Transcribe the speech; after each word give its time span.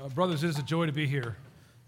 Uh, 0.00 0.08
brothers, 0.10 0.44
it 0.44 0.50
is 0.50 0.58
a 0.58 0.62
joy 0.62 0.86
to 0.86 0.92
be 0.92 1.06
here. 1.06 1.36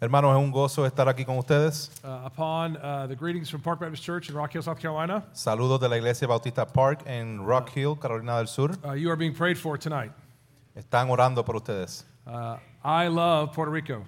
Hermanos, 0.00 0.34
es 0.34 0.43
un 0.43 0.51
gozo 0.51 0.86
estar 0.86 1.09
aquí 1.09 1.26
con 1.26 1.36
ustedes. 1.36 1.91
Uh, 2.03 2.22
upon 2.25 2.76
uh, 2.79 3.06
the 3.06 3.14
greetings 3.14 3.50
from 3.50 3.60
Park 3.60 3.80
Baptist 3.80 4.02
Church 4.02 4.30
in 4.30 4.34
Rock 4.34 4.52
Hill, 4.54 4.62
South 4.62 4.80
Carolina, 4.80 5.22
Saludos 5.34 5.79
de 5.79 5.88
la 5.88 5.96
Iglesia 5.96 6.26
Bautista 6.26 6.65
Park 6.67 7.02
en 7.07 7.44
Rock 7.44 7.76
Hill, 7.76 7.96
Carolina 7.96 8.38
del 8.38 8.46
Sur. 8.46 8.71
uh, 8.85 8.93
you 8.93 9.11
are 9.11 9.17
being 9.17 9.35
prayed 9.35 9.59
for 9.59 9.77
tonight. 9.77 10.11
Están 10.75 11.11
orando 11.11 11.45
por 11.45 11.54
ustedes. 11.57 12.04
Uh, 12.27 12.57
I 12.83 13.09
love 13.09 13.53
Puerto 13.53 13.71
Rico. 13.71 14.04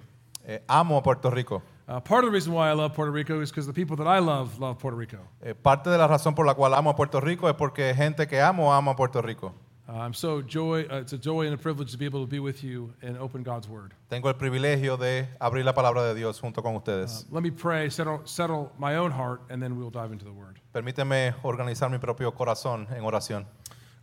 Eh, 0.47 0.59
amo 0.67 0.97
a 0.97 1.01
Puerto 1.03 1.29
Rico. 1.29 1.61
Uh, 1.87 1.99
part 1.99 2.23
of 2.23 2.31
the 2.31 2.33
reason 2.33 2.53
why 2.53 2.69
I 2.69 2.73
love 2.73 2.93
Puerto 2.93 3.11
Rico 3.11 3.41
is 3.41 3.51
because 3.51 3.67
the 3.67 3.73
people 3.73 3.95
that 3.97 4.07
I 4.07 4.19
love 4.19 4.57
love 4.59 4.79
Puerto 4.79 4.97
Rico. 4.97 5.19
Eh, 5.43 5.53
parte 5.53 5.89
de 5.89 5.97
la 5.97 6.07
razón 6.07 6.33
por 6.33 6.45
la 6.45 6.55
cual 6.55 6.73
amo 6.73 6.89
a 6.89 6.95
Puerto 6.95 7.19
Rico 7.21 7.47
es 7.47 7.55
porque 7.55 7.93
gente 7.93 8.25
que 8.27 8.41
amo 8.41 8.73
ama 8.73 8.91
a 8.91 8.95
Puerto 8.95 9.21
Rico. 9.21 9.53
Uh, 9.93 9.97
I'm 9.99 10.13
so 10.13 10.41
joy. 10.41 10.87
Uh, 10.89 11.01
it's 11.01 11.13
a 11.13 11.17
joy 11.19 11.45
and 11.45 11.53
a 11.53 11.57
privilege 11.57 11.91
to 11.91 11.97
be 11.99 12.05
able 12.05 12.21
to 12.21 12.27
be 12.27 12.39
with 12.39 12.63
you 12.63 12.91
and 13.03 13.15
open 13.17 13.43
God's 13.43 13.67
Word. 13.67 13.93
Tengo 14.09 14.27
el 14.27 14.33
privilegio 14.33 14.97
de 14.97 15.27
abrir 15.39 15.63
la 15.63 15.73
palabra 15.73 16.01
de 16.07 16.15
Dios 16.15 16.39
junto 16.39 16.63
con 16.63 16.73
Uh, 16.73 16.77
ustedes. 16.79 17.25
let 17.29 17.43
me 17.43 17.51
pray, 17.51 17.89
settle, 17.89 18.21
settle 18.25 18.71
my 18.79 18.95
own 18.95 19.11
heart, 19.11 19.41
and 19.51 19.61
then 19.61 19.77
we'll 19.77 19.91
dive 19.91 20.11
into 20.11 20.25
the 20.25 20.31
Word. 20.31 20.59
Permíteme 20.73 21.35
organizar 21.43 21.91
mi 21.91 21.99
propio 21.99 22.31
corazón 22.31 22.87
en 22.91 23.03
oración. 23.03 23.45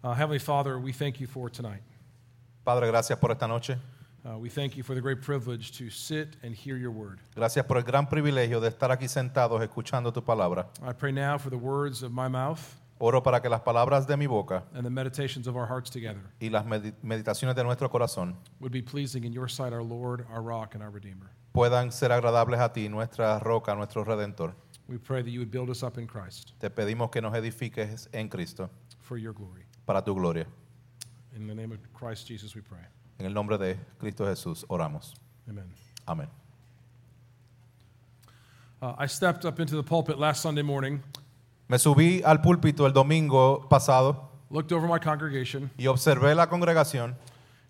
Uh, 0.04 0.14
Heavenly 0.14 0.38
Father, 0.38 0.78
we 0.78 0.92
thank 0.92 1.18
you 1.20 1.26
for 1.26 1.50
tonight. 1.50 1.82
Padre, 2.64 2.86
gracias 2.86 3.18
por 3.18 3.32
esta 3.32 3.48
noche. 3.48 3.76
Uh, 4.24 4.38
we 4.38 4.48
thank 4.48 4.76
you 4.76 4.82
for 4.84 4.94
the 4.94 5.00
great 5.00 5.20
privilege 5.22 5.72
to 5.72 5.90
sit 5.90 6.36
and 6.44 6.54
hear 6.54 6.76
your 6.76 6.92
Word. 6.92 7.18
Gracias 7.34 7.66
por 7.66 7.78
el 7.78 7.82
gran 7.82 8.06
privilegio 8.06 8.60
de 8.60 8.68
estar 8.68 8.90
aquí 8.92 9.08
sentados 9.08 9.60
escuchando 9.60 10.12
tu 10.12 10.20
palabra. 10.22 10.66
I 10.86 10.92
pray 10.92 11.10
now 11.10 11.36
for 11.36 11.50
the 11.50 11.58
words 11.58 12.02
of 12.04 12.12
my 12.12 12.28
mouth 12.28 12.76
Oro 13.02 13.22
para 13.22 13.40
que 13.40 13.48
las 13.48 13.62
palabras 13.62 14.06
de 14.06 14.14
mi 14.16 14.26
boca 14.26 14.62
and 14.74 14.84
the 14.84 14.90
meditations 14.90 15.46
of 15.46 15.56
our 15.56 15.66
hearts 15.66 15.88
together 15.90 16.20
y 16.38 16.50
las 16.50 16.66
medi- 16.66 16.92
meditaciones 17.02 17.54
de 17.56 17.64
nuestro 17.64 17.88
corazón 17.88 18.34
would 18.60 18.72
be 18.72 18.82
pleasing 18.82 19.24
in 19.24 19.32
your 19.32 19.48
sight, 19.48 19.72
our 19.72 19.82
Lord, 19.82 20.26
our 20.30 20.42
rock, 20.42 20.74
and 20.74 20.82
our 20.82 20.90
Redeemer. 20.90 21.30
puedan 21.54 21.90
ser 21.92 22.10
agradables 22.12 22.60
a 22.60 22.70
ti, 22.72 22.88
nuestra 22.90 23.38
roca, 23.40 23.74
nuestro 23.74 24.04
redentor. 24.04 24.52
We 24.86 24.98
pray 24.98 25.22
that 25.22 25.30
you 25.30 25.38
would 25.40 25.50
build 25.50 25.70
us 25.70 25.82
up 25.82 25.96
in 25.98 26.06
Christ 26.06 26.52
Te 26.60 26.68
pedimos 26.68 27.10
que 27.10 27.22
nos 27.22 27.32
edifiques 27.34 28.08
en 28.12 28.28
Cristo 28.28 28.68
for 28.98 29.16
your 29.16 29.32
glory. 29.32 29.64
para 29.86 30.02
tu 30.02 30.14
gloria. 30.14 30.46
In 31.34 31.46
the 31.46 31.54
name 31.54 31.72
of 31.72 31.78
Christ 31.94 32.26
Jesus, 32.28 32.54
we 32.54 32.60
pray. 32.60 32.84
En 33.18 33.24
el 33.24 33.32
nombre 33.32 33.56
de 33.56 33.78
Cristo 33.98 34.24
Jesús 34.26 34.64
oramos. 34.68 35.14
Amen. 35.48 35.64
Amén. 36.06 36.28
Uh, 38.82 38.94
I 38.98 39.06
stepped 39.06 39.44
up 39.44 39.58
into 39.60 39.76
the 39.76 39.82
pulpit 39.82 40.18
last 40.18 40.42
Sunday 40.42 40.62
morning, 40.62 41.02
Me 41.70 41.78
subí 41.78 42.20
al 42.24 42.40
púlpito 42.40 42.84
el 42.84 42.92
domingo 42.92 43.68
pasado 43.68 44.28
looked 44.50 44.72
over 44.72 44.88
my 44.88 44.98
congregation, 44.98 45.70
y 45.78 45.86
observé 45.86 46.34
la 46.34 46.48
congregación 46.48 47.14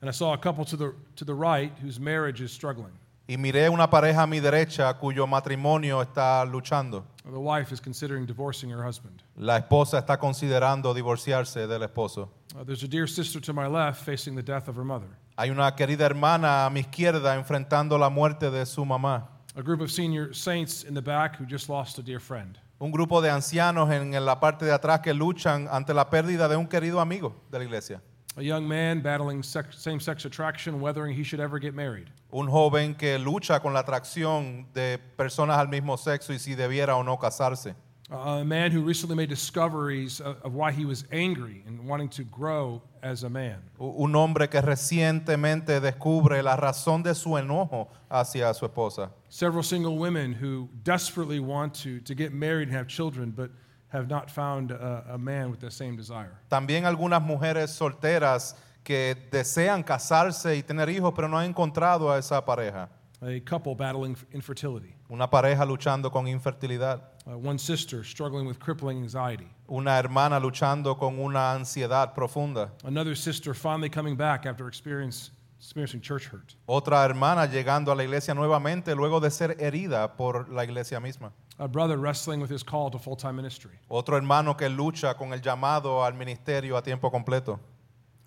and 0.01 0.09
I 0.09 0.13
saw 0.13 0.33
a 0.33 0.39
couple 0.39 0.65
to 0.65 0.77
the, 0.79 0.95
to 1.17 1.27
the 1.27 1.35
right 1.35 1.71
whose 1.83 2.01
marriage 2.01 2.41
is 2.41 2.51
struggling. 2.51 2.93
y 3.29 3.37
miré 3.37 3.69
una 3.69 3.91
pareja 3.91 4.23
a 4.23 4.27
mi 4.27 4.41
derecha 4.41 4.95
cuyo 4.95 5.27
matrimonio 5.27 6.01
está 6.01 6.43
luchando. 6.47 7.05
The 7.25 7.39
wife 7.39 7.75
is 7.75 7.81
considering 7.83 8.25
divorcing 8.25 8.71
her 8.71 8.83
husband. 8.83 9.23
La 9.37 9.59
esposa 9.59 9.99
está 9.99 10.19
considerando 10.19 10.95
divorciarse 10.95 11.67
del 11.67 11.83
esposo. 11.83 12.31
Uh, 12.59 12.65
there's 12.65 12.83
a 12.83 12.89
dear 12.89 13.07
sister 13.07 13.39
to 13.39 13.53
my 13.53 13.67
left 13.67 14.03
facing 14.03 14.35
the 14.35 14.43
death 14.43 14.67
of 14.67 14.77
her 14.77 14.85
mother. 14.85 15.09
Hay 15.37 15.51
una 15.51 15.71
querida 15.77 16.07
hermana 16.07 16.65
a 16.65 16.71
mi 16.71 16.81
izquierda 16.81 17.35
enfrentando 17.35 17.99
la 17.99 18.09
muerte 18.09 18.51
de 18.51 18.65
su 18.65 18.83
mamá. 18.83 19.29
A 19.57 19.63
group 19.63 19.83
of 19.83 19.91
senior 19.91 20.33
saints 20.33 20.85
in 20.85 20.95
the 20.95 21.03
back 21.03 21.37
who 21.37 21.45
just 21.45 21.69
lost 21.69 21.99
a 21.99 22.03
dear 22.03 22.19
friend. 22.19 22.59
Un 22.83 22.91
grupo 22.91 23.21
de 23.21 23.29
ancianos 23.29 23.91
en, 23.91 24.13
la 24.25 24.41
parte 24.41 24.65
de 24.65 24.73
atrás 24.73 25.01
que 25.01 25.13
luchan 25.13 25.69
ante 25.71 25.93
la 25.93 26.09
pérdida 26.09 26.49
de 26.49 26.57
un 26.57 26.67
querido 26.67 26.99
amigo 26.99 27.37
de 27.51 27.59
la 27.59 27.65
iglesia. 27.65 28.01
A 28.39 28.43
young 28.43 28.67
man 28.67 29.03
battling 29.03 29.43
sex, 29.43 29.77
same-sex 29.77 30.25
attraction, 30.25 30.81
whether 30.81 31.07
he 31.07 31.23
should 31.23 31.41
ever 31.41 31.61
get 31.61 31.75
married. 31.75 32.11
Un 32.33 32.49
joven 32.49 32.95
que 32.95 33.19
lucha 33.19 33.61
con 33.61 33.75
la 33.75 33.81
atracción 33.81 34.67
de 34.73 34.99
personas 35.19 35.59
al 35.59 35.69
mismo 35.69 35.99
sexo 35.99 36.33
y 36.33 36.39
si 36.39 36.55
debiera 36.55 36.97
o 36.97 37.03
no 37.03 37.19
casarse. 37.19 37.75
Uh, 38.11 38.41
a 38.41 38.45
man 38.45 38.73
who 38.73 38.81
recently 38.81 39.15
made 39.15 39.29
discoveries 39.29 40.19
of, 40.19 40.41
of 40.43 40.55
why 40.55 40.73
he 40.73 40.87
was 40.87 41.05
angry 41.13 41.63
and 41.67 41.87
wanting 41.87 42.09
to 42.09 42.25
grow 42.25 42.81
as 43.03 43.25
a 43.25 43.29
man. 43.29 43.63
Un 43.79 44.15
hombre 44.15 44.49
que 44.49 44.61
recientemente 44.61 45.81
descubre 45.81 46.43
la 46.43 46.57
razón 46.57 47.03
de 47.03 47.15
su 47.15 47.37
enojo 47.37 47.89
hacia 48.09 48.53
su 48.55 48.67
esposa. 48.67 49.11
Several 49.29 49.63
single 49.63 49.97
women 49.97 50.35
who 50.35 50.69
desperately 50.85 51.41
want 51.41 51.75
to, 51.83 52.01
to 52.01 52.15
get 52.15 52.33
married 52.33 52.69
and 52.69 52.77
have 52.77 52.87
children, 52.87 53.31
but 53.31 53.51
have 53.93 54.09
not 54.09 54.31
found 54.31 54.71
a, 54.71 55.05
a 55.15 55.19
man 55.19 55.51
with 55.51 55.61
the 55.61 55.71
same 55.71 55.97
desire. 55.97 56.33
También 56.49 56.85
algunas 56.85 57.23
mujeres 57.23 57.71
solteras 57.71 58.57
que 58.83 59.17
desean 59.31 59.83
casarse 59.83 60.57
y 60.57 60.63
tener 60.63 60.89
hijos, 60.89 61.13
pero 61.15 61.29
no 61.29 61.39
han 61.39 61.47
encontrado 61.47 62.11
a 62.11 62.19
esa 62.19 62.45
pareja. 62.45 62.89
A 63.23 63.41
couple 63.45 63.75
battling 63.75 64.17
infertility. 64.33 64.95
Una 65.11 65.29
pareja 65.29 65.65
luchando 65.67 66.11
con 66.11 66.27
infertilidad. 66.27 67.10
Uh, 67.27 67.37
one 67.37 67.59
sister 67.59 68.03
struggling 68.03 68.47
with 68.47 68.59
crippling 68.59 68.99
anxiety. 68.99 69.49
Una 69.69 69.91
hermana 69.91 70.41
luchando 70.41 70.99
con 70.99 71.19
una 71.19 71.53
ansiedad 71.55 72.15
profunda. 72.15 72.71
Another 72.85 73.15
sister 73.15 73.53
finally 73.53 73.91
coming 73.91 74.17
back 74.17 74.47
after 74.47 74.67
experience, 74.67 75.31
experiencing 75.59 76.01
church 76.01 76.27
hurt. 76.27 76.55
Otra 76.67 77.05
hermana 77.05 77.47
llegando 77.47 77.93
a 77.93 77.95
la 77.95 78.05
iglesia 78.05 78.35
nuevamente 78.35 78.95
luego 78.97 79.21
de 79.21 79.31
ser 79.31 79.57
herida 79.61 80.17
por 80.17 80.49
la 80.49 80.65
iglesia 80.65 80.99
misma. 80.99 81.31
A 81.59 81.69
brother 81.69 81.99
wrestling 81.99 82.41
with 82.41 82.51
his 82.51 82.63
call 82.63 82.91
to 82.91 82.99
full 82.99 83.17
time 83.17 83.37
ministry. 83.37 83.73
Otro 83.91 84.17
hermano 84.17 84.55
que 84.55 84.69
lucha 84.71 85.15
con 85.15 85.35
el 85.35 85.41
llamado 85.41 86.03
al 86.03 86.15
ministerio 86.15 86.77
a 86.79 86.83
tiempo 86.83 87.11
completo. 87.11 87.61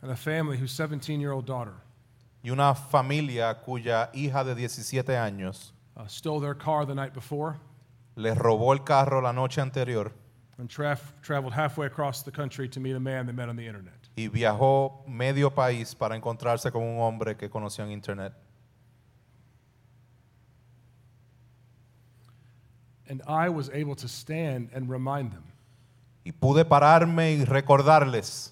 And 0.03 0.11
a 0.11 0.15
family 0.15 0.57
whose 0.57 0.71
17 0.71 1.19
year 1.19 1.31
old 1.31 1.47
daughter 1.47 1.73
Y 2.43 2.51
una 2.51 2.75
familia 2.75 3.55
cuya 3.65 4.09
hija 4.13 4.43
de 4.43 4.53
17 4.53 5.17
años 5.17 5.71
uh, 5.95 6.05
stole 6.07 6.41
their 6.41 6.53
car 6.53 6.85
the 6.85 6.93
night 6.93 7.13
before 7.13 7.57
les 8.15 8.37
robó 8.37 8.73
el 8.73 8.83
carro 8.83 9.21
la 9.21 9.31
noche 9.33 9.59
anterior 9.61 10.11
and 10.59 10.69
traf- 10.69 11.13
traveled 11.21 11.53
halfway 11.53 11.87
across 11.87 12.23
the 12.23 12.31
country 12.31 12.69
to 12.69 12.79
meet 12.79 12.95
a 12.95 12.99
man 12.99 13.25
they 13.25 13.33
met 13.33 13.49
on 13.49 13.55
the 13.55 13.65
internet. 13.65 13.93
y 14.15 14.27
viajó 14.27 15.03
medio 15.07 15.49
país 15.49 15.95
para 15.95 16.15
encontrarse 16.15 16.71
con 16.71 16.83
un 16.83 16.99
hombre 17.01 17.35
que 17.35 17.49
conoció 17.49 17.83
en 17.85 17.91
internet. 17.91 18.33
And 23.09 23.21
I 23.27 23.49
was 23.49 23.69
able 23.69 23.95
to 23.95 24.07
stand 24.07 24.69
and 24.73 24.89
remind 24.89 25.31
them 25.31 25.43
Y 26.25 26.31
pude 26.31 26.63
pararme 26.65 27.33
y 27.33 27.43
recordarles 27.45 28.51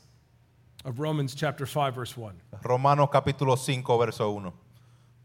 of 0.84 1.00
Romans 1.00 1.36
chapter 1.36 1.66
5, 1.68 1.92
verse 1.96 2.18
1. 2.18 2.34
Romanos 2.64 3.10
capítulo 3.12 3.56
5, 3.56 3.98
verso 4.00 4.32
1. 4.32 4.52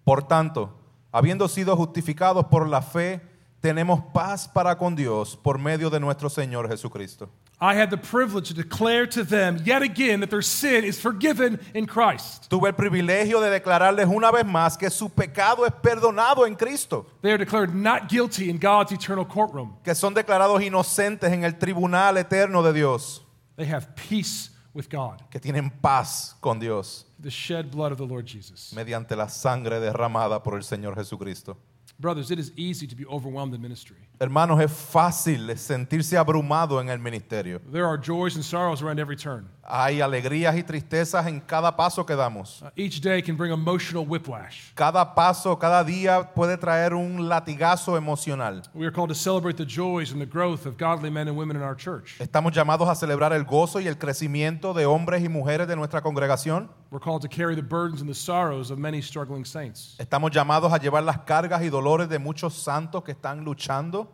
Por 0.04 0.22
tanto, 0.28 0.70
habiendo 1.12 1.48
sido 1.48 1.74
justificados 1.76 2.44
por 2.46 2.68
la 2.68 2.82
fe, 2.82 3.20
tenemos 3.60 4.00
paz 4.12 4.46
para 4.46 4.76
con 4.76 4.94
Dios 4.94 5.36
por 5.36 5.58
medio 5.58 5.90
de 5.90 5.98
nuestro 6.00 6.28
Señor 6.28 6.68
Jesucristo. 6.68 7.28
I 7.58 7.74
had 7.74 7.88
the 7.88 7.96
privilege 7.96 8.48
to 8.48 8.54
declare 8.54 9.06
to 9.06 9.24
them 9.24 9.56
yet 9.64 9.80
again 9.82 10.20
that 10.20 10.28
their 10.28 10.42
sin 10.42 10.84
is 10.84 11.00
forgiven 11.00 11.58
in 11.74 11.86
Christ. 11.86 12.50
Tuve 12.50 12.68
el 12.68 12.74
privilegio 12.74 13.40
de 13.40 13.48
declararles 13.48 14.06
una 14.08 14.30
vez 14.30 14.44
más 14.44 14.76
que 14.76 14.90
su 14.90 15.08
pecado 15.08 15.64
es 15.64 15.72
perdonado 15.72 16.46
en 16.46 16.54
Cristo, 16.54 17.06
They 17.22 17.30
are 17.32 17.38
declared 17.38 17.74
not 17.74 18.10
guilty 18.10 18.50
in 18.50 18.58
God's 18.58 18.92
eternal 18.92 19.24
courtroom. 19.24 19.78
que 19.82 19.94
son 19.94 20.12
declarados 20.12 20.60
inocentes 20.62 21.32
en 21.32 21.44
el 21.44 21.56
tribunal 21.58 22.18
eterno 22.18 22.62
de 22.62 22.74
Dios, 22.74 23.22
They 23.56 23.66
have 23.72 23.86
peace 23.96 24.50
with 24.74 24.90
God, 24.90 25.22
que 25.30 25.40
tienen 25.40 25.70
paz 25.70 26.36
con 26.42 26.58
Dios 26.58 27.06
the 27.18 27.30
shed 27.30 27.70
blood 27.70 27.90
of 27.92 27.96
the 27.96 28.06
Lord 28.06 28.26
Jesus. 28.26 28.70
mediante 28.74 29.16
la 29.16 29.30
sangre 29.30 29.80
derramada 29.80 30.42
por 30.42 30.56
el 30.56 30.62
Señor 30.62 30.94
Jesucristo. 30.94 31.56
Brothers, 31.98 32.30
it 32.30 32.38
is 32.38 32.52
easy 32.56 32.86
to 32.86 32.94
be 32.94 33.06
overwhelmed 33.06 33.54
in 33.54 33.62
ministry. 33.62 33.96
Hermanos, 34.20 34.60
es 34.60 34.70
fácil 34.70 35.56
sentirse 35.56 36.16
abrumado 36.16 36.78
en 36.80 36.90
el 36.90 36.98
ministerio. 36.98 37.58
There 37.72 37.86
are 37.86 37.96
joys 37.96 38.36
and 38.36 38.44
sorrows 38.44 38.82
around 38.82 38.98
every 38.98 39.16
turn. 39.16 39.48
Hay 39.62 40.00
alegrías 40.00 40.54
y 40.56 40.62
tristezas 40.62 41.26
en 41.26 41.40
cada 41.40 41.74
paso 41.74 42.04
que 42.04 42.14
damos. 42.14 42.62
Uh, 42.62 42.70
each 42.76 43.00
day 43.00 43.20
can 43.22 43.34
bring 43.34 43.50
emotional 43.50 44.04
whiplash. 44.04 44.72
Cada 44.74 45.14
paso, 45.14 45.56
cada 45.56 45.82
día 45.84 46.34
puede 46.34 46.58
traer 46.58 46.94
un 46.94 47.28
latigazo 47.28 47.96
emocional. 47.96 48.62
We 48.74 48.86
are 48.86 48.92
called 48.92 49.08
to 49.08 49.14
celebrate 49.14 49.56
the 49.56 49.66
joys 49.66 50.12
and 50.12 50.20
the 50.20 50.26
growth 50.26 50.66
of 50.66 50.76
godly 50.76 51.10
men 51.10 51.28
and 51.28 51.36
women 51.36 51.56
in 51.56 51.62
our 51.62 51.74
church. 51.74 52.16
Estamos 52.20 52.52
llamados 52.52 52.88
a 52.88 52.94
celebrar 52.94 53.32
el 53.32 53.44
gozo 53.44 53.80
y 53.80 53.88
el 53.88 53.96
crecimiento 53.96 54.74
de 54.74 54.84
hombres 54.84 55.22
y 55.24 55.28
mujeres 55.28 55.66
de 55.66 55.76
nuestra 55.76 56.02
congregación. 56.02 56.68
We're 56.90 57.00
called 57.00 57.22
to 57.22 57.28
carry 57.28 57.56
the 57.56 57.62
burdens 57.62 58.00
and 58.00 58.08
the 58.08 58.14
sorrows 58.14 58.70
of 58.70 58.78
many 58.78 59.02
struggling 59.02 59.44
saints. 59.44 59.96
Estamos 59.98 60.30
llamados 60.30 60.72
a 60.72 60.78
llevar 60.78 61.02
las 61.02 61.18
cargas 61.26 61.62
y 61.62 61.68
dolores 61.68 61.85
de 62.08 62.18
muchos 62.18 62.54
santos 62.54 63.04
que 63.04 63.12
están 63.12 63.44
luchando. 63.44 64.08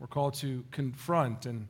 We're 0.00 0.08
called 0.08 0.34
to 0.40 0.64
confront 0.72 1.46
and 1.46 1.68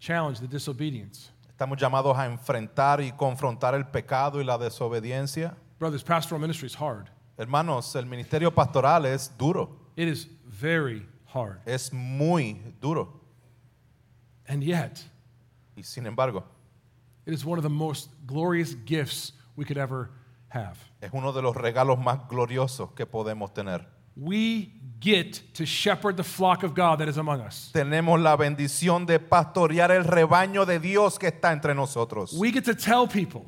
challenge 0.00 0.40
the 0.40 0.48
disobedience. 0.48 1.30
Estamos 1.48 1.78
llamados 1.78 2.16
a 2.16 2.24
enfrentar 2.26 3.00
y 3.00 3.12
confrontar 3.12 3.74
el 3.74 3.84
pecado 3.84 4.40
y 4.40 4.44
la 4.44 4.56
desobediencia. 4.58 5.54
Brothers, 5.78 6.02
pastoral 6.02 6.40
ministry 6.40 6.66
is 6.66 6.74
hard. 6.74 7.10
Hermanos, 7.38 7.94
el 7.96 8.06
ministerio 8.06 8.50
pastoral 8.50 9.04
es 9.04 9.30
duro, 9.36 9.68
It 9.96 10.08
is 10.08 10.26
very 10.46 11.06
hard. 11.34 11.60
es 11.66 11.92
muy 11.92 12.74
duro. 12.80 13.20
And 14.48 14.62
yet, 14.62 15.04
Y 15.76 15.82
sin 15.82 16.06
embargo, 16.06 16.44
it 17.26 17.34
is 17.34 17.44
one 17.44 17.58
of 17.58 17.62
the 17.62 17.68
most 17.68 18.08
glorious 18.26 18.74
gifts 18.86 19.32
we 19.56 19.64
could 19.66 19.76
ever 19.76 20.10
have. 20.48 20.78
Es 21.02 21.10
uno 21.12 21.32
de 21.32 21.42
los 21.42 21.54
regalos 21.54 21.98
más 21.98 22.26
gloriosos 22.28 22.92
que 22.94 23.04
podemos 23.04 23.52
tener. 23.52 23.86
We 24.16 24.72
get 24.98 25.54
to 25.54 25.66
shepherd 25.66 26.16
the 26.16 26.24
flock 26.24 26.62
of 26.62 26.74
God 26.74 27.00
that 27.00 27.08
is 27.08 27.18
among 27.18 27.40
us. 27.40 27.70
Tenemos 27.72 28.20
la 28.20 28.36
bendición 28.36 29.06
de 29.06 29.18
pastorear 29.18 29.90
el 29.90 30.04
rebaño 30.04 30.66
de 30.66 30.78
Dios 30.78 31.18
que 31.18 31.28
está 31.28 31.52
entre 31.52 31.74
nosotros. 31.74 32.32
We 32.32 32.50
get 32.50 32.64
to 32.64 32.74
tell 32.74 33.06
people 33.06 33.46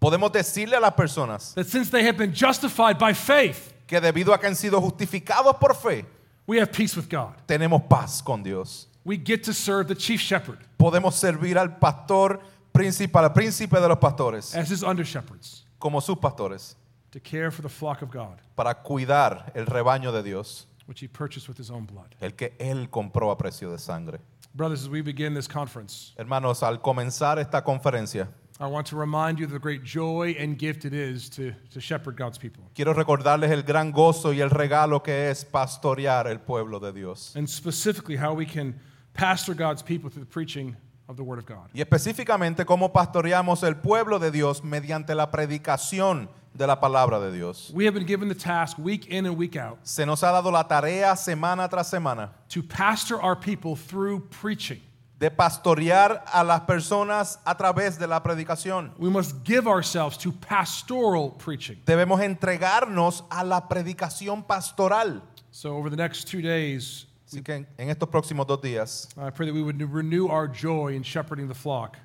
Podemos 0.00 0.32
decirle 0.32 0.76
a 0.76 0.80
las 0.80 0.94
personas 0.94 1.54
that 1.54 1.66
since 1.66 1.90
they 1.90 2.02
have 2.04 2.16
been 2.16 2.32
justified 2.32 2.98
by 2.98 3.12
faith, 3.12 3.74
que 3.86 4.00
debido 4.00 4.32
a 4.32 4.38
que 4.38 4.48
han 4.48 4.56
sido 4.56 4.80
justificados 4.80 5.60
por 5.60 5.74
fe, 5.74 6.06
we 6.46 6.58
have 6.58 6.72
peace 6.72 6.96
with 6.96 7.08
God. 7.08 7.34
tenemos 7.46 7.82
paz 7.86 8.22
con 8.22 8.42
Dios. 8.42 8.86
We 9.04 9.18
get 9.18 9.44
to 9.44 9.52
serve 9.52 9.88
the 9.88 9.94
chief 9.94 10.20
shepherd 10.20 10.58
Podemos 10.78 11.14
servir 11.14 11.58
al 11.58 11.76
pastor 11.78 12.40
principal, 12.72 13.24
al 13.24 13.32
príncipe 13.32 13.78
de 13.78 13.88
los 13.88 13.98
pastores, 13.98 14.56
as 14.56 14.70
his 14.70 14.82
under 14.82 15.04
shepherds 15.04 15.64
como 15.78 16.00
sus 16.00 16.16
pastores, 16.16 16.76
to 17.12 17.20
care 17.20 17.50
for 17.50 17.62
the 17.62 17.68
flock 17.68 18.02
of 18.02 18.10
God, 18.10 18.40
para 18.56 18.74
cuidar 18.74 19.52
el 19.54 19.66
rebaño 19.66 20.12
de 20.12 20.22
Dios, 20.22 20.66
which 20.86 21.00
he 21.00 21.08
purchased 21.08 21.48
with 21.48 21.56
his 21.58 21.70
own 21.70 21.84
blood. 21.86 22.14
el 22.20 22.30
que 22.32 22.52
Él 22.58 22.88
compró 22.90 23.30
a 23.30 23.36
precio 23.38 23.70
de 23.70 23.78
sangre. 23.78 24.18
Brothers, 24.54 24.82
as 24.82 24.88
we 24.88 25.00
begin 25.00 25.32
this 25.34 25.46
conference, 25.46 26.12
Hermanos, 26.18 26.62
al 26.62 26.78
comenzar 26.80 27.38
esta 27.38 27.62
conferencia, 27.62 28.26
I 28.62 28.66
want 28.66 28.86
to 28.88 28.96
remind 28.96 29.38
you 29.38 29.46
of 29.46 29.52
the 29.52 29.58
great 29.58 29.82
joy 29.84 30.36
and 30.38 30.58
gift 30.58 30.84
it 30.84 30.92
is 30.92 31.30
to, 31.30 31.52
to 31.72 31.80
shepherd 31.80 32.16
God's 32.16 32.36
people. 32.36 32.64
quiero 32.74 32.92
recordarles 32.92 33.50
el 33.50 33.62
gran 33.62 33.90
gozo 33.92 34.32
y 34.34 34.40
el 34.40 34.50
regalo 34.50 35.02
que 35.02 35.30
es 35.30 35.44
pastorear 35.44 36.26
el 36.26 36.40
pueblo 36.40 36.78
de 36.78 36.92
Dios. 36.92 37.32
and 37.36 37.48
specifically 37.48 38.16
how 38.16 38.34
we 38.34 38.44
can 38.44 38.78
pastor 39.14 39.54
God's 39.54 39.82
people 39.82 40.10
through 40.10 40.24
the 40.24 40.30
preaching 40.30 40.76
of 41.08 41.16
the 41.16 41.22
Word 41.22 41.38
of 41.38 41.46
God. 41.46 41.70
Y 41.72 41.80
específicamente 41.80 42.66
cómo 42.66 42.92
pastoreamos 42.92 43.62
el 43.62 43.76
pueblo 43.76 44.18
de 44.18 44.30
Dios 44.30 44.62
mediante 44.62 45.14
la 45.14 45.30
predicación 45.30 46.28
de 46.56 46.66
la 46.66 46.76
palabra 46.76 47.20
de 47.20 47.32
Dios. 47.32 47.70
We 47.74 47.84
have 47.84 47.94
been 47.94 48.06
given 48.06 48.28
the 48.28 48.34
task 48.34 48.78
week 48.78 49.06
in 49.06 49.26
and 49.26 49.36
week 49.36 49.56
out 49.56 49.78
Se 49.82 50.04
nos 50.04 50.20
ha 50.22 50.32
dado 50.32 50.50
la 50.50 50.64
tarea 50.64 51.14
semana 51.14 51.68
tras 51.68 51.90
semana 51.90 52.30
to 52.48 52.62
pastor 52.62 53.20
our 53.20 53.36
people 53.36 53.76
through 53.76 54.20
preaching. 54.30 54.80
de 55.18 55.30
pastorear 55.30 56.22
a 56.32 56.42
las 56.42 56.60
personas 56.62 57.38
a 57.44 57.54
través 57.54 57.98
de 57.98 58.06
la 58.06 58.20
predicación. 58.22 58.90
We 58.98 59.10
must 59.10 59.44
give 59.44 59.68
ourselves 59.68 60.16
to 60.18 60.32
pastoral 60.32 61.32
preaching. 61.32 61.76
Debemos 61.84 62.20
entregarnos 62.20 63.22
a 63.30 63.44
la 63.44 63.60
predicación 63.68 64.46
pastoral. 64.46 65.20
So, 65.50 65.76
over 65.76 65.90
the 65.90 65.96
next 65.96 66.26
two 66.26 66.40
days, 66.40 67.06
Así 67.28 67.44
que 67.44 67.54
en, 67.54 67.66
en 67.78 67.90
estos 67.90 68.08
próximos 68.08 68.46
dos 68.46 68.60
días 68.60 69.08
I 69.16 69.30
pray 69.30 69.46
that 69.46 69.54
we 69.54 69.62
would 69.62 69.80
renew 69.92 70.26
our 70.28 70.48
joy 70.48 70.94
in 70.94 71.02
shepherding 71.02 71.48
the 71.48 71.54
flock 71.54 71.96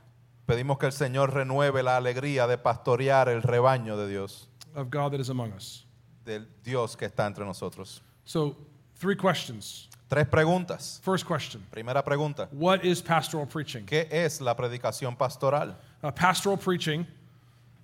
pedimos 0.46 0.78
que 0.78 0.86
el 0.86 0.92
Señor 0.92 1.34
renueve 1.34 1.84
la 1.84 1.98
alegría 1.98 2.48
de 2.48 2.58
pastorear 2.58 3.30
el 3.30 3.42
rebaño 3.42 3.98
de 3.98 4.08
Dios, 4.08 4.50
of 4.76 4.90
God 4.90 5.12
that 5.12 5.20
is 5.20 5.30
among 5.30 5.54
us. 5.54 5.86
del 6.26 6.48
Dios 6.64 6.96
que 6.96 7.06
está 7.08 7.26
entre 7.26 7.46
nosotros. 7.46 8.02
So, 8.26 8.56
three 8.96 9.16
questions. 9.16 9.90
Tres 10.08 10.28
preguntas. 10.28 11.00
First 11.02 11.26
question 11.26 11.66
Primera 11.72 12.04
pregunta. 12.04 12.48
What 12.52 12.86
is 12.86 13.02
pastoral 13.02 13.48
preaching? 13.48 13.86
¿Qué 13.86 14.08
es 14.12 14.40
la 14.40 14.56
predicación 14.56 15.18
pastoral? 15.18 15.76
Uh, 16.04 16.12
pastoral 16.12 16.58
preaching 16.58 17.08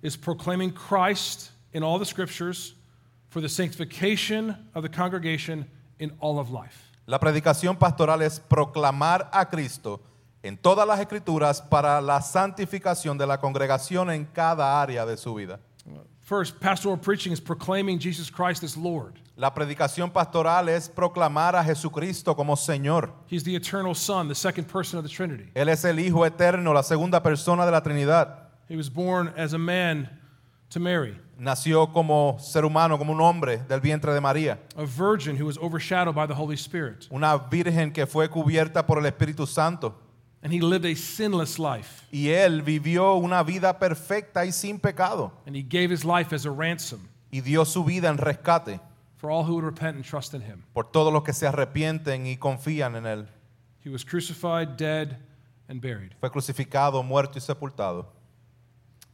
is 0.02 0.16
proclaiming 0.16 0.70
Christ 0.70 1.50
in 1.72 1.82
all 1.82 1.98
the 1.98 2.06
scriptures 2.06 2.74
for 3.28 3.40
the 3.40 3.48
sanctification 3.48 4.56
of 4.74 4.82
the 4.82 4.88
congregation 4.88 5.66
in 5.98 6.12
all 6.20 6.38
of 6.38 6.50
life. 6.50 6.90
La 7.06 7.18
predicación 7.18 7.76
pastoral 7.76 8.22
es 8.22 8.38
proclamar 8.38 9.28
a 9.32 9.44
Cristo 9.46 10.00
en 10.42 10.56
todas 10.56 10.86
las 10.86 10.98
escrituras 11.00 11.60
para 11.62 12.00
la 12.00 12.20
santificación 12.20 13.16
de 13.16 13.26
la 13.26 13.38
congregación 13.38 14.10
en 14.10 14.24
cada 14.24 14.80
área 14.82 15.06
de 15.06 15.16
su 15.16 15.34
vida. 15.34 15.60
First, 16.20 16.60
pastoral 16.60 16.98
preaching 16.98 17.32
is 17.32 17.40
proclaiming 17.40 17.98
Jesus 17.98 18.30
Christ 18.30 18.62
as 18.62 18.76
Lord. 18.76 19.14
La 19.36 19.52
predicación 19.52 20.10
pastoral 20.10 20.68
es 20.68 20.88
proclamar 20.88 21.56
a 21.56 21.64
Jesucristo 21.64 22.34
como 22.36 22.54
Señor. 22.54 23.12
He's 23.28 23.42
the 23.44 23.56
eternal 23.56 23.94
Son, 23.94 24.28
the 24.28 24.34
second 24.34 24.66
person 24.68 24.98
of 24.98 25.04
the 25.04 25.10
Trinity. 25.10 25.50
Él 25.54 25.68
es 25.68 25.84
el 25.84 25.98
Hijo 25.98 26.24
eterno, 26.24 26.72
la 26.72 26.82
segunda 26.82 27.22
persona 27.22 27.64
de 27.64 27.72
la 27.72 27.80
Trinidad. 27.82 28.50
He 28.68 28.76
was 28.76 28.88
born 28.88 29.32
as 29.36 29.52
a 29.52 29.58
man 29.58 30.08
to 30.70 30.80
Mary, 30.80 31.18
Nació 31.38 31.92
como 31.92 32.38
ser 32.38 32.64
humano, 32.64 32.96
como 32.98 33.12
un 33.12 33.20
hombre 33.20 33.58
del 33.68 33.80
vientre 33.80 34.14
de 34.14 34.20
María. 34.20 34.58
a 34.76 34.84
virgin 34.86 35.36
who 35.36 35.44
was 35.44 35.58
overshadowed 35.58 36.14
by 36.14 36.26
the 36.26 36.34
Holy 36.34 36.56
Spirit. 36.56 37.08
Una 37.10 37.36
virgen 37.36 37.92
que 37.92 38.06
fue 38.06 38.28
cubierta 38.28 38.86
por 38.86 38.98
el 38.98 39.06
Espíritu 39.06 39.46
Santo. 39.46 39.94
And 40.42 40.52
he 40.52 40.60
lived 40.60 40.84
a 40.84 40.94
sinless 40.96 41.58
life. 41.58 42.04
Y 42.12 42.28
él 42.30 42.62
vivió 42.62 43.14
una 43.14 43.44
vida 43.44 43.78
perfecta 43.78 44.44
y 44.44 44.50
sin 44.50 44.78
pecado. 44.80 45.30
And 45.46 45.54
he 45.54 45.62
gave 45.62 45.90
his 45.90 46.04
life 46.04 46.34
as 46.34 46.44
a 46.46 46.50
ransom 46.50 47.08
Y 47.30 47.40
dio 47.40 47.64
su 47.64 47.84
vida 47.84 48.08
en 48.08 48.18
rescate 48.18 48.80
for 49.16 49.30
all 49.30 49.44
who 49.44 49.54
would 49.54 49.64
repent 49.64 49.94
and 49.96 50.04
trust 50.04 50.34
in 50.34 50.40
him. 50.40 50.64
por 50.74 50.84
todos 50.90 51.12
los 51.12 51.22
que 51.22 51.32
se 51.32 51.46
arrepienten 51.46 52.26
y 52.26 52.36
confían 52.36 52.96
en 52.96 53.06
él. 53.06 53.26
He 53.84 53.88
was 53.88 54.04
crucified, 54.04 54.76
dead, 54.76 55.16
and 55.68 55.80
buried. 55.80 56.14
Fue 56.20 56.30
crucificado, 56.30 57.02
muerto 57.04 57.38
y 57.38 57.40
sepultado. 57.40 58.06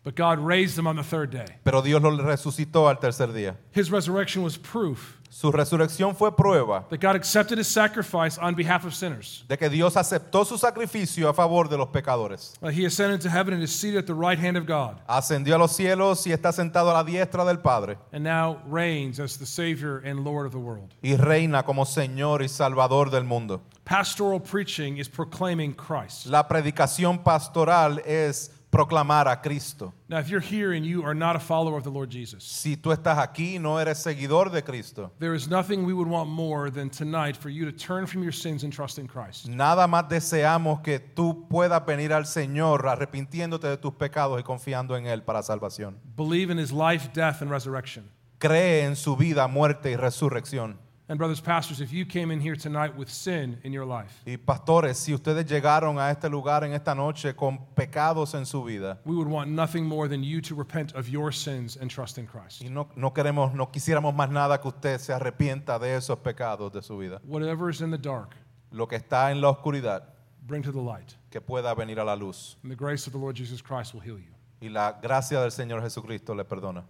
But 0.09 0.15
God 0.15 0.39
raised 0.39 0.79
him 0.79 0.87
on 0.87 0.97
the 0.97 1.03
third 1.03 1.31
day. 1.31 1.45
Pero 1.65 1.83
Dios 1.83 2.01
lo 2.01 2.17
resucitó 2.17 2.89
al 2.89 2.97
tercer 2.99 3.31
día. 3.31 3.57
His 3.73 3.91
resurrection 3.91 4.43
was 4.43 4.57
proof 4.57 5.19
Su 5.29 5.53
resurrección 5.53 6.17
fue 6.17 6.31
prueba 6.35 6.89
that 6.89 6.99
God 7.01 7.15
accepted 7.15 7.59
his 7.59 7.69
sacrifice 7.69 8.39
on 8.39 8.55
behalf 8.55 8.87
of 8.87 8.95
sinners. 8.95 9.45
de 9.47 9.59
que 9.59 9.69
Dios 9.69 9.95
aceptó 9.97 10.47
su 10.47 10.57
sacrificio 10.57 11.29
a 11.29 11.35
favor 11.35 11.69
de 11.69 11.77
los 11.77 11.89
pecadores. 11.91 12.55
Uh, 12.63 12.69
he 12.69 12.87
ascended 12.87 13.21
to 13.21 13.29
heaven 13.29 13.53
and 13.53 13.63
is 13.63 13.71
seated 13.71 13.99
at 13.99 14.07
the 14.07 14.15
right 14.15 14.39
hand 14.39 14.57
of 14.57 14.65
God, 14.65 14.99
Ascendió 15.07 15.57
a 15.57 15.59
los 15.59 15.77
cielos 15.77 16.27
y 16.27 16.33
está 16.33 16.53
sentado 16.55 16.91
a 16.91 16.95
la 16.95 17.05
diestra 17.05 17.45
del 17.45 17.59
Padre 17.59 17.99
and 18.11 18.25
now 18.25 18.63
reigns 18.67 19.21
as 19.21 19.37
the 19.37 19.45
Savior 19.45 19.99
and 19.99 20.25
Lord 20.25 20.47
of 20.47 20.53
the 20.53 20.59
world. 20.59 20.95
y 21.05 21.15
reina 21.17 21.63
como 21.63 21.85
Señor 21.85 22.41
y 22.41 22.47
Salvador 22.47 23.11
del 23.11 23.25
mundo. 23.25 23.61
Pastoral 23.85 24.41
preaching 24.41 24.97
is 24.97 25.09
proclaiming 25.09 25.75
Christ. 25.75 26.27
La 26.27 26.49
predicación 26.49 27.23
pastoral 27.23 28.01
es 28.07 28.51
proclamar 28.71 29.27
a 29.29 29.41
Cristo. 29.41 29.93
Now, 30.09 30.19
if 30.19 30.29
you're 30.29 30.41
here 30.41 30.73
and 30.73 30.85
you 30.85 31.03
are 31.03 31.15
not 31.15 31.37
a 31.37 31.39
follower 31.39 31.77
of 31.79 31.85
the 31.85 31.91
Lord 31.91 32.11
Jesus, 32.11 32.45
Si 32.45 32.77
tú 32.77 32.93
estás 32.93 33.19
aquí 33.19 33.55
y 33.57 33.59
no 33.59 33.79
eres 33.79 33.99
seguidor 33.99 34.51
de 34.51 34.63
Cristo, 34.63 35.11
there 35.19 35.35
is 35.35 35.49
nothing 35.49 35.85
we 35.87 35.93
would 35.93 36.09
want 36.09 36.29
more 36.29 36.71
than 36.71 36.91
tonight 36.91 37.37
for 37.37 37.49
you 37.51 37.65
to 37.65 37.73
turn 37.73 38.07
from 38.07 38.23
your 38.23 38.33
sins 38.33 38.65
and 38.65 38.73
trust 38.73 38.99
in 38.99 39.07
Christ. 39.07 39.49
nada 39.49 39.87
más 39.87 40.09
deseamos 40.09 40.81
que 40.83 40.99
tú 41.01 41.47
puedas 41.49 41.85
venir 41.87 42.13
al 42.13 42.27
Señor 42.27 42.87
arrepintiéndote 42.89 43.67
de 43.69 43.77
tus 43.79 43.95
pecados 43.95 44.39
y 44.39 44.43
confiando 44.43 44.97
en 44.97 45.07
Él 45.07 45.23
para 45.23 45.43
salvación. 45.43 45.99
Believe 46.17 46.51
in 46.51 46.59
his 46.59 46.71
life, 46.73 47.11
death, 47.15 47.41
and 47.41 47.51
resurrection. 47.51 48.11
Cree 48.39 48.85
en 48.85 48.95
su 48.97 49.17
vida, 49.17 49.49
muerte 49.49 49.91
y 49.91 49.97
resurrección. 49.97 50.79
And, 51.11 51.17
brothers, 51.17 51.41
pastors, 51.41 51.81
if 51.81 51.91
you 51.91 52.05
came 52.05 52.31
in 52.31 52.39
here 52.39 52.55
tonight 52.55 52.95
with 52.95 53.09
sin 53.09 53.59
in 53.65 53.73
your 53.73 53.87
life, 53.87 54.13
Y 54.27 54.37
pastores, 54.37 54.99
si 54.99 55.15
ustedes 55.15 55.47
llegaron 55.47 55.99
a 55.99 56.11
este 56.11 56.29
lugar 56.29 56.65
en 56.65 56.75
esta 56.75 56.95
noche 56.95 57.35
con 57.35 57.59
pecados 57.75 58.35
en 58.35 58.45
su 58.45 58.63
vida 58.63 58.99
we 59.07 59.17
would 59.17 59.27
want 59.27 59.49
nothing 59.51 59.87
more 59.87 60.07
than 60.07 60.23
you 60.23 60.43
to 60.43 60.55
repent 60.55 60.95
of 60.95 61.09
your 61.09 61.33
sins 61.33 61.79
and 61.81 61.91
trust 61.91 62.19
in 62.19 62.27
Christ. 62.27 62.61
y 62.63 62.69
no, 62.69 62.89
no 62.95 63.11
queremos, 63.15 63.55
no 63.55 63.69
quisiéramos 63.71 64.15
más 64.15 64.29
nada 64.31 64.61
que 64.61 64.69
usted 64.69 64.99
se 64.99 65.15
arrepienta 65.15 65.79
de 65.79 65.95
esos 65.97 66.19
pecados 66.19 66.71
de 66.73 66.83
su 66.83 66.99
vida, 66.99 67.21
Whatever 67.27 67.71
is 67.71 67.81
in 67.81 67.91
the 67.91 67.97
dark, 67.97 68.37
lo 68.71 68.87
que 68.87 68.97
está 68.99 69.31
en 69.31 69.41
la 69.41 69.49
oscuridad, 69.49 70.03
bring 70.47 70.63
to 70.63 70.73
the 70.73 70.79
light. 70.79 71.15
que 71.31 71.41
pueda 71.41 71.75
venir 71.75 71.99
a 72.01 72.05
la 72.05 72.15
luz. 72.17 72.57
And 72.63 72.71
the 72.71 72.77
grace 72.77 73.07
of 73.07 73.15
the 73.15 73.19
Lord 73.19 73.35
Jesus 73.35 73.63
Christ 73.63 73.95
will 73.95 74.01
heal 74.03 74.19
you. 74.19 74.35
Y 74.61 74.69
la 74.69 74.93
gracia 75.01 75.41
del 75.41 75.53
Señor 75.53 75.81
Jesucristo 75.81 76.35
le 76.35 76.45
perdona. 76.45 76.85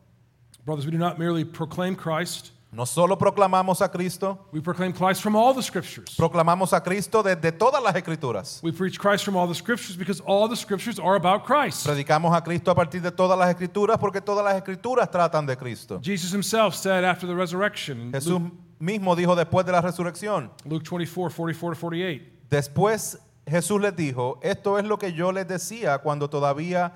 Brothers, 0.65 0.87
we 0.87 0.91
do 0.91 0.99
not 0.99 1.21
merely 1.21 1.45
proclaim 1.45 1.95
Christ, 1.95 2.51
No 2.71 2.85
solo 2.85 3.17
proclamamos 3.17 3.81
a 3.81 3.89
Cristo, 3.89 4.39
we 4.53 4.61
proclaim 4.61 4.93
Christ 4.93 5.23
from 5.23 5.35
all 5.35 5.55
the 5.55 5.63
scriptures. 5.63 6.15
proclamamos 6.17 6.73
a 6.75 6.81
Cristo 6.83 7.23
desde 7.23 7.51
todas 7.51 7.83
las 7.83 7.95
escrituras. 7.95 8.61
We 8.63 8.73
preach 8.73 8.99
Christ 8.99 9.25
from 9.25 9.37
all 9.37 9.49
the 9.49 9.55
scriptures 9.55 9.97
because 9.97 10.21
all 10.21 10.49
the 10.49 10.57
scriptures 10.57 10.99
are 10.99 11.17
about 11.17 11.45
Christ. 11.45 11.87
Predicamos 11.87 12.37
a 12.37 12.43
Cristo 12.43 12.71
a 12.71 12.75
partir 12.75 13.01
de 13.01 13.11
todas 13.11 13.39
las 13.39 13.49
escrituras 13.49 13.99
porque 13.99 14.21
todas 14.21 14.45
las 14.45 14.55
escrituras 14.57 15.11
tratan 15.11 15.47
de 15.47 15.57
Cristo. 15.57 15.99
Jesus 16.03 16.33
himself 16.33 16.75
said 16.75 17.05
after 17.05 17.27
the 17.27 17.35
resurrection 17.35 18.01
in 18.01 18.13
Jesús 18.13 18.33
Luke, 18.33 18.53
mismo 18.79 19.17
dijo 19.17 19.35
después 19.35 19.65
de 19.65 19.73
la 19.73 19.81
resurrección, 19.81 20.51
Luke 20.67 20.85
24, 20.85 21.31
44 21.35 21.75
to 21.75 21.81
48. 21.81 22.23
después 22.51 23.19
Jesús 23.47 23.81
les 23.81 23.97
dijo, 23.97 24.39
esto 24.43 24.79
es 24.79 24.85
lo 24.85 24.99
que 24.99 25.15
yo 25.15 25.33
les 25.33 25.49
decía 25.49 25.99
cuando 25.99 26.29
todavía 26.29 26.93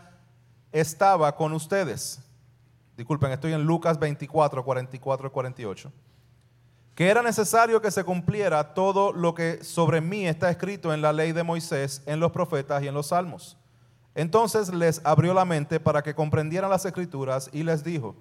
estaba 0.71 1.35
con 1.35 1.53
ustedes. 1.55 2.21
Disculpen, 2.97 3.33
estoy 3.33 3.53
en 3.53 3.65
Lucas 3.65 3.99
24, 3.99 4.65
44 4.65 5.27
y 5.27 5.31
48. 5.31 5.93
Que 6.95 7.09
era 7.09 7.23
necesario 7.23 7.81
que 7.81 7.91
se 7.91 8.05
cumpliera 8.05 8.75
todo 8.75 9.13
lo 9.13 9.35
que 9.35 9.65
sobre 9.65 10.01
mí 10.01 10.27
está 10.27 10.51
escrito 10.51 10.93
en 10.93 11.01
la 11.01 11.13
ley 11.13 11.33
de 11.33 11.43
Moisés, 11.43 12.03
en 12.05 12.21
los 12.21 12.33
profetas 12.33 12.83
y 12.83 12.89
en 12.89 12.95
los 12.95 13.09
salmos. 13.09 13.57
Entonces 14.15 14.73
les 14.73 15.01
abrió 15.05 15.33
la 15.33 15.47
mente 15.47 15.81
para 15.81 16.03
que 16.03 16.15
comprendieran 16.15 16.71
las 16.71 16.85
escrituras 16.85 17.49
y 17.53 17.63
les 17.63 17.83
dijo, 17.83 18.15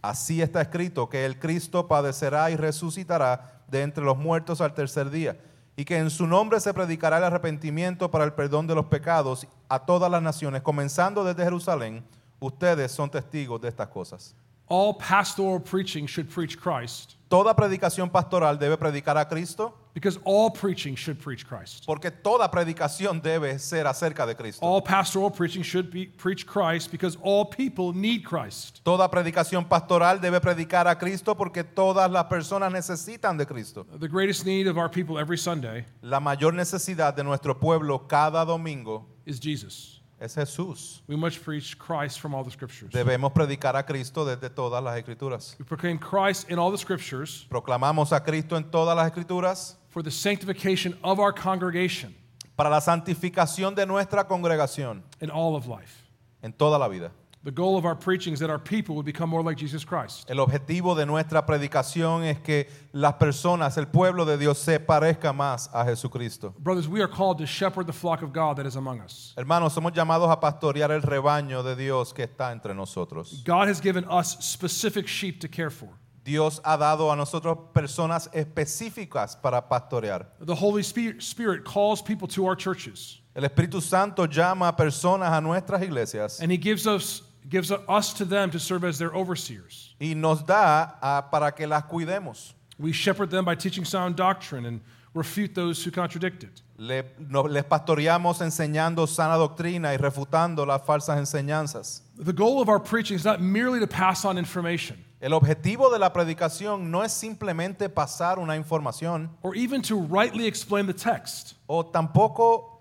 así 0.00 0.40
está 0.40 0.62
escrito 0.62 1.08
que 1.08 1.24
el 1.24 1.40
Cristo 1.40 1.88
padecerá 1.88 2.50
y 2.50 2.56
resucitará 2.56 3.64
de 3.66 3.82
entre 3.82 4.04
los 4.04 4.16
muertos 4.16 4.60
al 4.60 4.74
tercer 4.74 5.10
día, 5.10 5.36
y 5.74 5.84
que 5.84 5.96
en 5.96 6.10
su 6.10 6.26
nombre 6.28 6.60
se 6.60 6.74
predicará 6.74 7.18
el 7.18 7.24
arrepentimiento 7.24 8.10
para 8.10 8.24
el 8.24 8.34
perdón 8.34 8.68
de 8.68 8.74
los 8.74 8.86
pecados 8.86 9.48
a 9.68 9.80
todas 9.80 10.10
las 10.10 10.22
naciones, 10.22 10.62
comenzando 10.62 11.24
desde 11.24 11.42
Jerusalén. 11.42 12.04
Ustedes 12.42 12.90
son 12.90 13.08
testigos 13.08 13.60
de 13.60 13.68
estas 13.68 13.88
cosas. 13.88 14.34
All 14.68 14.94
pastoral 14.94 15.60
preaching 15.60 16.06
should 16.06 16.28
preach 16.28 16.58
Christ 16.58 17.16
Toda 17.32 17.54
predicación 17.54 18.10
pastoral 18.10 18.58
debe 18.58 18.76
predicar 18.76 19.16
a 19.16 19.24
Cristo 19.24 19.72
because 19.94 20.18
all 20.22 20.50
preaching 20.50 20.94
should 20.94 21.18
preach 21.18 21.46
Christ. 21.46 21.86
porque 21.86 22.10
toda 22.10 22.46
predicación 22.50 23.22
debe 23.22 23.58
ser 23.58 23.86
acerca 23.86 24.26
de 24.26 24.34
Cristo. 24.34 24.60
All 24.60 24.82
pastoral 24.82 25.30
preaching 25.30 25.62
should 25.62 25.90
be 25.90 26.04
preach 26.04 26.46
Christ 26.46 26.90
because 26.90 27.16
all 27.22 27.46
people 27.46 27.94
need 27.94 28.22
Christ. 28.22 28.84
Toda 28.84 29.08
predicación 29.08 29.66
pastoral 29.66 30.20
debe 30.20 30.42
predicar 30.42 30.86
a 30.86 30.94
Cristo 30.94 31.34
porque 31.34 31.64
todas 31.64 32.10
las 32.10 32.24
personas 32.26 32.70
necesitan 32.70 33.38
de 33.38 33.46
Cristo. 33.46 33.86
The 33.98 34.08
greatest 34.08 34.44
need 34.44 34.66
of 34.66 34.76
our 34.76 34.90
people 34.90 35.18
every 35.18 35.38
Sunday 35.38 35.86
La 36.02 36.20
mayor 36.20 36.52
necesidad 36.52 37.16
de 37.16 37.24
nuestro 37.24 37.58
pueblo 37.58 38.06
cada 38.06 38.44
domingo 38.44 39.06
is 39.24 39.40
Jesus. 39.40 40.01
Es 40.22 40.34
Jesús. 40.36 41.02
We 41.08 41.16
must 41.16 41.42
preach 41.42 41.76
Christ 41.76 42.20
from 42.20 42.34
all 42.34 42.44
the 42.44 42.50
scriptures. 42.50 42.90
Debemos 42.92 43.32
predicar 43.32 43.74
a 43.76 43.82
Cristo 43.82 44.24
desde 44.24 44.48
todas 44.48 44.82
las 44.82 44.96
escrituras. 44.96 45.56
We 45.58 45.64
proclaim 45.64 45.98
Christ 45.98 46.48
in 46.50 46.58
all 46.58 46.70
the 46.70 46.78
scriptures 46.78 47.46
Proclamamos 47.50 48.12
a 48.12 48.20
Cristo 48.20 48.56
en 48.56 48.64
todas 48.70 48.96
las 48.96 49.10
escrituras 49.10 49.76
for 49.88 50.02
the 50.02 50.10
sanctification 50.10 50.96
of 51.02 51.18
our 51.18 51.32
congregation 51.32 52.14
para 52.56 52.70
la 52.70 52.80
santificación 52.80 53.74
de 53.74 53.84
nuestra 53.86 54.24
congregación 54.24 55.02
in 55.20 55.30
all 55.30 55.56
of 55.56 55.66
life. 55.66 56.02
en 56.42 56.52
toda 56.52 56.78
la 56.78 56.88
vida. 56.88 57.10
The 57.44 57.50
goal 57.50 57.76
of 57.76 57.84
our 57.84 57.96
preaching 57.96 58.32
is 58.32 58.38
that 58.38 58.50
our 58.50 58.58
people 58.58 58.94
would 58.94 59.04
become 59.04 59.28
more 59.28 59.42
like 59.42 59.56
Jesus 59.56 59.84
Christ. 59.84 60.30
El 60.30 60.36
objetivo 60.36 60.94
de 60.94 61.04
nuestra 61.04 61.44
predicación 61.44 62.22
es 62.22 62.38
que 62.38 62.68
las 62.92 63.14
personas, 63.14 63.76
el 63.78 63.86
pueblo 63.86 64.24
de 64.24 64.38
Dios, 64.38 64.58
se 64.58 64.78
parezca 64.78 65.32
más 65.32 65.68
a 65.72 65.84
Jesucristo. 65.84 66.54
Brothers, 66.60 66.86
we 66.86 67.00
are 67.00 67.08
called 67.08 67.38
to 67.38 67.46
shepherd 67.46 67.88
the 67.88 67.92
flock 67.92 68.22
of 68.22 68.32
God 68.32 68.58
that 68.58 68.66
is 68.66 68.76
among 68.76 69.00
us. 69.00 69.34
Hermanos, 69.36 69.74
somos 69.74 69.92
llamados 69.92 70.30
a 70.30 70.38
pastorear 70.38 70.92
el 70.92 71.02
rebaño 71.02 71.64
de 71.64 71.74
Dios 71.74 72.12
que 72.12 72.24
está 72.24 72.52
entre 72.52 72.74
nosotros. 72.74 73.42
God 73.44 73.66
has 73.66 73.80
given 73.80 74.04
us 74.04 74.38
specific 74.38 75.08
sheep 75.08 75.40
to 75.40 75.48
care 75.48 75.70
for. 75.70 75.88
Dios 76.24 76.60
ha 76.64 76.76
dado 76.76 77.10
a 77.10 77.16
nosotros 77.16 77.58
personas 77.74 78.30
específicas 78.32 79.34
para 79.34 79.60
pastorear. 79.68 80.26
The 80.38 80.54
Holy 80.54 80.84
Spirit 80.84 81.20
Spirit 81.20 81.64
calls 81.64 82.00
people 82.00 82.28
to 82.28 82.46
our 82.46 82.54
churches, 82.54 83.20
El 83.34 83.42
Espíritu 83.42 83.80
Santo 83.82 84.26
llama 84.26 84.68
a 84.68 84.76
personas 84.76 85.32
a 85.32 85.40
nuestras 85.40 85.82
iglesias 85.82 86.40
and 86.40 86.52
He 86.52 86.56
gives 86.56 86.86
us 86.86 87.22
gives 87.48 87.70
us 87.70 88.12
to 88.14 88.24
them 88.24 88.50
to 88.50 88.58
serve 88.58 88.84
as 88.84 88.98
their 88.98 89.14
overseers. 89.14 89.94
y 90.00 90.14
nos 90.14 90.42
da 90.44 90.96
ah, 91.02 91.22
para 91.30 91.52
que 91.52 91.66
las 91.66 91.82
cuidemos. 91.84 92.52
We 92.78 92.92
shepherd 92.92 93.30
them 93.30 93.44
by 93.44 93.54
teaching 93.54 93.84
sound 93.84 94.16
doctrine 94.16 94.64
and 94.66 94.80
refute 95.14 95.54
those 95.54 95.84
who 95.84 95.90
contradict 95.90 96.42
it. 96.42 96.62
Le- 96.78 97.04
no- 97.18 97.42
les 97.42 97.62
pastoreamos 97.64 98.40
enseñando 98.40 99.06
sana 99.06 99.36
doctrina 99.36 99.92
y 99.92 99.96
refutando 99.98 100.66
las 100.66 100.82
falsas 100.82 101.18
enseñanzas. 101.18 102.00
The 102.16 102.32
goal 102.32 102.60
of 102.60 102.68
our 102.68 102.80
preaching 102.80 103.14
is 103.16 103.24
not 103.24 103.40
merely 103.40 103.78
to 103.80 103.86
pass 103.86 104.24
on 104.24 104.38
information 104.38 104.96
El 105.20 105.32
objetivo 105.34 105.90
de 105.92 105.98
la 106.00 106.12
predicación 106.12 106.90
no 106.90 107.02
es 107.02 107.12
simplemente 107.12 107.88
pasar 107.88 108.38
una 108.38 108.56
información 108.56 109.28
or 109.42 109.54
even 109.54 109.80
to 109.82 109.96
rightly 109.96 110.46
explain 110.46 110.86
the 110.86 110.92
text. 110.94 111.54
o 111.68 111.84
tampoco 111.84 112.71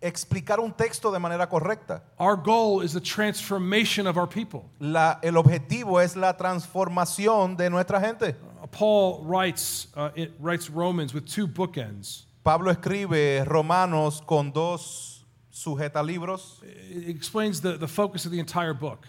explicar 0.00 0.60
un 0.60 0.72
texto 0.72 1.10
de 1.10 1.18
manera 1.18 1.48
correcta. 1.48 2.02
Our 2.18 2.36
goal 2.36 2.82
is 2.82 2.92
the 2.92 3.00
transformation 3.00 4.06
of 4.06 4.16
our 4.16 4.26
people. 4.28 4.70
La- 4.78 5.18
el 5.22 5.36
objetivo 5.36 6.00
es 6.00 6.16
la 6.16 6.34
transformación 6.36 7.56
de 7.56 7.70
nuestra 7.70 8.00
gente. 8.00 8.36
Uh, 8.62 8.66
Paul 8.66 9.24
writes 9.24 9.88
uh, 9.96 10.10
it 10.14 10.32
writes 10.40 10.68
Romans 10.70 11.14
with 11.14 11.24
two 11.26 11.46
bookends. 11.46 12.24
Pablo 12.44 12.70
escribe 12.70 13.44
Romanos 13.46 14.20
con 14.24 14.52
dos 14.52 15.24
sujetalibros, 15.50 16.62
It 16.62 17.08
explains 17.08 17.60
the, 17.60 17.76
the 17.78 17.88
focus 17.88 18.24
of 18.26 18.32
the 18.32 18.38
entire 18.38 18.72
book. 18.74 19.06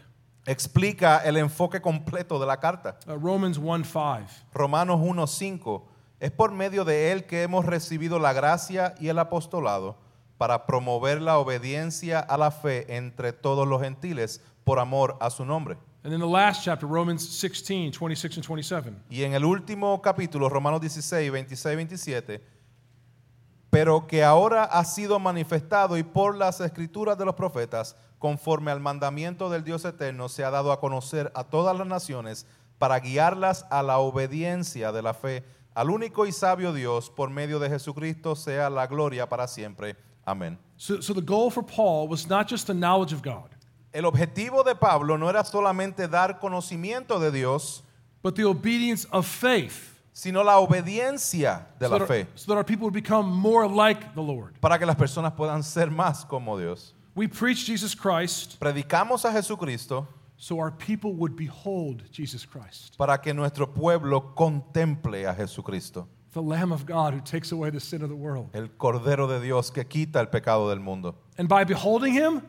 explica 0.47 1.21
el 1.25 1.35
enfoque 1.35 1.81
completo 1.81 2.39
de 2.39 2.45
la 2.45 2.55
carta. 2.57 2.95
Uh, 3.05 3.17
Romans 3.17 3.57
1 3.57 3.83
5. 3.83 4.27
Romanos 4.53 4.99
1:5 5.01 5.81
es 6.19 6.31
por 6.31 6.51
medio 6.51 6.83
de 6.85 7.11
él 7.11 7.25
que 7.25 7.43
hemos 7.43 7.65
recibido 7.65 8.17
la 8.17 8.33
gracia 8.33 8.95
y 8.99 9.09
el 9.09 9.19
apostolado 9.19 9.97
para 10.37 10.65
promover 10.65 11.21
la 11.21 11.37
obediencia 11.39 12.19
a 12.19 12.37
la 12.37 12.51
fe 12.51 12.95
entre 12.95 13.33
todos 13.33 13.67
los 13.67 13.81
gentiles 13.81 14.41
por 14.63 14.79
amor 14.79 15.17
a 15.19 15.29
su 15.29 15.45
nombre. 15.45 15.77
And 16.03 16.13
in 16.13 16.19
the 16.19 16.27
last 16.27 16.63
chapter, 16.63 16.87
Romans 16.87 17.21
16 17.39 17.91
26 17.91 18.37
and 18.37 18.45
27. 18.45 18.93
Y 19.09 19.23
en 19.23 19.33
el 19.33 19.43
último 19.43 20.01
capítulo, 20.01 20.47
Romanos 20.47 20.79
16, 20.79 21.31
26 21.31 21.75
27, 21.75 22.41
pero 23.69 24.07
que 24.07 24.23
ahora 24.23 24.63
ha 24.63 24.85
sido 24.85 25.19
manifestado 25.19 25.97
y 25.97 26.03
por 26.03 26.35
las 26.35 26.61
escrituras 26.61 27.17
de 27.17 27.25
los 27.25 27.35
profetas, 27.35 27.97
conforme 28.19 28.71
al 28.71 28.79
mandamiento 28.79 29.49
del 29.49 29.63
Dios 29.63 29.83
eterno, 29.85 30.29
se 30.29 30.43
ha 30.43 30.49
dado 30.49 30.71
a 30.71 30.79
conocer 30.79 31.31
a 31.35 31.43
todas 31.43 31.77
las 31.77 31.87
naciones 31.87 32.45
para 32.77 32.99
guiarlas 32.99 33.65
a 33.69 33.83
la 33.83 33.97
obediencia 33.97 34.91
de 34.91 35.01
la 35.01 35.13
fe, 35.13 35.43
al 35.73 35.89
único 35.89 36.25
y 36.25 36.31
sabio 36.31 36.73
Dios, 36.73 37.09
por 37.09 37.29
medio 37.29 37.59
de 37.59 37.69
Jesucristo, 37.69 38.35
sea 38.35 38.69
la 38.69 38.87
gloria 38.87 39.29
para 39.29 39.47
siempre. 39.47 39.95
Amén. 40.27 40.57
So, 40.75 40.99
so 40.99 41.13
the 41.13 41.21
goal 41.21 41.49
for 41.49 41.63
Paul 41.63 42.07
was 42.07 42.27
not 42.27 42.47
just 42.49 42.67
the 42.67 42.73
knowledge 42.73 43.13
of 43.13 43.21
God, 43.21 43.49
El 43.93 44.03
objetivo 44.03 44.63
de 44.63 44.75
Pablo 44.75 45.15
no 45.17 45.27
era 45.27 45.43
solamente 45.43 46.07
dar 46.07 46.39
conocimiento 46.39 47.19
de 47.19 47.31
Dios, 47.31 47.81
but 48.21 48.35
the 48.35 48.43
obedience 48.43 49.05
of 49.11 49.25
faith. 49.25 49.95
sino 50.13 50.43
la 50.43 50.59
obediencia 50.59 51.65
de 51.79 51.85
so, 51.87 51.91
la 51.91 51.99
that 51.99 52.07
fe. 52.07 52.21
our, 52.21 52.27
so 52.35 52.51
that 52.51 52.57
our 52.57 52.63
people 52.63 52.83
would 52.85 52.93
become 52.93 53.29
more 53.31 53.67
like 53.67 54.13
the 54.15 54.21
Lord. 54.21 54.59
para 54.59 54.77
que 54.77 54.85
las 54.85 54.95
personas 54.95 55.33
puedan 55.35 55.63
ser 55.63 55.87
más 55.87 56.27
como 56.27 56.57
Dios. 56.59 56.93
We 57.15 57.27
preach 57.27 57.65
Jesus 57.65 57.95
Christ 57.95 58.59
Predicamos 58.59 59.25
a 59.25 59.31
Jesucristo 59.31 60.07
so 60.35 60.59
our 60.59 60.69
people 60.71 61.13
would 61.13 61.35
behold 61.35 62.03
Jesus 62.11 62.45
Christ, 62.45 62.95
para 62.97 63.17
que 63.17 63.33
nuestro 63.33 63.65
pueblo 63.65 64.35
contemple 64.35 65.25
a 65.25 65.33
Jesucristo, 65.33 66.07
the 66.33 66.41
Lamb 66.41 66.71
of 66.71 66.85
God 66.85 67.13
who 67.13 67.21
takes 67.21 67.51
away 67.51 67.69
the 67.69 67.79
sin 67.79 68.01
of 68.03 68.09
the 68.09 68.15
world. 68.15 68.49
el 68.53 68.69
Cordero 68.77 69.27
de 69.27 69.39
Dios 69.39 69.71
que 69.71 69.83
quita 69.85 70.19
el 70.19 70.27
pecado 70.27 70.69
del 70.69 70.79
mundo. 70.79 71.15
And 71.37 71.47
by 71.47 71.63
beholding 71.63 72.13
him, 72.13 72.41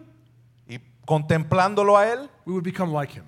Y 0.69 0.79
contemplándolo 1.07 1.97
a 1.97 2.07
Él, 2.07 2.29
we 2.45 2.53
would 2.53 2.65
become 2.65 2.93
like 2.93 3.13
him. 3.13 3.25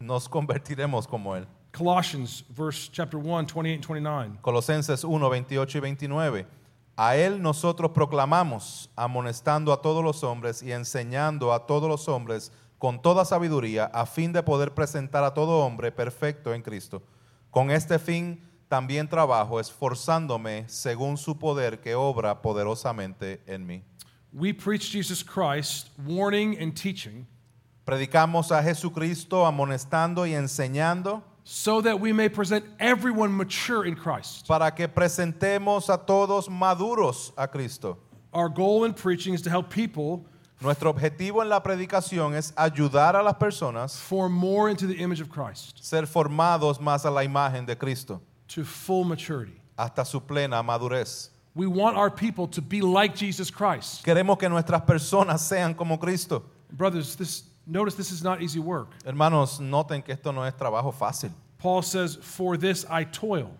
nos 0.00 0.28
convertiremos 0.28 1.06
como 1.08 1.34
Él. 1.34 1.46
Colossians 1.72 2.44
verse 2.50 2.88
chapter 2.90 3.18
1, 3.18 3.46
28 3.46 3.74
and 3.76 3.84
29. 3.84 4.38
Colosenses 4.42 5.04
1, 5.04 5.28
28 5.30 5.78
y 5.78 5.80
29. 5.80 6.46
A 6.96 7.14
Él 7.16 7.40
nosotros 7.40 7.92
proclamamos, 7.92 8.90
amonestando 8.96 9.72
a 9.72 9.80
todos 9.80 10.02
los 10.02 10.24
hombres 10.24 10.62
y 10.62 10.72
enseñando 10.72 11.52
a 11.52 11.66
todos 11.66 11.88
los 11.88 12.08
hombres 12.08 12.50
con 12.78 13.00
toda 13.00 13.24
sabiduría, 13.24 13.86
a 13.86 14.06
fin 14.06 14.32
de 14.32 14.42
poder 14.42 14.72
presentar 14.74 15.22
a 15.24 15.34
todo 15.34 15.64
hombre 15.64 15.92
perfecto 15.92 16.54
en 16.54 16.62
Cristo. 16.62 17.02
Con 17.50 17.70
este 17.70 17.98
fin 17.98 18.40
también 18.68 19.08
trabajo, 19.08 19.58
esforzándome 19.58 20.64
según 20.68 21.16
su 21.16 21.38
poder 21.38 21.80
que 21.80 21.94
obra 21.94 22.40
poderosamente 22.42 23.40
en 23.46 23.66
mí. 23.66 23.82
We 24.32 24.52
preach 24.52 24.92
Jesus 24.92 25.22
Christ, 25.22 25.88
warning 26.06 26.56
and 26.60 26.74
teaching, 26.74 27.26
Predicamos 27.86 28.52
a 28.52 28.62
Jesucristo, 28.62 29.46
amonestando 29.46 30.26
y 30.26 30.34
enseñando 30.34 31.22
so 31.42 31.80
that 31.80 31.98
we 31.98 32.12
may 32.12 32.28
present 32.28 32.62
everyone 32.78 33.32
mature 33.34 33.86
in 33.86 33.94
Christ. 33.94 34.46
para 34.46 34.70
que 34.70 34.86
presentemos 34.86 35.88
a 35.88 35.96
todos 35.96 36.48
maduros 36.48 37.32
a 37.38 37.48
Cristo. 37.48 37.96
Our 38.34 38.50
goal 38.50 38.84
in 38.84 38.92
preaching 38.92 39.32
is 39.32 39.40
to 39.40 39.48
help 39.48 39.70
people 39.70 40.26
Nuestro 40.60 40.90
objetivo 40.90 41.40
en 41.40 41.48
la 41.48 41.62
predicación 41.62 42.34
es 42.34 42.52
ayudar 42.56 43.14
a 43.14 43.22
las 43.22 43.36
personas 43.36 43.96
form 43.96 44.32
more 44.32 44.68
into 44.68 44.88
the 44.88 44.96
image 45.00 45.20
of 45.20 45.28
Christ 45.28 45.78
ser 45.80 46.02
formados 46.02 46.80
más 46.80 47.04
a 47.04 47.10
la 47.10 47.22
imagen 47.22 47.64
de 47.64 47.76
Cristo, 47.76 48.20
to 48.48 48.64
full 48.64 49.04
maturity. 49.04 49.60
hasta 49.78 50.04
su 50.04 50.20
plena 50.20 50.62
madurez. 50.62 51.30
We 51.54 51.66
want 51.66 51.96
our 51.96 52.10
people 52.10 52.46
to 52.48 52.60
be 52.62 52.80
like 52.82 53.16
Jesus 53.16 53.50
Christ. 53.50 54.04
Queremos 54.04 54.38
que 54.38 54.48
nuestras 54.48 54.82
personas 54.82 55.40
sean 55.40 55.74
como 55.74 55.96
Cristo. 55.98 56.42
Brothers, 56.70 57.16
this 57.16 57.44
notice 57.66 57.94
this 57.96 58.12
is 58.12 58.22
not 58.22 58.40
easy 58.42 58.60
work. 58.60 58.88
Hermanos, 59.04 59.58
noten 59.60 60.04
que 60.04 60.14
esto 60.14 60.30
no 60.32 60.42
es 60.42 60.54
trabajo 60.54 60.92
fácil. 60.92 61.30
Paul 61.58 61.82
says, 61.82 62.16
"For 62.16 62.56
this 62.56 62.84
I 62.88 63.04
toil." 63.04 63.50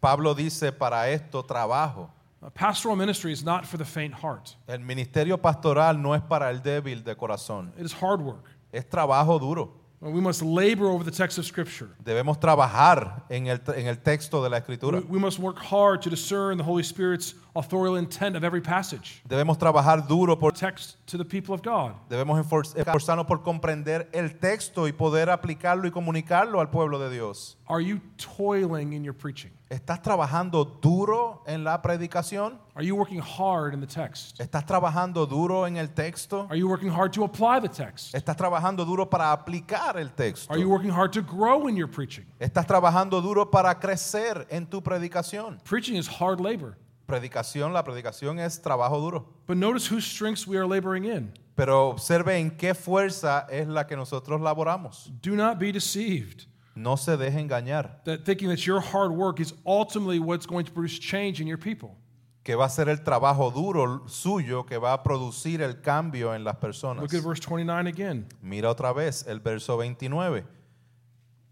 Pablo 0.00 0.34
dice, 0.34 0.72
para 0.72 1.08
esto 1.10 1.42
trabajo. 1.42 2.08
Uh, 2.42 2.50
pastoral 2.50 2.96
ministry 2.96 3.30
is 3.32 3.44
not 3.44 3.64
for 3.66 3.76
the 3.76 3.84
faint 3.84 4.12
heart. 4.14 4.56
El 4.66 4.78
ministerio 4.80 5.36
pastoral 5.36 5.96
no 6.00 6.12
es 6.14 6.22
para 6.22 6.48
el 6.50 6.58
débil 6.60 7.04
de 7.04 7.14
corazón, 7.14 7.70
It 7.78 7.84
is 7.84 7.92
hard 7.92 8.20
work. 8.20 8.44
es 8.72 8.84
trabajo 8.84 9.38
duro. 9.38 9.70
We 10.04 10.20
must 10.20 10.42
labor 10.42 10.86
over 10.88 11.04
the 11.04 11.12
text 11.12 11.38
of 11.38 11.44
Scripture. 11.46 11.90
Debemos 12.02 12.40
trabajar 12.40 13.22
en 13.30 13.46
el, 13.46 13.60
en 13.76 13.86
el 13.86 13.98
texto 14.02 14.42
de 14.42 14.50
la 14.50 14.56
We, 14.56 14.74
Escritura. 14.74 15.00
we 15.08 15.20
must 15.20 15.38
work 15.38 15.58
hard 15.58 16.02
to 16.02 16.10
discern 16.10 16.58
the 16.58 16.64
Holy 16.64 16.82
Spirit's 16.82 17.34
authorial 17.54 17.94
intent 17.96 18.34
of 18.34 18.42
every 18.42 18.60
passage. 18.60 19.22
Debemos 19.28 19.58
trabajar 19.58 20.08
duro 20.08 20.34
por 20.34 20.50
Text 20.50 20.96
to 21.06 21.16
the 21.16 21.24
people 21.24 21.54
of 21.54 21.62
God. 21.62 21.94
debemos 22.10 22.44
esfor- 22.44 22.74
esforzarnos 22.76 23.26
por 23.28 23.44
comprender 23.44 24.08
el 24.12 24.30
texto 24.40 24.88
y 24.88 24.92
poder 24.92 25.28
aplicarlo 25.30 25.86
y 25.86 25.90
comunicarlo 25.92 26.60
al 26.60 26.68
pueblo 26.70 26.98
de 26.98 27.08
Dios. 27.08 27.56
Are 27.68 27.80
you 27.80 28.00
toiling 28.18 28.92
in 28.94 29.04
your 29.04 29.14
preaching? 29.14 29.52
¿Estás 29.72 30.02
trabajando 30.02 30.66
duro 30.66 31.42
en 31.46 31.64
la 31.64 31.80
predicación? 31.80 32.58
Are 32.74 32.84
you 32.84 32.94
working 32.94 33.22
hard 33.22 33.72
in 33.72 33.80
the 33.80 33.86
text? 33.86 34.38
¿Estás 34.38 34.66
trabajando 34.66 35.26
duro 35.26 35.66
en 35.66 35.78
el 35.78 35.94
texto? 35.94 36.46
Are 36.50 36.58
you 36.58 36.68
working 36.68 36.90
hard 36.90 37.10
to 37.14 37.24
apply 37.24 37.58
the 37.58 37.70
text? 37.70 38.14
¿Estás 38.14 38.36
trabajando 38.36 38.84
duro 38.84 39.08
para 39.08 39.32
aplicar 39.32 39.96
el 39.96 40.10
texto? 40.10 40.52
Are 40.52 40.60
you 40.60 40.68
working 40.68 40.90
hard 40.90 41.10
to 41.14 41.22
grow 41.22 41.68
in 41.68 41.74
your 41.74 41.88
preaching? 41.88 42.26
¿Estás 42.38 42.66
trabajando 42.66 43.22
duro 43.22 43.50
para 43.50 43.74
crecer 43.80 44.46
en 44.50 44.66
tu 44.66 44.82
predicación? 44.82 45.58
Preaching 45.64 45.96
is 45.96 46.06
hard 46.06 46.38
labor. 46.38 46.76
Predicación, 47.06 47.72
la 47.72 47.82
predicación 47.82 48.38
es 48.40 48.60
trabajo 48.60 49.00
duro. 49.00 49.24
But 49.46 49.56
notice 49.56 49.86
whose 49.86 50.04
strengths 50.04 50.46
we 50.46 50.58
are 50.58 50.66
laboring 50.66 51.06
in. 51.06 51.32
Pero 51.56 51.88
observe 51.88 52.38
en 52.38 52.50
qué 52.50 52.74
fuerza 52.74 53.46
es 53.50 53.66
la 53.66 53.86
que 53.86 53.96
nosotros 53.96 54.38
laboramos. 54.38 55.10
Do 55.22 55.34
not 55.34 55.58
be 55.58 55.72
deceived 55.72 56.51
No 56.74 56.96
se 56.96 57.16
deje 57.16 57.38
engañar, 57.38 58.02
that 58.04 58.24
thinking 58.24 58.48
that 58.48 58.66
your 58.66 58.80
hard 58.80 59.12
work 59.12 59.40
is 59.40 59.52
ultimately 59.66 60.18
what's 60.18 60.46
going 60.46 60.64
to 60.64 60.72
produce 60.72 60.98
change 60.98 61.40
in 61.40 61.46
your 61.46 61.58
people. 61.58 61.96
que 62.42 62.56
va 62.56 62.64
a 62.64 62.68
ser 62.68 62.88
el 62.88 63.02
trabajo 63.02 63.50
duro 63.50 64.02
suyo 64.08 64.66
que 64.66 64.76
va 64.76 64.92
a 64.92 65.02
producir 65.02 65.62
el 65.62 65.80
cambio 65.80 66.34
en 66.34 66.44
las 66.44 66.56
personas. 66.56 67.02
Look 67.02 67.14
at 67.14 67.24
verse 67.24 67.40
29 67.40 67.86
again. 67.86 68.26
Mira 68.42 68.68
otra 68.68 68.92
vez 68.92 69.26
el 69.26 69.40
verso 69.40 69.76
29. 69.76 70.44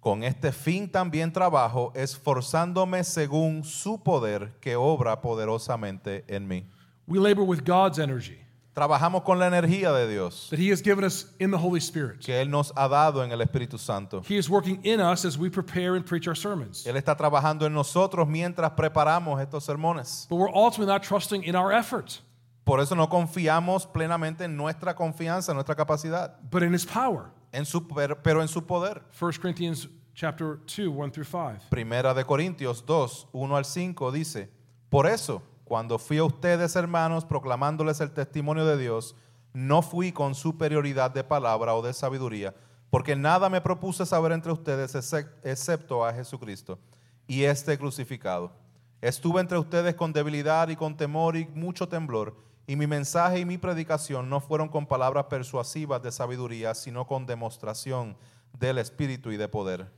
Con 0.01 0.25
este 0.25 0.51
fin 0.51 0.91
también 0.91 1.31
trabajo, 1.31 1.93
esforzándome 1.95 3.05
según 3.05 3.63
su 3.65 4.03
poder 4.03 4.59
que 4.61 4.75
obra 4.75 5.21
poderosamente 5.21 6.25
en 6.27 6.49
mí. 6.49 6.67
We 7.07 7.19
labor 7.19 7.45
with 7.45 7.65
God's 7.65 7.99
energy 7.99 8.39
Trabajamos 8.73 9.25
con 9.25 9.39
la 9.39 9.47
energía 9.49 9.93
de 9.93 10.07
Dios 10.09 10.49
that 10.51 10.59
He 10.59 10.71
has 10.71 10.81
given 10.81 11.05
us 11.05 11.35
in 11.41 11.51
the 11.51 11.57
Holy 11.59 11.81
Spirit. 11.81 12.21
que 12.21 12.41
Él 12.41 12.49
nos 12.51 12.73
ha 12.77 12.89
dado 12.89 13.23
en 13.25 13.33
el 13.33 13.41
Espíritu 13.41 13.79
Santo. 13.79 14.23
He 14.29 14.37
is 14.37 14.49
working 14.49 14.81
in 14.85 15.01
us 15.01 15.25
as 15.25 15.37
we 15.37 15.51
prepare 15.51 15.97
and 15.97 16.05
preach 16.07 16.29
our 16.29 16.37
sermons. 16.37 16.85
Él 16.87 16.97
está 16.97 17.17
trabajando 17.17 17.67
en 17.67 17.73
nosotros 17.75 18.29
mientras 18.29 18.71
preparamos 18.77 19.41
estos 19.41 19.65
sermones. 19.65 20.27
But 20.31 20.37
we're 20.37 20.49
ultimately 20.55 20.87
not 20.93 21.03
trusting 21.03 21.43
in 21.43 21.57
our 21.57 21.73
effort, 21.73 22.21
Por 22.65 22.79
eso 22.81 22.95
no 22.95 23.09
confiamos 23.09 23.87
plenamente 23.93 24.45
en 24.45 24.57
nuestra 24.57 24.95
confianza, 24.95 25.51
en 25.51 25.57
nuestra 25.57 25.75
capacidad, 25.75 26.37
but 26.51 26.63
in 26.63 26.73
His 26.73 26.85
power. 26.87 27.33
en 27.53 27.65
su, 27.65 27.81
pero 27.89 28.23
pero 28.23 28.41
en 28.41 28.47
su 28.49 28.63
poder. 28.65 29.03
1 29.21 29.33
Corinthians 29.41 29.89
chapter 30.15 30.61
2, 30.67 30.87
1 30.89 31.11
through 31.11 31.25
5. 31.27 31.69
Primera 31.71 32.15
de 32.15 32.23
Corintios 32.25 32.85
2, 32.87 33.27
1 33.33 33.57
al 33.57 33.65
5 33.65 34.13
dice, 34.13 34.49
por 34.89 35.07
eso, 35.09 35.43
cuando 35.71 36.01
fui 36.01 36.19
a 36.19 36.25
ustedes 36.25 36.75
hermanos 36.75 37.25
proclamándoles 37.25 38.01
el 38.01 38.11
testimonio 38.11 38.67
de 38.67 38.77
Dios, 38.77 39.15
no 39.53 39.83
fui 39.83 40.11
con 40.11 40.35
superioridad 40.35 41.13
de 41.13 41.23
palabra 41.23 41.77
o 41.77 41.81
de 41.81 41.93
sabiduría, 41.93 42.57
porque 42.91 43.15
nada 43.15 43.49
me 43.49 43.61
propuse 43.61 44.05
saber 44.05 44.33
entre 44.33 44.51
ustedes 44.51 44.97
excep- 44.97 45.31
excepto 45.45 46.05
a 46.05 46.13
Jesucristo 46.13 46.81
y 47.29 47.45
este 47.45 47.79
crucificado. 47.79 48.51
Estuve 49.01 49.41
entre 49.41 49.59
ustedes 49.59 49.95
con 49.95 50.13
debilidad 50.13 50.69
y 50.71 50.75
con 50.75 50.97
temor 50.97 51.37
y 51.37 51.47
mucho 51.55 51.89
temblor, 51.89 52.35
y 52.67 52.75
mi 52.75 52.89
mensaje 52.89 53.39
y 53.39 53.45
mi 53.45 53.57
predicación 53.57 54.29
no 54.29 54.41
fueron 54.41 54.69
con 54.69 54.87
palabras 54.87 55.27
persuasivas 55.27 56.03
de 56.03 56.11
sabiduría, 56.11 56.75
sino 56.75 57.07
con 57.07 57.27
demostración 57.27 58.17
del 58.59 58.79
Espíritu 58.79 59.31
y 59.31 59.37
de 59.37 59.47
poder 59.47 59.93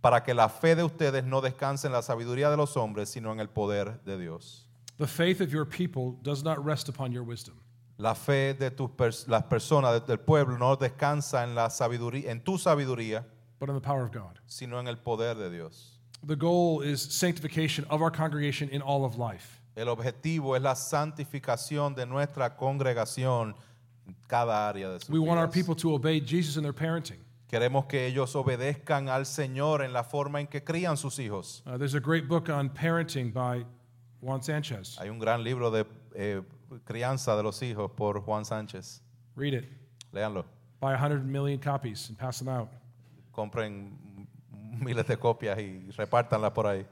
para 0.00 0.22
que 0.22 0.32
la 0.32 0.48
fe 0.48 0.76
de 0.76 0.84
ustedes 0.84 1.24
no 1.24 1.40
descanse 1.40 1.88
en 1.88 1.92
la 1.92 2.02
sabiduría 2.02 2.50
de 2.50 2.56
los 2.56 2.76
hombres, 2.76 3.08
sino 3.08 3.32
en 3.32 3.40
el 3.40 3.48
poder 3.48 4.00
de 4.04 4.16
Dios. 4.16 4.67
The 4.98 5.06
faith 5.06 5.40
of 5.40 5.52
your 5.52 5.64
people 5.64 6.18
does 6.22 6.42
not 6.42 6.62
rest 6.64 6.88
upon 6.88 7.12
your 7.12 7.22
wisdom. 7.22 7.54
La 7.98 8.14
fe 8.14 8.52
de 8.52 8.70
tus 8.70 8.88
pers- 8.96 9.28
las 9.28 9.42
personas 9.44 10.06
del 10.06 10.18
pueblo 10.18 10.56
no 10.56 10.76
descansa 10.76 11.42
en 11.42 11.54
la 11.54 11.68
sabiduría, 11.68 12.28
en 12.28 12.40
tu 12.40 12.52
sabiduría, 12.58 13.24
but 13.58 13.68
in 13.68 13.74
the 13.74 13.80
power 13.80 14.02
of 14.04 14.12
God. 14.12 14.38
sino 14.46 14.78
en 14.78 14.86
el 14.88 14.96
poder 14.96 15.34
de 15.34 15.50
Dios. 15.50 15.98
The 16.24 16.36
goal 16.36 16.80
is 16.80 17.00
sanctification 17.00 17.84
of 17.90 18.02
our 18.02 18.10
congregation 18.10 18.68
in 18.70 18.82
all 18.82 19.04
of 19.04 19.16
life. 19.16 19.60
El 19.76 19.86
objetivo 19.86 20.56
es 20.56 20.62
la 20.62 20.74
santificación 20.74 21.94
de 21.94 22.06
nuestra 22.06 22.56
congregación 22.56 23.54
en 24.06 24.16
cada 24.28 24.68
área 24.68 24.90
de 24.90 24.98
su 25.00 25.12
We 25.12 25.18
want 25.20 25.38
our 25.40 25.48
people 25.48 25.74
to 25.76 25.94
obey 25.94 26.20
Jesus 26.20 26.56
in 26.56 26.62
their 26.64 26.72
parenting. 26.72 27.18
Queremos 27.48 27.86
que 27.88 28.06
ellos 28.06 28.34
obedezcan 28.34 29.08
al 29.08 29.24
Señor 29.24 29.82
en 29.82 29.92
la 29.92 30.02
forma 30.02 30.40
en 30.40 30.46
que 30.48 30.60
crían 30.62 30.96
sus 30.96 31.18
hijos. 31.18 31.62
Uh, 31.66 31.76
there's 31.78 31.94
a 31.94 32.00
great 32.00 32.28
book 32.28 32.48
on 32.50 32.68
parenting 32.68 33.32
by 33.32 33.64
Juan 34.20 34.42
Sanchez. 34.42 34.98
Hay 35.00 35.10
un 35.10 35.18
gran 35.18 35.42
libro 35.42 35.70
de 35.70 35.86
eh, 36.14 36.42
crianza 36.84 37.36
de 37.36 37.42
los 37.42 37.62
hijos 37.62 37.90
por 37.92 38.20
Juan 38.20 38.44
Sánchez. 38.44 39.02
Read 39.36 39.54
it. 39.54 39.68
Léanlo. 40.12 40.44
Buy 40.80 40.96
100 40.96 41.24
million 41.24 41.58
copies 41.58 42.08
and 42.08 42.18
pass 42.18 42.38
them 42.38 42.48
out. 42.48 42.68
compren 43.38 43.96
miles 44.80 45.06
de 45.06 45.16
copias 45.16 45.56
y 45.60 45.90
repártanlas 45.92 46.50
por 46.50 46.66
ahí. 46.66 46.84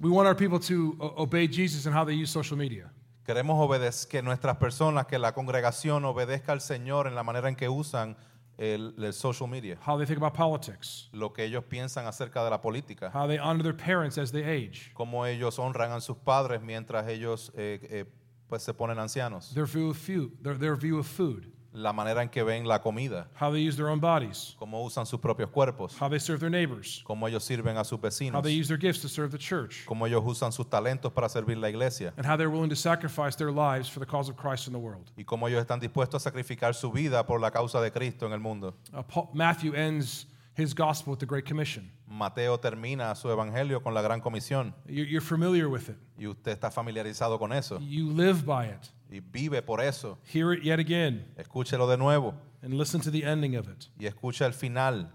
We 0.00 0.08
want 0.08 0.26
our 0.26 0.36
people 0.36 0.58
to 0.60 0.96
obey 1.16 1.46
Jesus 1.46 1.86
and 1.86 1.94
how 1.94 2.04
they 2.04 2.14
use 2.14 2.30
social 2.30 2.56
media. 2.56 2.90
Queremos 3.26 3.58
que 4.06 4.22
nuestras 4.22 4.56
personas, 4.56 5.06
que 5.06 5.18
la 5.18 5.32
congregación 5.32 6.06
obedezca 6.06 6.52
al 6.52 6.62
Señor 6.62 7.06
en 7.06 7.14
la 7.14 7.22
manera 7.22 7.50
en 7.50 7.56
que 7.56 7.68
usan 7.68 8.16
el, 8.58 8.92
el 8.98 9.12
social 9.12 9.48
media, 9.48 9.78
how 9.86 9.96
they 9.96 10.04
think 10.04 10.18
about 10.18 10.34
politics, 10.34 11.08
lo 11.12 11.32
que 11.32 11.44
ellos 11.44 11.64
piensan 11.64 12.06
acerca 12.06 12.42
de 12.42 12.50
la 12.50 12.60
política, 12.60 13.10
how 13.12 13.26
they 13.26 13.38
honor 13.38 13.62
their 13.62 13.76
parents 13.76 14.18
as 14.18 14.32
they 14.32 14.42
age, 14.42 14.92
cómo 14.94 15.24
ellos 15.26 15.58
honran 15.58 15.92
a 15.92 16.00
sus 16.00 16.16
padres 16.16 16.60
mientras 16.60 17.06
ellos 17.08 17.52
eh, 17.56 17.78
eh, 17.90 18.04
pues 18.48 18.62
se 18.62 18.72
ponen 18.72 18.98
ancianos, 18.98 19.54
their 19.54 19.66
view 19.66 19.90
of 19.90 19.96
food, 19.96 20.32
their, 20.42 20.58
their 20.58 20.76
view 20.76 20.98
of 20.98 21.06
food, 21.06 21.52
la 21.82 21.92
manera 21.92 22.22
en 22.22 22.28
que 22.28 22.42
ven 22.42 22.64
la 22.66 22.80
comida, 22.80 23.28
how 23.40 23.50
they 23.50 23.60
use 23.60 23.76
their 23.76 23.88
own 23.88 24.00
bodies, 24.00 24.56
cómo 24.58 24.82
usan 24.84 25.06
sus 25.06 25.20
propios 25.20 25.50
cuerpos, 25.50 25.96
how 26.00 26.08
they 26.08 26.18
serve 26.18 26.40
their 26.40 26.50
neighbors, 26.50 27.02
cómo 27.06 27.26
ellos 27.28 27.44
sirven 27.44 27.76
a 27.76 27.84
sus 27.84 27.98
how 27.98 28.08
vecinos, 28.08 28.42
they 28.42 28.52
use 28.52 28.68
their 28.68 28.76
gifts 28.78 29.00
to 29.00 29.08
serve 29.08 29.30
the 29.30 29.38
church, 29.38 29.84
cómo 29.86 30.06
ellos 30.06 30.22
usan 30.24 30.52
sus 30.52 30.66
talentos 30.68 31.12
para 31.12 31.28
servir 31.28 31.56
la 31.56 31.68
iglesia 31.68 32.12
and 32.16 32.26
how 32.26 32.36
they're 32.36 32.50
willing 32.50 32.68
to 32.70 32.76
sacrifice 32.76 33.36
their 33.36 33.52
lives 33.52 33.88
for 33.88 34.00
the 34.00 34.06
cause 34.06 34.28
of 34.28 34.36
Christ 34.36 34.66
in 34.66 34.72
the 34.72 34.78
world. 34.78 35.10
y 35.16 35.24
cómo 35.24 35.46
ellos 35.48 35.60
están 35.60 35.80
dispuestos 35.80 36.26
a 36.26 36.30
sacrificar 36.30 36.74
su 36.74 36.90
vida 36.90 37.24
por 37.26 37.40
la 37.40 37.50
causa 37.50 37.80
de 37.80 37.90
Cristo 37.90 38.26
en 38.26 38.32
el 38.32 38.40
mundo. 38.40 38.74
Uh, 38.92 39.02
Paul, 39.02 39.28
Matthew 39.32 39.74
ends 39.74 40.26
his 40.56 40.74
gospel 40.74 41.12
with 41.12 41.20
the 41.20 41.26
Great 41.26 41.46
Commission. 41.46 41.88
Mateo 42.08 42.58
termina 42.58 43.14
su 43.14 43.28
evangelio 43.28 43.80
con 43.82 43.92
la 43.94 44.00
gran 44.02 44.20
comisión 44.20 44.74
You're, 44.86 45.06
you're 45.06 45.20
familiar 45.24 45.68
with 45.68 45.88
it. 45.90 45.96
y 46.18 46.26
usted 46.26 46.52
está 46.52 46.70
familiarizado 46.72 47.38
con 47.38 47.52
eso 47.52 47.78
You 47.80 48.10
live 48.10 48.44
by 48.44 48.66
it. 48.66 48.88
Y 49.10 49.20
vive 49.20 49.62
por 49.62 49.80
eso. 49.82 50.18
Hear 50.32 50.52
it 50.52 50.62
yet 50.62 50.78
again 50.78 51.26
Escúchelo 51.36 51.88
de 51.88 51.96
nuevo 51.96 52.34
and 52.62 52.74
listen 52.74 53.00
to 53.00 53.10
the 53.10 53.24
ending 53.24 53.56
of 53.56 53.68
it. 53.68 53.86
y 53.98 54.06
escucha 54.06 54.46
el 54.46 54.52
final. 54.52 55.12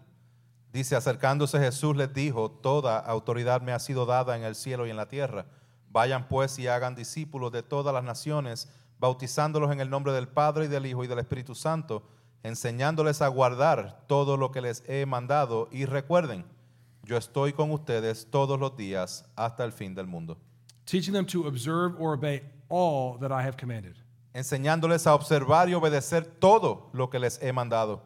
Dice, 0.72 0.96
acercándose 0.96 1.60
Jesús 1.60 1.96
les 1.96 2.12
dijo, 2.14 2.50
toda 2.50 2.98
autoridad 2.98 3.62
me 3.62 3.74
ha 3.74 3.80
sido 3.80 4.06
dada 4.08 4.36
en 4.36 4.44
el 4.44 4.56
cielo 4.56 4.88
y 4.88 4.90
en 4.90 4.98
la 4.98 5.08
tierra. 5.08 5.46
Vayan 5.92 6.28
pues 6.28 6.58
y 6.58 6.68
hagan 6.68 6.96
discípulos 6.96 7.52
de 7.52 7.62
todas 7.62 7.94
las 7.94 8.04
naciones, 8.04 8.68
bautizándolos 8.98 9.72
en 9.72 9.80
el 9.82 9.92
nombre 9.92 10.14
del 10.14 10.28
Padre 10.28 10.66
y 10.66 10.68
del 10.68 10.88
Hijo 10.88 11.04
y 11.04 11.08
del 11.08 11.20
Espíritu 11.20 11.54
Santo, 11.54 12.02
enseñándoles 12.42 13.22
a 13.22 13.28
guardar 13.28 14.04
todo 14.08 14.36
lo 14.36 14.52
que 14.52 14.62
les 14.62 14.84
he 14.88 15.06
mandado 15.06 15.70
y 15.72 15.86
recuerden, 15.86 16.44
yo 17.04 17.18
estoy 17.18 17.54
con 17.54 17.70
ustedes 17.70 18.28
todos 18.32 18.60
los 18.60 18.76
días 18.76 19.26
hasta 19.36 19.64
el 19.66 19.74
fin 19.74 19.94
del 19.94 20.08
mundo. 20.08 20.38
Teaching 20.86 21.14
them 21.14 21.26
to 21.28 21.48
observe 21.48 21.96
or 22.00 22.16
obey 22.16 22.42
all 22.74 23.20
that 23.20 23.32
I 23.32 23.44
have 23.46 23.56
commanded. 23.56 23.96
enseñándoles 24.34 25.06
a 25.06 25.14
observar 25.14 25.70
y 25.70 25.76
obedecer 25.76 26.26
todo 26.40 26.90
lo 26.94 27.08
que 27.08 27.20
les 27.20 27.38
he 27.42 27.52
mandado. 27.52 28.02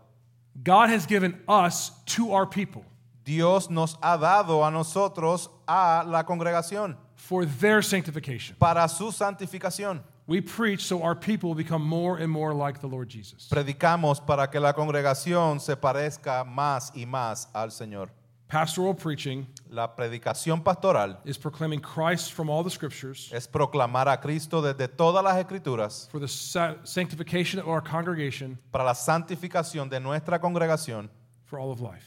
God 0.62 0.90
has 0.90 1.06
given 1.06 1.42
us 1.48 1.92
to 2.06 2.34
our 2.34 2.46
people 2.46 2.84
Dios 3.28 3.70
nos 3.70 3.98
ha 4.02 4.18
dado 4.18 4.64
a 4.64 4.72
nosotros, 4.72 5.50
a 5.68 6.04
la 6.08 6.24
congregación, 6.24 6.96
for 7.16 7.46
their 7.46 7.84
sanctification. 7.84 8.56
para 8.58 8.88
su 8.88 9.12
santificación. 9.12 10.02
We 10.28 10.40
preach 10.42 10.82
so 10.82 11.02
our 11.04 11.16
people 11.16 11.54
become 11.54 11.82
more 11.82 12.18
and 12.18 12.30
more 12.32 12.54
like 12.54 12.80
the 12.80 12.88
Lord 12.88 13.10
Jesus. 13.10 13.50
Predicamos 13.50 14.26
para 14.26 14.48
que 14.48 14.60
la 14.60 14.74
congregación 14.74 15.60
se 15.60 15.76
parezca 15.76 16.46
más 16.46 16.92
y 16.96 17.06
más 17.06 17.48
al 17.54 17.72
Señor. 17.72 18.10
Pastoral 18.48 18.94
preaching 18.96 19.46
La 19.70 19.94
predicación 19.94 20.64
pastoral 20.64 21.18
is 21.26 21.38
proclaiming 21.38 21.82
Christ 21.82 22.32
from 22.32 22.50
all 22.50 22.64
the 22.64 22.70
scriptures 22.70 23.30
es 23.34 23.46
proclamar 23.46 24.08
a 24.08 24.18
Cristo 24.22 24.62
desde 24.62 24.88
todas 24.88 25.22
las 25.22 25.36
escrituras 25.38 26.08
for 26.10 26.20
the 26.22 26.28
sa- 26.30 26.76
sanctification 26.86 27.60
of 27.60 27.68
our 27.68 27.82
congregation 27.82 28.58
para 28.72 28.86
la 28.86 28.94
santificación 28.94 29.90
de 29.90 30.00
nuestra 30.00 30.40
congregación 30.40 31.10
for 31.44 31.60
all 31.60 31.72
of 31.72 31.82
life. 31.82 32.06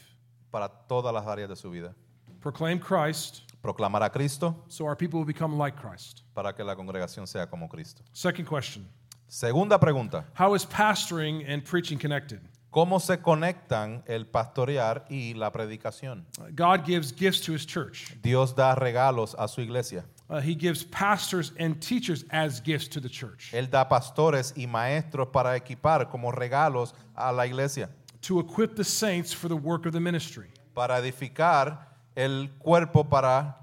para 0.51 0.67
todas 0.89 1.13
las 1.13 1.25
áreas 1.27 1.47
de 1.47 1.55
su 1.55 1.69
vida. 1.69 1.93
Proclaim 2.41 2.79
Christ 2.79 3.41
Proclamar 3.61 4.01
a 4.01 4.09
Cristo 4.09 4.55
so 4.67 4.85
our 4.85 4.95
people 4.95 5.19
will 5.19 5.25
become 5.27 5.55
like 5.59 5.75
Christ. 5.79 6.23
para 6.33 6.51
que 6.53 6.63
la 6.65 6.73
congregación 6.75 7.27
sea 7.27 7.45
como 7.45 7.67
Cristo. 7.67 8.01
Second 8.13 8.47
question 8.47 8.87
Segunda 9.27 9.77
pregunta. 9.77 10.25
How 10.33 10.55
is 10.55 10.65
pastoring 10.65 11.45
and 11.47 11.63
preaching 11.63 11.99
connected? 11.99 12.41
¿Cómo 12.71 13.01
se 13.01 13.21
conectan 13.21 14.01
el 14.07 14.25
pastorear 14.25 15.05
y 15.09 15.33
la 15.33 15.51
predicación? 15.51 16.25
God 16.55 16.85
gives 16.85 17.11
gifts 17.13 17.41
to 17.41 17.53
his 17.53 17.65
church. 17.65 18.15
Dios 18.21 18.55
da 18.55 18.75
regalos 18.75 19.35
a 19.37 19.49
su 19.49 19.59
iglesia. 19.59 20.05
Uh, 20.29 20.39
he 20.39 20.55
gives 20.55 20.81
pastors 20.85 21.51
and 21.59 21.81
teachers 21.81 22.23
as 22.29 22.61
gifts 22.61 22.87
to 22.87 23.01
the 23.01 23.09
church 23.09 23.51
Él 23.51 23.69
da 23.69 23.83
pastores 23.89 24.53
y 24.55 24.65
maestros 24.65 25.27
para 25.33 25.57
equipar 25.57 26.09
como 26.09 26.31
regalos 26.31 26.93
a 27.17 27.33
la 27.33 27.43
iglesia, 27.43 27.89
to 28.21 28.39
equip 28.39 28.77
the 28.77 28.83
saints 28.85 29.33
for 29.33 29.49
the 29.49 29.57
work 29.57 29.85
of 29.85 29.91
the 29.91 29.99
ministry, 29.99 30.47
para 30.73 31.01
edificar 31.01 31.77
el 32.15 32.47
cuerpo 32.59 33.03
para 33.03 33.57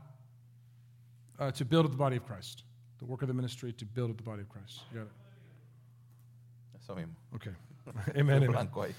uh, 1.39 1.51
to 1.51 1.65
build 1.65 1.87
up 1.87 1.93
the 1.93 1.97
body 1.97 2.17
of 2.17 2.27
Christ. 2.27 2.65
The 2.99 3.07
work 3.07 3.23
of 3.23 3.29
the 3.29 3.35
ministry 3.35 3.73
to 3.73 3.87
build 3.87 4.11
up 4.11 4.19
the 4.19 4.23
body 4.23 4.43
of 4.43 4.51
Christ. 4.51 4.83
You 4.93 4.99
got 4.99 5.07
it? 5.07 5.13
eso 6.83 6.95
mismo. 6.95 7.15
Okay. 7.35 7.53
amen, 8.17 8.37
amen. 8.37 8.51
Blanco 8.53 8.83
ahí. 8.83 8.95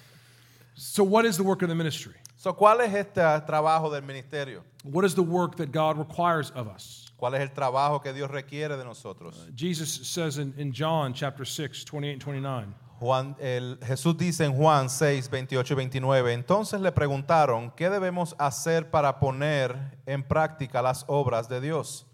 So, 0.75 1.03
what 1.03 1.25
is 1.25 1.37
the 1.37 1.43
work 1.43 1.61
of 1.61 1.69
the 1.69 1.75
ministry? 1.75 2.13
So, 2.37 2.53
¿Cuál 2.53 2.79
es 2.81 2.93
este 2.93 3.21
trabajo 3.45 3.89
del 3.91 4.01
ministerio? 4.01 4.63
What 4.83 5.03
is 5.03 5.13
the 5.13 5.23
work 5.23 5.57
that 5.57 5.71
God 5.73 5.97
requires 5.97 6.51
of 6.51 6.67
us? 6.67 7.11
¿Cuál 7.19 7.35
es 7.35 7.41
el 7.41 7.49
trabajo 7.49 8.01
que 8.01 8.13
Dios 8.13 8.31
requiere 8.31 8.77
de 8.77 8.85
nosotros? 8.85 9.45
Jesus 9.53 10.07
says 10.07 10.37
in, 10.37 10.53
in 10.57 10.71
John 10.71 11.13
chapter 11.13 11.43
6, 11.43 11.83
28 11.83 12.13
and 12.13 12.21
29, 12.21 12.75
Juan, 13.01 13.35
el, 13.39 13.77
Jesús 13.81 14.17
dice 14.17 14.45
en 14.45 14.53
Juan 14.53 14.89
6, 14.89 15.29
28 15.29 15.73
y 15.73 15.75
29, 15.75 16.33
entonces 16.33 16.79
le 16.79 16.93
preguntaron, 16.93 17.71
¿qué 17.71 17.89
debemos 17.89 18.35
hacer 18.39 18.89
para 18.89 19.19
poner 19.19 19.97
en 20.05 20.23
práctica 20.23 20.81
las 20.81 21.03
obras 21.07 21.49
de 21.49 21.59
Dios? 21.59 22.05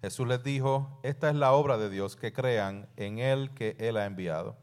Jesús 0.00 0.26
les 0.26 0.42
dijo, 0.42 1.00
esta 1.02 1.28
es 1.28 1.36
la 1.36 1.52
obra 1.52 1.76
de 1.76 1.90
Dios, 1.90 2.16
que 2.16 2.32
crean 2.32 2.88
en 2.96 3.18
Él 3.18 3.50
que 3.54 3.76
Él 3.78 3.96
ha 3.96 4.06
enviado. 4.06 4.56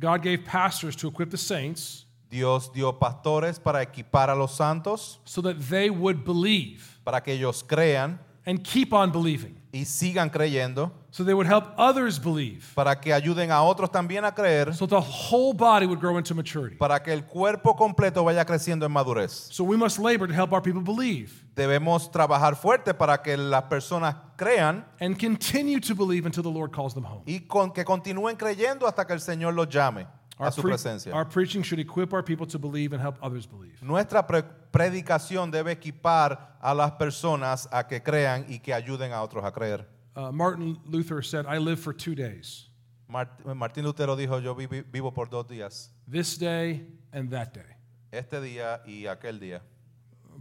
God 0.00 0.22
gave 0.22 0.44
pastors 0.44 0.96
to 0.96 1.08
equip 1.08 1.30
the 1.30 1.36
saints 1.36 2.06
Dios 2.30 2.68
dio 2.72 2.92
pastores 2.92 3.58
para 3.58 3.82
equipar 3.82 4.30
a 4.30 4.34
los 4.36 4.56
santos, 4.56 5.18
so 5.24 5.42
that 5.42 5.58
they 5.68 5.90
would 5.90 6.24
believe 6.24 7.00
para 7.04 7.20
que 7.20 7.34
ellos 7.34 7.62
crean 7.62 8.20
and 8.46 8.62
keep 8.62 8.92
on 8.92 9.10
believing, 9.10 9.59
y 9.72 9.84
sigan 9.84 10.30
creyendo, 10.30 10.92
so 11.10 11.24
they 11.24 11.34
would 11.34 11.46
help 11.46 11.72
others 11.78 12.18
believe, 12.18 12.72
para 12.74 12.98
que 13.00 13.12
ayuden 13.12 13.50
a 13.50 13.62
otros 13.62 13.90
también 13.90 14.24
a 14.24 14.32
creer, 14.32 14.74
so 14.74 14.86
the 14.86 15.00
whole 15.00 15.52
body 15.52 15.86
would 15.86 16.00
grow 16.00 16.18
into 16.18 16.34
maturity. 16.34 16.76
para 16.76 17.00
que 17.02 17.12
el 17.12 17.24
cuerpo 17.24 17.74
completo 17.76 18.24
vaya 18.24 18.44
creciendo 18.44 18.84
en 18.84 18.92
madurez. 18.92 19.48
So 19.50 19.64
we 19.64 19.76
must 19.76 19.98
labor 19.98 20.26
to 20.26 20.34
help 20.34 20.52
our 20.52 20.62
people 20.62 20.82
believe 20.82 21.44
Debemos 21.54 22.10
trabajar 22.10 22.56
fuerte 22.56 22.94
para 22.94 23.20
que 23.22 23.36
las 23.36 23.64
personas 23.64 24.14
crean 24.36 24.84
and 25.00 25.18
continue 25.18 25.78
to 25.80 25.94
believe 25.94 26.24
until 26.24 26.42
the 26.42 26.50
Lord 26.50 26.72
calls 26.72 26.94
them 26.94 27.04
home. 27.04 27.22
y 27.26 27.40
con, 27.40 27.72
que 27.72 27.84
continúen 27.84 28.36
creyendo 28.36 28.86
hasta 28.86 29.06
que 29.06 29.12
el 29.12 29.20
Señor 29.20 29.54
los 29.54 29.68
llame 29.68 30.06
a 30.40 30.44
Our, 30.46 30.52
su 30.52 30.62
presencia. 30.62 31.12
our 31.14 31.24
preaching 31.28 31.62
should 31.62 31.78
equip 31.78 32.12
our 32.14 32.22
people 32.22 32.46
to 32.46 32.58
believe 32.58 32.92
and 32.94 33.00
help 33.00 33.18
others 33.22 33.46
believe. 33.46 33.80
Nuestra 33.82 34.26
pre- 34.26 34.42
predicación 34.72 35.50
debe 35.50 35.70
equipar 35.72 36.56
a 36.62 36.74
las 36.74 36.92
personas 36.92 37.68
a 37.70 37.86
que 37.86 38.00
crean 38.00 38.46
y 38.48 38.58
que 38.58 38.72
ayuden 38.72 39.12
a 39.12 39.22
otros 39.22 39.44
a 39.44 39.52
creer. 39.52 39.84
Uh, 40.16 40.32
Martin 40.32 40.78
Luther 40.86 41.22
said, 41.22 41.44
I 41.46 41.58
live 41.58 41.78
for 41.78 41.92
two 41.92 42.14
days, 42.14 42.68
Mart- 43.08 43.44
Martín 43.44 43.84
Lutero 43.84 44.16
dijo, 44.16 44.42
yo 44.42 44.54
vivi- 44.54 44.82
vivo 44.90 45.12
por 45.12 45.26
dos 45.26 45.46
días, 45.46 45.90
this 46.08 46.36
day 46.38 46.86
and 47.12 47.30
that 47.30 47.52
day. 47.52 47.76
este 48.12 48.40
día 48.40 48.80
y 48.86 49.04
aquel 49.06 49.38
día. 49.38 49.60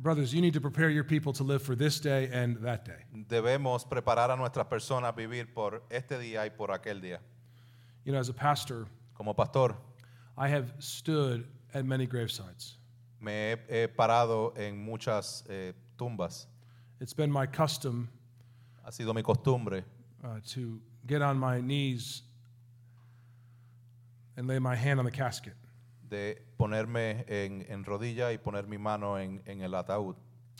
Brothers, 0.02 0.32
you 0.34 0.40
need 0.42 0.54
to 0.54 0.62
prepare 0.62 0.90
your 0.90 1.04
people 1.04 1.34
to 1.34 1.44
live 1.44 1.62
for 1.62 1.76
this 1.76 2.00
day 2.00 2.30
and 2.32 2.58
that 2.64 2.86
day. 2.86 3.04
Debemos 3.28 3.84
preparar 3.86 4.32
a 4.32 4.38
nuestras 4.38 4.66
personas 4.68 5.10
a 5.10 5.12
vivir 5.14 5.54
por 5.54 5.82
este 5.92 6.18
día 6.18 6.46
y 6.46 6.50
por 6.50 6.70
aquel 6.70 7.02
día. 7.02 7.20
You 8.06 8.14
know, 8.14 8.20
as 8.20 8.30
a 8.30 8.34
pastor, 8.34 8.88
Como 9.14 9.34
pastor, 9.34 9.76
I 10.39 10.47
have 10.47 10.71
stood 10.80 11.45
at 11.73 11.86
many 11.86 12.08
gravesides. 12.08 12.78
me 13.21 13.32
he, 13.69 13.82
he 13.82 13.88
parado 13.88 14.58
en 14.58 14.78
muchas 14.78 15.43
eh, 15.49 15.73
tumbas. 15.97 16.45
It's 17.02 17.13
been 17.13 17.30
my 17.30 17.45
custom 17.45 18.08
Ha 18.86 18.91
sido 18.91 19.13
mi 19.13 19.21
costumbre 19.21 19.84
uh, 20.23 20.39
to 20.54 20.80
get 21.06 21.21
on 21.21 21.38
my 21.38 21.60
knees 21.62 22.23
and 24.38 24.47
lay 24.47 24.58
my 24.60 24.75
hand 24.75 24.99
on 24.99 25.06
the 25.06 25.12
casket 25.12 25.54
de 26.10 26.38
ponerme 26.58 27.23
en, 27.28 27.65
en 27.69 27.84
rodilla 27.84 28.32
y 28.32 28.38
poner 28.38 28.65
mi 28.67 28.78
mano 28.78 29.15
en, 29.17 29.41
en 29.45 29.62
el 29.62 29.71
ataúd 29.71 30.15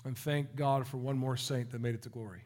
and 0.06 0.18
thank 0.18 0.56
God 0.56 0.86
for 0.86 0.98
one 0.98 1.18
more 1.18 1.38
saint 1.38 1.72
that 1.72 1.80
made 1.80 1.96
it 1.96 2.02
to 2.02 2.10
glory. 2.10 2.42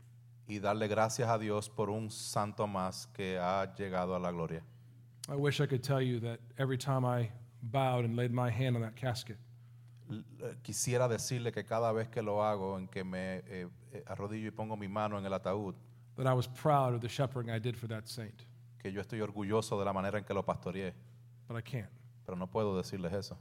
y 0.47 0.59
darle 0.59 0.87
gracias 0.87 1.27
a 1.27 1.37
Dios 1.39 1.67
por 1.67 1.89
un 1.89 2.09
santo 2.11 2.67
más 2.67 3.07
que 3.07 3.37
ha 3.39 3.73
llegado 3.75 4.15
a 4.15 4.19
la 4.19 4.31
gloria. 4.31 4.63
I 5.29 5.35
wish 5.35 5.61
I 5.61 5.65
could 5.65 5.83
tell 5.83 6.01
you 6.01 6.19
that 6.19 6.39
every 6.57 6.77
time 6.77 7.05
I 7.05 7.29
bowed 7.61 8.03
and 8.03 8.15
laid 8.15 8.31
my 8.31 8.49
hand 8.49 8.75
on 8.75 8.81
that 8.81 8.95
casket, 8.95 9.37
eh, 10.11 10.53
Quisiera 10.61 11.07
decirle 11.07 11.51
que 11.53 11.63
cada 11.63 11.93
vez 11.93 12.09
que 12.09 12.21
lo 12.21 12.41
hago, 12.41 12.77
en 12.77 12.87
que 12.87 13.03
me 13.03 13.41
eh, 13.47 13.67
eh, 13.93 14.03
arrodillo 14.07 14.47
y 14.47 14.51
pongo 14.51 14.75
mi 14.75 14.87
mano 14.87 15.17
en 15.17 15.25
el 15.25 15.31
ataúd, 15.31 15.75
that 16.17 16.27
I 16.27 16.33
was 16.33 16.47
proud 16.47 16.93
of 16.93 17.01
the 17.01 17.07
shepherding 17.07 17.49
I 17.49 17.59
did 17.59 17.77
for 17.77 17.87
that 17.87 18.07
saint, 18.07 18.43
que 18.79 18.91
yo 18.91 19.01
estoy 19.01 19.21
orgulloso 19.21 19.79
de 19.79 19.85
la 19.85 19.93
manera 19.93 20.17
en 20.17 20.25
que 20.25 20.33
lo 20.33 20.43
pastoreé, 20.43 20.93
but 21.47 21.55
I 21.57 21.61
can't. 21.61 21.89
pero 22.25 22.37
no 22.37 22.47
puedo 22.47 22.75
decirles 22.75 23.13
eso. 23.13 23.37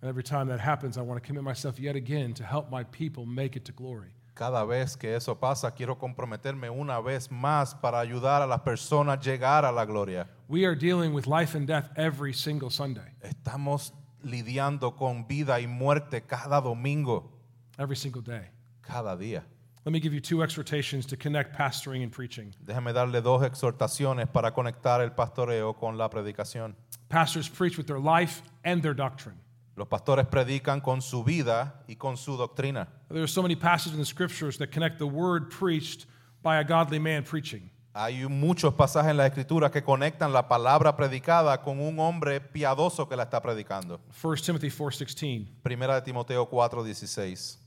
And 0.00 0.08
every 0.08 0.22
time 0.22 0.46
that 0.48 0.60
happens, 0.60 0.96
I 0.96 1.02
want 1.02 1.22
to 1.22 1.26
commit 1.26 1.42
myself 1.42 1.80
yet 1.80 1.96
again 1.96 2.34
to 2.34 2.44
help 2.44 2.70
my 2.70 2.84
people 2.84 3.26
make 3.26 3.56
it 3.56 3.64
to 3.64 3.72
glory. 3.72 4.12
Cada 4.36 4.66
vez 4.66 4.98
que 4.98 5.16
eso 5.16 5.34
pasa, 5.40 5.70
quiero 5.70 5.96
comprometerme 5.96 6.68
una 6.68 7.00
vez 7.00 7.30
más 7.32 7.74
para 7.74 7.98
ayudar 7.98 8.42
a 8.42 8.46
las 8.46 8.60
personas 8.60 9.16
a 9.16 9.20
llegar 9.22 9.64
a 9.64 9.72
la 9.72 9.86
gloria. 9.86 10.28
We 10.46 10.66
are 10.66 10.76
dealing 10.76 11.14
with 11.14 11.26
life 11.26 11.56
and 11.56 11.66
death 11.66 11.88
every 11.96 12.34
single 12.34 12.68
Sunday, 12.70 13.14
Estamos 13.22 13.94
lidiando 14.22 14.94
con 14.94 15.26
vida 15.26 15.58
y 15.58 15.66
muerte 15.66 16.20
cada 16.26 16.60
domingo, 16.60 17.32
every 17.78 17.96
single 17.96 18.20
day. 18.20 18.50
cada 18.82 19.16
día. 19.16 19.42
Let 19.86 19.92
me 19.92 20.00
give 20.00 20.12
you 20.12 20.20
two 20.20 20.42
exhortations 20.42 21.06
to 21.06 21.16
connect 21.16 21.56
pastoring 21.56 22.02
and 22.02 22.12
preaching. 22.12 22.52
Déjame 22.62 22.92
darle 22.92 23.22
dos 23.22 23.42
exhortaciones 23.42 24.28
para 24.28 24.52
conectar 24.52 25.00
el 25.00 25.12
pastoreo 25.12 25.72
con 25.78 25.96
la 25.96 26.10
predicación. 26.10 26.74
Pastors 27.08 27.48
preach 27.48 27.78
with 27.78 27.86
their 27.86 28.00
life 28.00 28.42
and 28.64 28.82
their 28.82 28.94
doctrine. 28.94 29.38
Los 29.76 29.88
pastores 29.88 30.26
predican 30.26 30.80
con 30.80 31.02
su 31.02 31.22
vida 31.22 31.82
y 31.86 31.96
con 31.96 32.16
su 32.16 32.38
doctrina. 32.38 32.88
There 33.08 33.20
are 33.20 33.28
so 33.28 33.42
many 33.42 33.54
passages 33.54 33.92
in 33.92 33.98
the 33.98 34.06
scriptures 34.06 34.56
that 34.56 34.70
connect 34.72 34.98
the 34.98 35.04
word 35.04 35.50
preached 35.50 36.06
by 36.42 36.56
a 36.56 36.64
godly 36.64 36.98
man 36.98 37.22
preaching. 37.22 37.70
Hay 37.92 38.26
muchos 38.26 38.72
pasajes 38.72 39.10
en 39.10 39.18
la 39.18 39.26
escritura 39.26 39.70
que 39.70 39.82
conectan 39.82 40.32
la 40.32 40.48
palabra 40.48 40.96
predicada 40.96 41.62
con 41.62 41.78
un 41.78 41.98
hombre 41.98 42.40
piadoso 42.40 43.06
que 43.06 43.16
la 43.16 43.24
está 43.24 43.42
predicando. 43.42 44.00
1 44.22 44.36
Timothy 44.46 44.70
4:16. 44.70 45.46
Primera 45.62 45.94
de 45.94 46.02
Timoteo 46.02 46.48
4:16. 46.48 47.58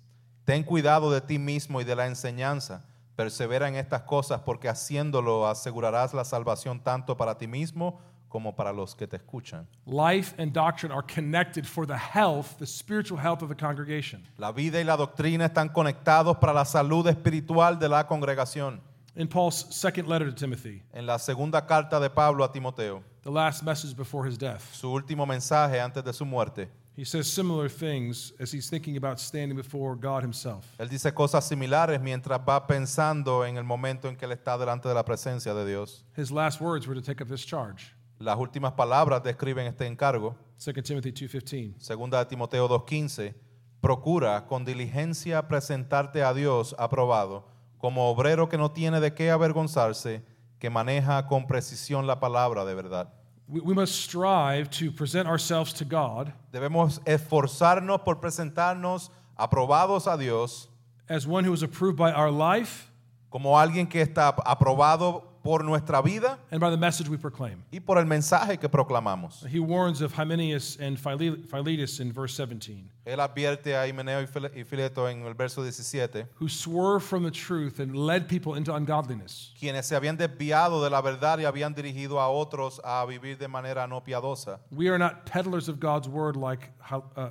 Ten 0.45 0.63
cuidado 0.63 1.11
de 1.11 1.21
ti 1.21 1.37
mismo 1.37 1.79
y 1.79 1.83
de 1.83 1.95
la 1.95 2.07
enseñanza. 2.07 2.85
Persevera 3.15 3.67
en 3.67 3.75
estas 3.75 4.01
cosas 4.01 4.41
porque 4.41 4.67
haciéndolo 4.67 5.47
asegurarás 5.47 6.15
la 6.15 6.25
salvación 6.25 6.79
tanto 6.79 7.17
para 7.17 7.37
ti 7.37 7.45
mismo 7.45 7.99
como 8.29 8.55
para 8.55 8.71
los 8.71 8.95
que 8.95 9.07
te 9.07 9.17
escuchan. 9.17 9.67
Life 9.85 10.33
and 10.37 10.53
doctrine 10.53 10.91
are 10.93 11.03
connected 11.03 11.65
for 11.65 11.85
the 11.85 11.97
health, 11.97 12.57
the 12.59 12.65
spiritual 12.65 13.19
health 13.19 13.41
of 13.41 13.49
the 13.49 13.55
congregation. 13.55 14.23
La 14.37 14.51
vida 14.51 14.79
y 14.79 14.83
la 14.83 14.95
doctrina 14.95 15.45
están 15.45 15.69
conectados 15.69 16.37
para 16.37 16.53
la 16.53 16.63
salud 16.63 17.07
espiritual 17.07 17.77
de 17.79 17.89
la 17.89 18.05
congregación. 18.07 18.79
In 19.15 19.27
Paul's 19.27 19.65
second 19.75 20.07
letter 20.07 20.29
to 20.29 20.35
Timothy, 20.35 20.81
En 20.93 21.05
la 21.05 21.17
segunda 21.17 21.65
carta 21.65 21.99
de 21.99 22.09
Pablo 22.09 22.45
a 22.45 22.51
Timoteo, 22.53 23.03
the 23.23 23.31
last 23.31 23.63
message 23.63 23.93
before 23.97 24.25
his 24.25 24.37
death, 24.37 24.63
su 24.73 24.87
último 24.87 25.25
mensaje 25.25 25.81
antes 25.81 26.03
de 26.03 26.13
su 26.13 26.23
muerte, 26.25 26.69
he 26.95 27.03
says 27.03 27.27
similar 27.27 27.67
things 27.69 28.33
as 28.39 28.51
he's 28.53 28.69
thinking 28.69 28.97
about 28.97 29.19
standing 29.19 29.57
before 29.57 29.95
God 29.95 30.21
himself. 30.23 30.65
él 30.77 30.87
dice 30.87 31.11
cosas 31.13 31.45
similares 31.45 31.99
mientras 31.99 32.39
va 32.47 32.65
pensando 32.67 33.45
en 33.45 33.57
el 33.57 33.63
momento 33.63 34.07
en 34.07 34.15
que 34.15 34.25
él 34.25 34.31
está 34.31 34.57
delante 34.57 34.87
de 34.87 34.93
la 34.93 35.03
presencia 35.03 35.53
de 35.53 35.65
Dios. 35.65 36.05
His 36.15 36.31
last 36.31 36.61
words 36.61 36.87
were 36.87 36.95
to 36.95 37.01
take 37.01 37.21
up 37.21 37.27
this 37.27 37.43
charge. 37.45 37.93
Las 38.19 38.37
últimas 38.37 38.73
palabras 38.73 39.23
describen 39.23 39.65
este 39.65 39.87
encargo. 39.87 40.35
2 40.57 40.83
Timothy 40.83 41.13
2:15. 41.13 41.79
Segunda 41.79 42.19
de 42.19 42.25
Timoteo 42.25 42.67
2.15, 42.67 43.33
procura 43.79 44.45
con 44.45 44.65
diligencia 44.65 45.47
presentarte 45.47 46.21
a 46.21 46.33
Dios 46.33 46.75
aprobado, 46.77 47.47
como 47.77 48.09
obrero 48.09 48.49
que 48.49 48.57
no 48.57 48.71
tiene 48.71 48.99
de 48.99 49.13
qué 49.13 49.31
avergonzarse, 49.31 50.21
que 50.59 50.69
maneja 50.69 51.27
con 51.27 51.47
precisión 51.47 52.07
la 52.07 52.19
palabra 52.19 52.65
de 52.65 52.75
verdad. 52.75 53.13
We, 53.47 53.61
we 53.61 53.73
must 53.73 53.93
strive 53.93 54.69
to 54.69 54.91
present 54.93 55.25
ourselves 55.25 55.73
to 55.75 55.85
God 55.85 56.33
Debemos 56.51 57.01
esforzarnos 57.05 58.01
por 58.01 58.19
presentarnos 58.19 59.11
aprobados 59.37 60.07
a 60.07 60.17
Dios 60.17 60.69
as 61.07 61.25
one 61.25 61.47
who 61.47 61.53
is 61.53 61.63
approved 61.63 61.95
by 61.95 62.11
our 62.11 62.29
life 62.29 62.91
como 63.29 63.57
alguien 63.57 63.87
que 63.87 64.01
está 64.01 64.27
aprobado 64.45 65.28
por 65.43 65.63
nuestra 65.63 66.01
vida 66.01 66.37
and 66.51 66.59
by 66.59 66.69
the 66.69 66.77
message 66.77 67.07
we 67.09 67.17
proclaim. 67.17 67.63
y 67.71 67.79
por 67.79 67.97
el 67.97 68.05
mensaje 68.05 68.59
que 68.59 68.67
proclamamos. 68.69 69.45
He 69.45 69.59
warns 69.59 70.01
of 70.01 70.13
Hymenaeus 70.13 70.77
and 70.79 70.97
Phile- 70.97 71.45
Philetus 71.45 71.99
in 71.99 72.11
verse 72.11 72.33
17, 72.35 72.89
Él 73.05 73.19
advierte 73.19 73.75
a 73.75 73.87
Himeneo 73.87 74.21
y 74.21 74.25
File- 74.27 74.51
y 74.55 74.63
Fileto 74.63 75.07
en 75.09 75.25
el 75.25 75.33
verso 75.33 75.63
17, 75.63 76.25
who 76.35 76.47
swerved 76.47 77.03
from 77.05 77.23
the 77.23 77.31
truth 77.31 77.79
and 77.79 77.95
led 77.95 78.27
people 78.27 78.55
into 78.55 78.73
ungodliness. 78.73 79.53
quienes 79.59 79.85
se 79.85 79.95
habían 79.95 80.17
desviado 80.17 80.83
de 80.83 80.89
la 80.89 81.01
verdad 81.01 81.39
y 81.39 81.45
habían 81.45 81.73
dirigido 81.73 82.19
a 82.19 82.27
otros 82.29 82.79
a 82.83 83.05
vivir 83.05 83.37
de 83.37 83.47
manera 83.47 83.87
no 83.87 84.01
piadosa. 84.01 84.59
We 84.71 84.89
are 84.89 84.97
not 84.99 85.25
peddlers 85.25 85.67
of 85.69 85.79
God's 85.79 86.07
word 86.07 86.35
like 86.35 86.69
uh, 86.91 87.29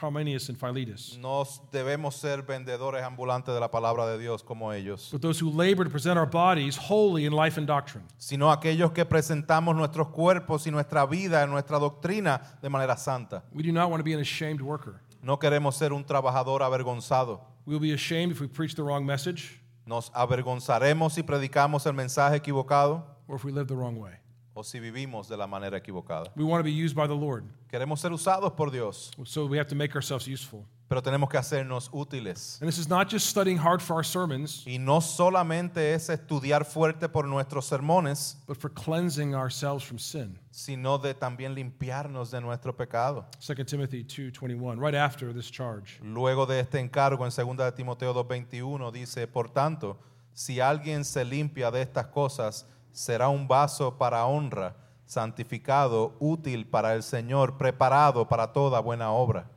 Hymenaeus 0.00 0.48
and 0.48 0.58
Philetus, 0.58 1.16
No 1.18 1.44
debemos 1.70 2.14
ser 2.14 2.42
vendedores 2.42 3.02
ambulantes 3.02 3.52
de 3.54 3.60
la 3.60 3.70
palabra 3.70 4.06
de 4.06 4.18
Dios 4.18 4.42
como 4.42 4.72
ellos, 4.72 5.10
but 5.12 5.20
those 5.20 5.38
who 5.40 5.50
labor 5.50 5.84
to 5.84 5.90
present 5.90 6.18
our 6.18 6.26
bodies 6.28 6.76
holy 6.76 7.26
in 7.26 7.32
life 7.32 7.58
and 7.58 7.66
doctrine. 7.66 8.04
sino 8.18 8.50
aquellos 8.50 8.92
que 8.92 9.04
presentamos 9.04 9.76
nuestros 9.76 10.08
cuerpos 10.08 10.66
y 10.66 10.70
nuestra 10.70 11.04
vida, 11.06 11.46
nuestra 11.46 11.78
doctrina 11.78 12.40
de 12.62 12.68
manera 12.68 12.96
santa. 12.96 13.42
We 13.52 13.62
do 13.62 13.72
not 13.72 13.90
want 13.90 14.00
to 14.00 14.04
be 14.04 14.14
an 14.14 14.20
ashamed 14.20 14.60
worker. 14.62 15.00
No 15.22 15.38
queremos 15.38 15.74
ser 15.76 15.92
un 15.92 16.04
trabajador 16.04 16.62
avergonzado. 16.62 17.40
We 17.66 17.74
will 17.74 17.80
be 17.80 17.92
ashamed 17.92 18.32
if 18.32 18.40
we 18.40 18.48
preach 18.48 18.74
the 18.74 18.82
wrong 18.82 19.04
message 19.04 19.60
Nos 19.86 20.10
avergonzaremos 20.14 21.12
si 21.12 21.22
predicamos 21.22 21.84
el 21.86 21.92
mensaje 21.92 22.36
equivocado 22.36 23.04
or 23.28 23.36
if 23.36 23.44
we 23.44 23.52
live 23.52 23.66
the 23.66 23.74
wrong 23.74 23.96
way. 23.98 24.12
O 24.54 24.62
si 24.62 24.80
vivimos 24.80 25.28
de 25.28 25.36
la 25.36 25.46
manera 25.46 25.76
equivocada. 25.78 26.30
We 26.36 26.44
want 26.44 26.60
to 26.60 26.64
be 26.64 26.72
used 26.72 26.94
by 26.96 27.06
the 27.06 27.14
Lord, 27.14 27.44
Queremos 27.70 28.00
ser 28.00 28.12
usados 28.12 28.52
por 28.56 28.70
Dios, 28.70 29.10
so 29.24 29.46
we 29.46 29.58
have 29.58 29.68
to 29.68 29.76
make 29.76 29.94
ourselves 29.94 30.26
useful. 30.26 30.64
pero 30.88 31.00
tenemos 31.02 31.28
que 31.30 31.38
hacernos 31.38 31.88
útiles. 31.92 32.58
And 32.60 32.68
this 32.68 32.76
is 32.78 32.88
not 32.88 33.08
just 33.08 33.28
studying 33.28 33.56
hard 33.56 33.80
for 33.80 33.94
our 33.94 34.04
sermons, 34.04 34.64
Y 34.66 34.76
no 34.78 35.00
solamente 35.00 35.94
es 35.94 36.08
estudiar 36.10 36.64
fuerte 36.64 37.08
por 37.08 37.28
nuestros 37.28 37.66
sermones, 37.66 38.36
but 38.48 38.56
for 38.56 38.68
cleansing 38.68 39.32
ourselves 39.36 39.84
from 39.84 39.98
sin. 40.00 40.36
sino 40.50 40.98
de 40.98 41.14
también 41.14 41.54
limpiarnos 41.54 42.32
de 42.32 42.40
nuestro 42.40 42.76
pecado. 42.76 43.24
2 43.38 43.64
Timothy 43.64 44.02
2:21, 44.02 44.80
right 44.80 44.96
after 44.96 45.32
this 45.32 45.48
charge. 45.48 46.00
Luego 46.02 46.44
de 46.44 46.58
este 46.58 46.80
encargo 46.80 47.24
en 47.24 47.30
2 47.30 47.56
de 47.66 47.70
Timoteo 47.72 48.12
2:21 48.12 48.90
dice, 48.90 49.28
por 49.28 49.48
tanto, 49.48 49.96
si 50.32 50.58
alguien 50.58 51.04
se 51.04 51.24
limpia 51.24 51.70
de 51.70 51.82
estas 51.82 52.06
cosas, 52.06 52.66
será 52.92 53.28
un 53.28 53.46
vaso 53.46 53.96
para 53.98 54.24
honra, 54.26 54.76
santificado, 55.06 56.16
útil 56.20 56.66
para 56.66 56.94
el 56.94 57.02
Señor, 57.02 57.58
preparado 57.58 58.28
para 58.28 58.52
toda 58.52 58.80
buena 58.80 59.10
obra. 59.10 59.50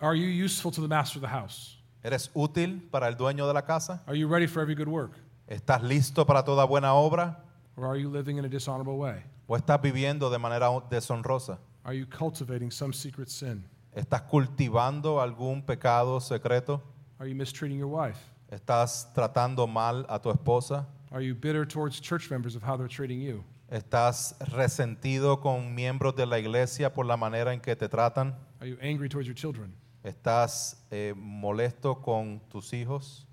Are 0.00 0.16
you 0.18 0.28
useful 0.44 0.72
to 0.72 0.80
the 0.80 0.88
master 0.88 1.18
of 1.18 1.22
the 1.22 1.28
house? 1.28 1.78
¿Eres 2.02 2.30
útil 2.34 2.88
para 2.90 3.08
el 3.08 3.16
dueño 3.16 3.46
de 3.46 3.52
la 3.52 3.62
casa? 3.62 4.02
Are 4.06 4.18
you 4.18 4.26
ready 4.26 4.46
for 4.46 4.62
every 4.62 4.74
good 4.74 4.88
work? 4.88 5.12
¿Estás 5.46 5.82
listo 5.82 6.24
para 6.24 6.42
toda 6.42 6.64
buena 6.64 6.94
obra? 6.94 7.44
Or 7.76 7.86
are 7.86 7.96
you 7.96 8.10
living 8.10 8.38
in 8.38 8.44
a 8.44 8.48
dishonorable 8.48 8.96
way? 8.96 9.22
¿O 9.46 9.56
estás 9.56 9.80
viviendo 9.82 10.30
de 10.30 10.38
manera 10.38 10.68
deshonrosa? 10.88 11.58
Are 11.84 11.94
you 11.94 12.06
cultivating 12.06 12.70
some 12.70 12.92
secret 12.92 13.28
sin? 13.28 13.64
¿Estás 13.94 14.22
cultivando 14.22 15.20
algún 15.20 15.62
pecado 15.62 16.20
secreto? 16.20 16.82
Are 17.18 17.28
you 17.28 17.34
mistreating 17.34 17.78
your 17.78 17.88
wife? 17.88 18.18
¿Estás 18.48 19.12
tratando 19.12 19.66
mal 19.66 20.06
a 20.08 20.18
tu 20.20 20.30
esposa? 20.30 20.86
Are 21.12 21.20
you 21.20 21.34
bitter 21.34 21.64
towards 21.64 21.98
church 22.00 22.30
members 22.30 22.54
of 22.54 22.62
how 22.62 22.76
they're 22.76 22.88
treating 22.88 23.20
you? 23.20 23.42
¿Estás 23.70 24.34
resentido 24.52 25.40
con 25.40 25.74
miembros 25.74 26.14
de 26.14 26.26
la 26.26 26.38
iglesia 26.38 26.92
por 26.92 27.04
la 27.04 27.16
manera 27.16 27.52
en 27.52 27.60
que 27.60 27.74
te 27.74 27.88
tratan? 27.88 28.34
Are 28.60 28.66
you 28.66 28.76
angry 28.80 29.08
towards 29.08 29.26
your 29.26 29.34
children? 29.34 29.72
¿Estás 30.04 30.76
eh, 30.90 31.12
molesto 31.16 32.00
con 32.00 32.40
tus 32.48 32.72
hijos? 32.72 33.24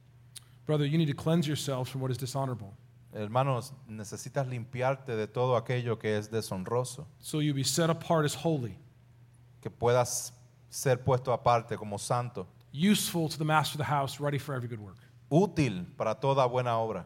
Brother, 0.65 0.85
you 0.85 0.97
need 0.97 1.07
to 1.07 1.13
cleanse 1.13 1.47
yourselves 1.47 1.89
from 1.89 2.01
what 2.01 2.11
is 2.11 2.17
dishonorable, 2.17 2.73
Hermanos, 3.13 3.73
necesitas 3.89 4.47
limpiarte 4.47 5.15
de 5.15 5.27
todo 5.27 5.55
aquello 5.55 5.97
que 5.97 6.17
es 6.17 6.27
deshonroso, 6.29 7.05
so 7.19 7.39
you 7.39 7.53
be 7.53 7.63
set 7.63 7.89
apart 7.89 8.25
as 8.25 8.35
holy, 8.35 8.77
que 9.61 9.69
puedas 9.69 10.33
ser 10.69 10.97
puesto 10.97 11.31
aparte 11.31 11.77
como 11.77 11.97
santo, 11.97 12.45
useful 12.73 13.29
to 13.29 13.37
the 13.37 13.45
master 13.45 13.75
of 13.75 13.77
the 13.77 13.89
house, 13.89 14.19
ready 14.19 14.37
for 14.37 14.53
every 14.53 14.67
good 14.67 14.79
work. 14.79 14.97
útil 15.31 15.85
para 15.95 16.13
toda 16.15 16.45
buena 16.47 16.77
obra. 16.77 17.05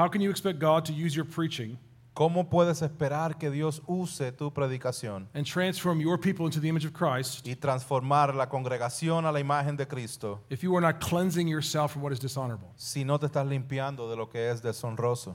How 0.00 0.08
can 0.08 0.22
you 0.22 0.30
expect 0.30 0.58
God 0.58 0.86
to 0.86 0.94
use 0.94 1.14
your 1.14 1.26
preaching 1.26 1.76
¿Cómo 2.16 2.48
puedes 2.48 2.80
esperar 2.80 3.38
que 3.38 3.50
Dios 3.50 3.82
use 3.86 4.32
tu 4.32 4.50
predicación 4.50 5.26
and 5.34 5.44
transform 5.44 6.00
your 6.00 6.16
people 6.16 6.46
into 6.46 6.58
the 6.58 6.70
image 6.70 6.86
of 6.86 6.94
Christ 6.94 7.46
y 7.46 7.54
transformar 7.54 8.34
la 8.34 8.46
congregación 8.46 9.26
a 9.26 9.30
la 9.30 9.40
imagen 9.40 9.76
de 9.76 9.84
Cristo 9.84 10.40
if 10.48 10.62
you 10.62 10.74
are 10.74 10.80
not 10.80 11.02
cleansing 11.02 11.46
yourself 11.46 11.92
from 11.92 12.00
what 12.00 12.12
is 12.12 12.18
dishonorable? 12.18 12.72
si 12.76 13.04
no 13.04 13.18
te 13.18 13.26
estás 13.26 13.46
limpiando 13.46 14.08
de 14.08 14.16
lo 14.16 14.24
que 14.24 14.40
es 14.40 14.62
deshonroso? 14.62 15.34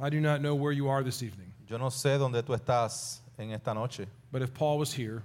I 0.00 0.08
do 0.08 0.18
not 0.18 0.40
know 0.40 0.54
where 0.54 0.72
you 0.72 0.88
are 0.88 1.02
this 1.04 1.22
evening, 1.22 1.52
Yo 1.68 1.76
no 1.76 1.90
sé 1.90 2.16
dónde 2.16 2.42
tú 2.42 2.58
estás 2.58 3.20
en 3.38 3.50
esta 3.50 3.74
noche, 3.74 4.06
but 4.32 4.40
if 4.40 4.54
Paul 4.54 4.78
was 4.78 4.94
here, 4.94 5.24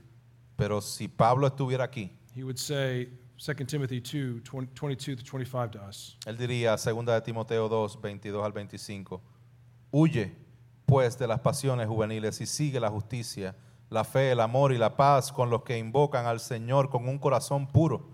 pero 0.57 0.81
si 0.81 1.07
Pablo 1.07 1.49
estuviera 1.49 1.87
aquí, 1.87 2.09
he 2.35 2.43
would 2.43 2.59
say 2.59 3.07
2 3.43 3.65
Timothy 3.65 3.99
2 4.01 4.43
20 4.43 4.75
22 4.75 5.15
to 5.15 5.23
25 5.23 5.71
to 5.71 5.79
us. 5.79 6.15
él 6.27 6.37
diría, 6.37 6.77
2 6.77 7.05
de 7.05 7.21
Timoteo 7.21 7.67
2, 7.67 7.99
22 7.99 8.45
al 8.45 8.51
25, 8.51 9.19
huye 9.89 10.35
pues 10.85 11.17
de 11.17 11.25
las 11.25 11.39
pasiones 11.39 11.87
juveniles 11.87 12.39
y 12.39 12.45
sigue 12.45 12.79
la 12.79 12.91
justicia, 12.91 13.55
la 13.89 14.03
fe, 14.03 14.31
el 14.31 14.41
amor 14.41 14.73
y 14.73 14.77
la 14.77 14.95
paz 14.95 15.31
con 15.31 15.49
los 15.49 15.63
que 15.63 15.79
invocan 15.79 16.27
al 16.27 16.39
Señor 16.39 16.91
con 16.91 17.09
un 17.09 17.17
corazón 17.17 17.65
puro, 17.65 18.11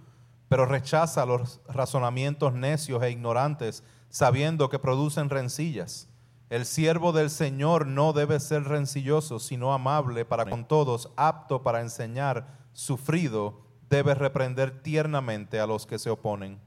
pero 0.47 0.65
rechaza 0.65 1.25
los 1.25 1.59
razonamientos 1.67 2.53
necios 2.53 3.03
e 3.03 3.11
ignorantes, 3.11 3.83
sabiendo 4.07 4.69
que 4.69 4.79
producen 4.79 5.29
rencillas. 5.29 6.07
El 6.49 6.65
siervo 6.65 7.11
del 7.11 7.29
Señor 7.29 7.85
no 7.85 8.13
debe 8.13 8.39
ser 8.39 8.63
rencilloso, 8.63 9.39
sino 9.39 9.73
amable 9.73 10.23
para 10.23 10.45
con 10.45 10.65
todos, 10.65 11.11
apto 11.17 11.63
para 11.63 11.81
enseñar, 11.81 12.47
sufrido, 12.71 13.66
debe 13.89 14.13
reprender 14.15 14.81
tiernamente 14.81 15.59
a 15.59 15.65
los 15.67 15.85
que 15.85 15.97
se 15.99 16.09
oponen. 16.09 16.59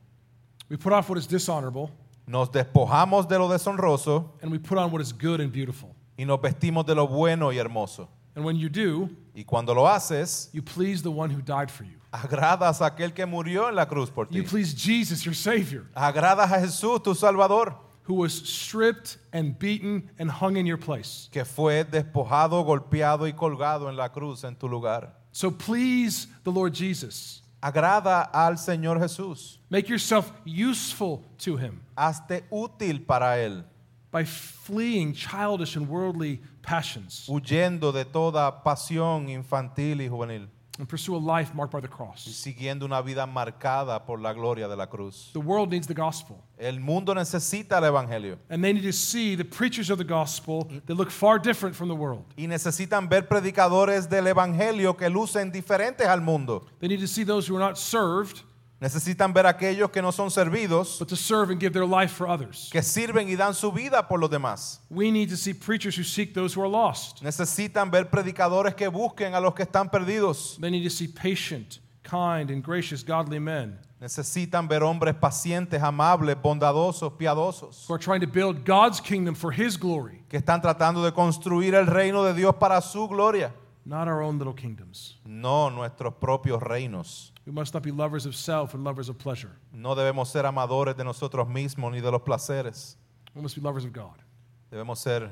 We 0.70 0.76
put 0.76 0.92
off 0.92 1.08
what 1.10 1.18
is 1.18 1.26
dishonorable 1.26 1.90
Nos 2.26 2.50
despojamos 2.52 3.26
de 3.28 3.38
lo 3.38 3.48
deshonroso 3.48 4.30
and 4.42 4.52
we 4.52 4.58
put 4.58 4.78
on 4.78 4.92
what 4.92 5.00
is 5.00 5.12
good 5.12 5.40
and 5.40 5.50
beautiful. 5.52 5.90
y 6.16 6.24
nos 6.24 6.40
vestimos 6.40 6.86
de 6.86 6.94
lo 6.94 7.06
bueno 7.08 7.50
y 7.52 7.56
hermoso. 7.58 8.08
And 8.36 8.44
when 8.44 8.56
you 8.56 8.68
do, 8.68 9.08
Y 9.34 9.42
cuando 9.44 9.74
lo 9.74 9.86
haces, 9.88 10.48
you 10.52 10.62
please 10.62 11.02
the 11.02 11.10
one 11.10 11.30
who 11.30 11.40
died 11.42 11.70
for 11.70 11.84
you. 11.84 11.98
agradas 12.12 12.80
a 12.80 12.86
aquel 12.86 13.12
que 13.12 13.24
murió 13.26 13.68
en 13.68 13.74
la 13.74 13.86
cruz 13.86 14.10
por 14.10 14.26
ti. 14.26 14.36
You 14.36 14.44
please 14.44 14.72
Jesus, 14.74 15.24
your 15.24 15.34
Savior, 15.34 15.86
Agradas 15.94 16.50
a 16.52 16.58
Jesús, 16.60 17.02
tu 17.02 17.14
Salvador, 17.14 17.74
who 18.06 18.14
was 18.14 18.32
stripped 18.32 19.18
and 19.32 19.58
beaten 19.58 20.08
and 20.18 20.30
hung 20.30 20.56
in 20.56 20.66
your 20.66 20.78
place. 20.78 21.28
que 21.32 21.44
fue 21.44 21.84
despojado, 21.84 22.62
golpeado 22.64 23.26
y 23.26 23.32
colgado 23.32 23.88
en 23.88 23.96
la 23.96 24.08
cruz 24.10 24.44
en 24.44 24.54
tu 24.56 24.68
lugar. 24.68 25.16
So 25.32 25.50
please 25.50 26.26
the 26.44 26.50
Lord 26.50 26.74
Jesus. 26.74 27.42
Agrada 27.62 28.30
al 28.32 28.54
Señor 28.54 28.98
Jesús. 28.98 29.58
Make 29.68 29.88
yourself 29.88 30.32
useful 30.44 31.22
to 31.38 31.56
him 31.56 31.82
Hazte 31.96 32.42
útil 32.50 33.06
para 33.06 33.36
Él, 33.38 33.64
by 34.10 34.24
fleeing 34.24 35.12
childish 35.12 35.76
and 35.76 35.88
worldly 35.88 36.40
passions 36.62 37.26
huyendo 37.28 37.92
de 37.92 38.04
toda 38.04 38.62
pasión 38.62 39.28
infantil 39.28 40.00
y 40.00 40.08
juvenil 40.08 40.48
and 40.80 40.88
pursue 40.88 41.14
a 41.14 41.18
life 41.18 41.54
marked 41.54 41.72
by 41.72 41.80
the 41.80 41.86
y 41.88 41.94
cross. 41.94 42.24
siguiendo 42.26 42.84
una 42.84 43.02
vida 43.02 43.26
marcada 43.26 44.04
por 44.04 44.18
la 44.18 44.32
gloria 44.32 44.66
de 44.66 44.74
la 44.74 44.86
cruz. 44.86 45.30
The 45.34 45.38
world 45.40 45.70
needs 45.70 45.86
the 45.86 45.94
gospel, 45.94 46.42
El 46.58 46.80
mundo 46.80 47.14
necesita 47.14 47.76
el 47.78 47.84
Evangelio. 47.84 48.38
and 48.48 48.64
they 48.64 48.72
need 48.72 48.82
to 48.82 48.92
see 48.92 49.34
the 49.36 49.44
preachers 49.44 49.90
of 49.90 49.98
the 49.98 50.04
gospel 50.04 50.66
that 50.86 50.94
look 50.94 51.10
far 51.10 51.38
different 51.38 51.76
from 51.76 51.88
the 51.88 51.94
world. 51.94 52.24
y 52.36 52.46
necesitan 52.46 53.08
ver 53.08 53.28
predicadores 53.28 54.08
del 54.08 54.26
Evangelio 54.26 54.96
que 54.96 55.08
lucen 55.08 55.52
diferentes 55.52 56.06
al 56.06 56.20
mundo. 56.22 56.66
They 56.80 56.88
need 56.88 57.00
to 57.00 57.06
see 57.06 57.24
those 57.24 57.46
who 57.46 57.56
are 57.56 57.60
not 57.60 57.76
served, 57.78 58.42
Necesitan 58.80 59.34
ver 59.34 59.46
aquellos 59.46 59.90
que 59.90 60.00
no 60.00 60.10
son 60.10 60.30
servidos, 60.30 60.98
but 60.98 61.08
to 61.08 61.16
serve 61.16 61.50
and 61.50 61.60
give 61.60 61.72
their 61.72 61.86
life 61.86 62.12
for 62.12 62.26
others. 62.26 62.70
que 62.72 62.82
sirven 62.82 63.28
y 63.28 63.36
dan 63.36 63.52
su 63.52 63.70
vida 63.70 64.08
por 64.08 64.18
los 64.18 64.30
demás. 64.30 64.78
We 64.88 65.10
need 65.10 65.28
to 65.28 65.36
see 65.36 65.52
preachers 65.52 65.96
who 65.96 66.02
seek 66.04 66.32
those 66.32 66.54
who 66.54 66.62
are 66.62 66.68
lost. 66.68 67.22
Necesitan 67.22 67.90
ver 67.90 68.04
predicadores 68.06 68.74
que 68.74 68.88
busquen 68.88 69.34
a 69.34 69.40
los 69.40 69.54
que 69.54 69.64
están 69.64 69.90
perdidos. 69.90 70.58
They 70.58 70.70
need 70.70 70.84
to 70.84 70.90
see 70.90 71.08
patient, 71.08 71.80
kind, 72.02 72.50
and 72.50 72.62
gracious, 72.62 73.02
godly 73.02 73.38
men 73.38 73.78
Necesitan 74.00 74.66
ver 74.66 74.82
hombres 74.82 75.14
pacientes, 75.14 75.82
amables, 75.82 76.34
bondadosos, 76.34 77.12
piadosos, 77.18 77.86
who 77.86 77.92
are 77.92 77.98
trying 77.98 78.22
to 78.22 78.26
build 78.26 78.64
God's 78.64 78.98
kingdom 78.98 79.34
for 79.34 79.52
His 79.52 79.76
glory, 79.76 80.24
que 80.30 80.38
están 80.38 80.62
tratando 80.62 81.04
de 81.04 81.12
construir 81.12 81.74
el 81.74 81.86
reino 81.86 82.24
de 82.24 82.32
Dios 82.32 82.54
para 82.58 82.80
su 82.80 83.06
gloria, 83.08 83.52
not 83.84 84.08
our 84.08 84.22
own 84.22 84.38
little 84.38 84.54
kingdoms. 84.54 85.16
no 85.26 85.68
nuestros 85.68 86.14
propios 86.14 86.62
reinos. 86.62 87.32
We 87.50 87.54
must 87.54 87.74
not 87.74 87.82
be 87.82 87.90
lovers 87.90 88.26
of 88.26 88.36
self 88.36 88.74
and 88.74 88.84
lovers 88.84 89.08
of 89.08 89.18
pleasure. 89.18 89.50
No 89.72 89.96
debemos 89.96 90.28
ser 90.28 90.44
amadores 90.46 90.96
de 90.96 91.02
nosotros 91.02 91.48
mismos 91.48 91.90
ni 91.90 92.00
de 92.00 92.08
los 92.08 92.22
placeres. 92.22 92.96
We 93.34 93.42
must 93.42 93.56
be 93.56 93.60
lovers 93.60 93.84
of 93.84 93.92
God. 93.92 94.22
Debemos 94.70 94.98
ser, 94.98 95.28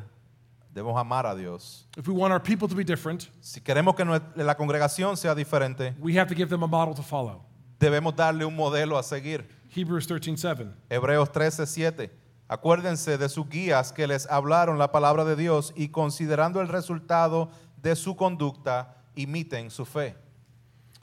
debemos 0.74 0.98
amar 0.98 1.26
a 1.26 1.36
Dios. 1.36 1.86
If 1.96 2.08
we 2.08 2.14
want 2.14 2.32
our 2.32 2.40
people 2.42 2.66
to 2.66 2.74
be 2.74 2.82
different, 2.82 3.28
Si 3.40 3.60
queremos 3.60 3.94
que 3.94 4.04
la 4.42 4.56
congregación 4.56 5.16
sea 5.16 5.32
diferente, 5.32 5.94
we 6.00 6.18
have 6.18 6.26
to 6.26 6.34
give 6.34 6.48
them 6.50 6.64
a 6.64 6.66
model 6.66 6.92
to 6.92 7.04
follow. 7.04 7.44
debemos 7.78 8.16
darle 8.16 8.44
un 8.44 8.56
modelo 8.56 8.98
a 8.98 9.04
seguir. 9.04 9.46
Hebrews 9.72 10.08
13:7. 10.08 10.74
Hebreos 10.90 11.30
13, 11.30 11.66
7. 11.66 12.10
Acuérdense 12.48 13.16
de 13.16 13.28
sus 13.28 13.48
guías 13.48 13.92
que 13.92 14.08
les 14.08 14.26
hablaron 14.28 14.76
la 14.76 14.90
palabra 14.90 15.24
de 15.24 15.36
Dios 15.36 15.72
y 15.76 15.90
considerando 15.90 16.60
el 16.60 16.66
resultado 16.66 17.48
de 17.80 17.94
su 17.94 18.16
conducta, 18.16 18.96
imiten 19.14 19.70
su 19.70 19.84
fe. 19.84 20.16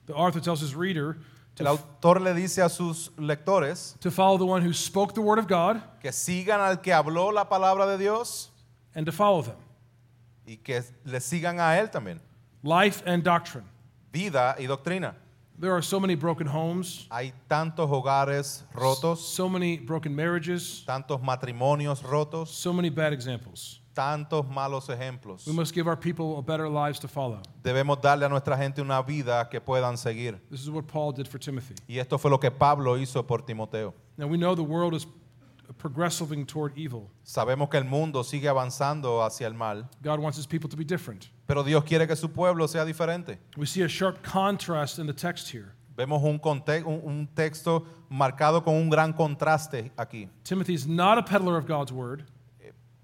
The 0.06 0.14
author 0.14 0.40
tells 0.40 0.62
his 0.62 0.76
reader 0.76 1.18
El 1.58 1.78
to, 1.78 1.84
autor 1.84 2.20
le 2.20 2.34
dice 2.34 2.58
a 2.60 2.70
sus 2.70 3.10
lectores 3.18 3.98
to 4.02 4.12
follow 4.12 4.38
the 4.38 4.46
one 4.46 4.62
who 4.62 4.74
spoke 4.74 5.14
the 5.14 5.22
word 5.22 5.40
of 5.40 5.48
God 5.48 5.82
que 6.02 6.12
sigan 6.12 6.60
al 6.60 6.78
que 6.78 6.92
habló 6.92 7.34
la 7.34 7.46
palabra 7.46 7.88
de 7.88 7.98
Dios 7.98 8.50
and 8.94 9.06
to 9.06 9.12
follow 9.12 9.42
them. 9.42 9.56
y 10.48 10.58
que 10.64 10.82
le 11.06 11.20
sigan 11.20 11.60
a 11.60 11.78
él 11.80 11.90
también. 11.90 12.20
Life 12.62 13.02
and 13.06 13.24
doctrine. 13.24 13.66
Vida 14.12 14.56
y 14.60 14.66
doctrina. 14.66 15.16
There 15.58 15.74
are 15.74 15.82
so 15.82 16.00
many 16.02 16.16
broken 16.16 16.48
homes, 16.48 17.08
Hay 17.10 17.32
tantos 17.50 17.90
hogares 17.90 18.64
rotos, 18.74 19.20
so 19.20 19.48
many 19.48 19.78
broken 19.78 20.14
marriages, 20.14 20.84
tantos 20.86 21.22
matrimonios 21.22 22.02
rotos, 22.04 22.50
so 22.50 22.74
many 22.74 22.90
bad 22.90 23.14
examples. 23.14 23.80
Tantos 23.96 24.48
malos 24.48 24.88
ejemplos. 24.90 25.48
We 25.48 25.54
must 25.54 25.74
give 25.74 25.88
our 25.88 25.98
people 26.00 26.38
a 26.38 26.42
better 26.44 26.70
lives 26.70 27.00
to 27.00 27.08
follow. 27.08 27.42
Debemos 27.64 28.00
darle 28.02 28.26
a 28.26 28.30
nuestra 28.30 28.56
gente 28.56 28.82
una 28.82 29.02
vida 29.02 29.50
que 29.50 29.60
puedan 29.60 29.98
seguir. 29.98 30.40
This 30.52 30.62
is 30.62 30.70
what 30.70 30.84
Paul 30.86 31.12
did 31.14 31.28
for 31.28 31.40
Timothy. 31.40 31.74
Y 31.88 31.98
esto 31.98 32.18
fue 32.20 32.30
lo 32.30 32.38
que 32.40 32.52
Pablo 32.52 32.98
hizo 32.98 33.26
por 33.26 33.40
Timoteo. 33.42 33.94
Now 34.18 34.28
we 34.28 34.38
know 34.38 34.54
the 34.54 34.62
world 34.62 34.94
is 34.94 35.08
progressing 35.78 36.46
toward 36.46 36.78
evil. 36.78 37.10
Sabemos 37.24 37.70
que 37.70 37.78
el 37.80 37.86
mundo 37.86 38.24
sigue 38.24 38.48
avanzando 38.48 39.24
hacia 39.24 39.48
el 39.48 39.54
mal, 39.54 39.90
God 40.04 40.20
wants 40.20 40.38
his 40.38 40.46
people 40.46 40.70
to 40.70 40.78
be 40.78 40.84
different. 40.86 41.30
pero 41.48 41.64
Dios 41.64 41.84
quiere 41.84 42.06
que 42.08 42.16
su 42.16 42.30
pueblo 42.30 42.68
sea 42.68 42.86
diferente. 42.86 43.40
We 43.58 43.66
see 43.66 43.82
a 43.84 43.88
sharp 43.88 44.22
contrast 44.24 45.00
in 45.00 45.08
the 45.08 45.14
text 45.14 45.50
here. 45.54 45.74
Vemos 45.98 46.22
un, 46.24 46.38
conte- 46.40 46.84
un- 46.86 47.02
un 47.06 47.28
texto 47.34 47.86
marcado 48.10 48.64
con 48.64 48.74
un 48.76 48.90
gran 48.90 49.14
contraste 49.14 49.92
aquí. 49.98 50.28
Timothy's 50.44 50.86
not 50.86 51.18
a 51.18 51.24
peddler 51.24 51.58
of 51.58 51.66
God's 51.66 51.92
word, 51.92 52.26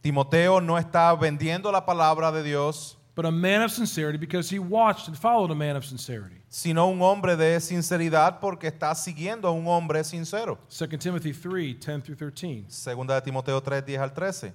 Timoteo 0.01 0.59
no 0.59 0.77
está 0.77 1.13
vendiendo 1.15 1.71
la 1.71 1.85
palabra 1.85 2.31
de 2.31 2.43
Dios, 2.43 2.97
but 3.15 3.25
a 3.25 3.31
man 3.31 3.61
of 3.61 3.71
sincerity 3.71 4.17
because 4.17 4.49
he 4.49 4.57
watched 4.59 5.07
and 5.07 5.17
followed 5.17 5.51
a 5.51 5.55
man 5.55 5.75
of 5.75 5.85
sincerity. 5.85 6.41
sino 6.49 6.87
un 6.87 7.01
hombre 7.01 7.37
de 7.37 7.59
sinceridad 7.61 8.39
porque 8.39 8.67
está 8.67 8.93
siguiendo 8.95 9.47
a 9.47 9.51
un 9.51 9.67
hombre 9.67 10.03
sincero. 10.03 10.57
2 10.69 10.99
Timothy 10.99 11.33
3 11.33 11.79
10 11.79 12.03
through 12.03 12.17
13. 12.17 12.65
Segunda 12.67 13.15
de 13.15 13.21
Timoteo 13.21 13.61
3, 13.61 13.85
10 13.85 13.99
al 14.01 14.13
13. 14.13 14.53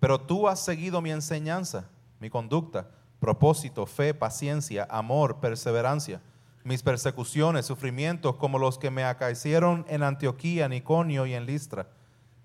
Pero 0.00 0.18
tú 0.18 0.48
has 0.48 0.60
seguido 0.60 1.00
mi 1.00 1.10
enseñanza, 1.10 1.88
mi 2.18 2.28
conducta, 2.30 2.88
propósito, 3.20 3.86
fe, 3.86 4.12
paciencia, 4.14 4.86
amor, 4.90 5.40
perseverancia, 5.40 6.20
mis 6.64 6.82
persecuciones, 6.82 7.66
sufrimientos 7.66 8.36
como 8.36 8.58
los 8.58 8.78
que 8.78 8.90
me 8.90 9.04
acaecieron 9.04 9.84
en 9.88 10.02
Antioquía, 10.02 10.66
en 10.66 10.72
Iconio 10.72 11.26
y 11.26 11.34
en 11.34 11.46
Listra. 11.46 11.88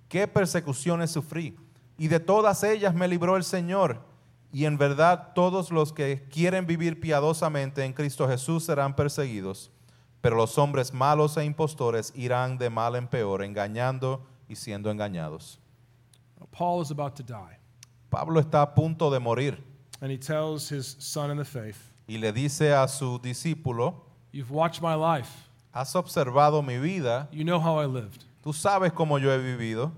¿Qué 0.08 0.28
persecuciones 0.28 1.12
sufrí? 1.12 1.58
Y 1.98 2.08
de 2.08 2.20
todas 2.20 2.64
ellas 2.64 2.94
me 2.94 3.08
libró 3.08 3.38
el 3.38 3.44
Señor. 3.44 4.00
Y 4.54 4.66
en 4.66 4.78
verdad 4.78 5.32
todos 5.34 5.72
los 5.72 5.94
que 5.94 6.28
quieren 6.30 6.66
vivir 6.66 7.00
piadosamente 7.00 7.84
en 7.86 7.94
Cristo 7.94 8.28
Jesús 8.28 8.66
serán 8.66 8.96
perseguidos. 8.96 9.72
Pero 10.20 10.36
los 10.36 10.58
hombres 10.58 10.94
malos 10.94 11.38
e 11.38 11.46
impostores 11.46 12.12
irán 12.16 12.58
de 12.58 12.70
mal 12.70 12.96
en 12.96 13.08
peor, 13.08 13.44
engañando 13.44 14.24
y 14.48 14.56
siendo 14.56 14.92
engañados. 14.92 15.58
Paul 16.52 16.82
is 16.82 16.92
about 16.92 17.16
to 17.16 17.24
die, 17.24 17.58
Pablo 18.10 18.40
está 18.40 18.62
a 18.62 18.76
punto 18.76 19.10
de 19.10 19.20
morir 19.20 19.64
and 20.02 20.12
he 20.12 20.18
tells 20.18 20.70
his 20.70 20.98
son 21.00 21.32
in 21.32 21.38
the 21.38 21.46
faith, 21.46 21.78
y 22.08 22.18
le 22.18 22.34
dice 22.34 22.74
a 22.74 22.88
su 22.88 23.20
discípulo, 23.20 24.04
You've 24.34 24.52
watched 24.52 24.82
my 24.82 24.96
life. 24.96 25.30
has 25.72 25.96
observado 25.96 26.62
mi 26.62 26.78
vida, 26.78 27.30
You 27.32 27.46
know 27.46 27.60
how 27.60 27.80
I 27.80 27.86
lived. 27.86 28.26
tú 28.44 28.52
sabes 28.54 28.92
cómo 28.92 29.18
yo 29.20 29.32
he 29.32 29.38
vivido. 29.38 29.92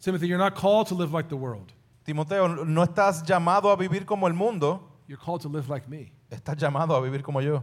Timothy, 0.00 0.28
you're 0.28 0.38
not 0.38 0.54
called 0.54 0.86
to 0.88 0.94
live 0.94 1.12
like 1.12 1.28
the 1.28 1.36
world. 1.36 1.72
Timoteo, 2.04 2.46
no 2.64 2.84
estás 2.86 3.22
llamado 3.26 3.70
a 3.70 3.76
vivir 3.76 4.06
como 4.06 4.26
el 4.26 4.32
mundo, 4.34 4.80
You're 5.06 5.18
called 5.18 5.42
to 5.42 5.48
live 5.48 5.68
like 5.68 5.88
me. 5.88 6.12
estás 6.30 6.56
llamado 6.56 6.90
a 6.96 7.00
vivir 7.02 7.22
como 7.22 7.40
yo. 7.40 7.62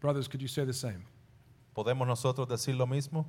Brothers, 0.00 0.28
could 0.28 0.40
you 0.42 0.48
say 0.48 0.64
the 0.64 0.72
same? 0.72 1.04
¿Podemos 1.76 2.06
nosotros 2.06 2.46
decir 2.48 2.76
lo 2.76 2.86
mismo? 2.86 3.24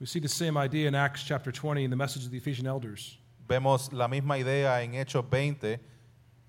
We 0.00 0.06
see 0.06 0.18
the 0.20 0.28
same 0.28 0.56
idea 0.56 0.88
in 0.88 0.94
Acts 0.94 1.22
chapter 1.22 1.52
20 1.52 1.84
in 1.84 1.90
the 1.90 1.96
message 1.96 2.24
of 2.24 2.30
the 2.30 2.36
Ephesian 2.38 2.66
elders 2.66 3.16
Vemos 3.48 3.92
la 3.92 4.08
misma 4.08 4.36
idea 4.38 4.80
en 4.82 4.92
Hechos 4.92 5.24
20 5.30 5.78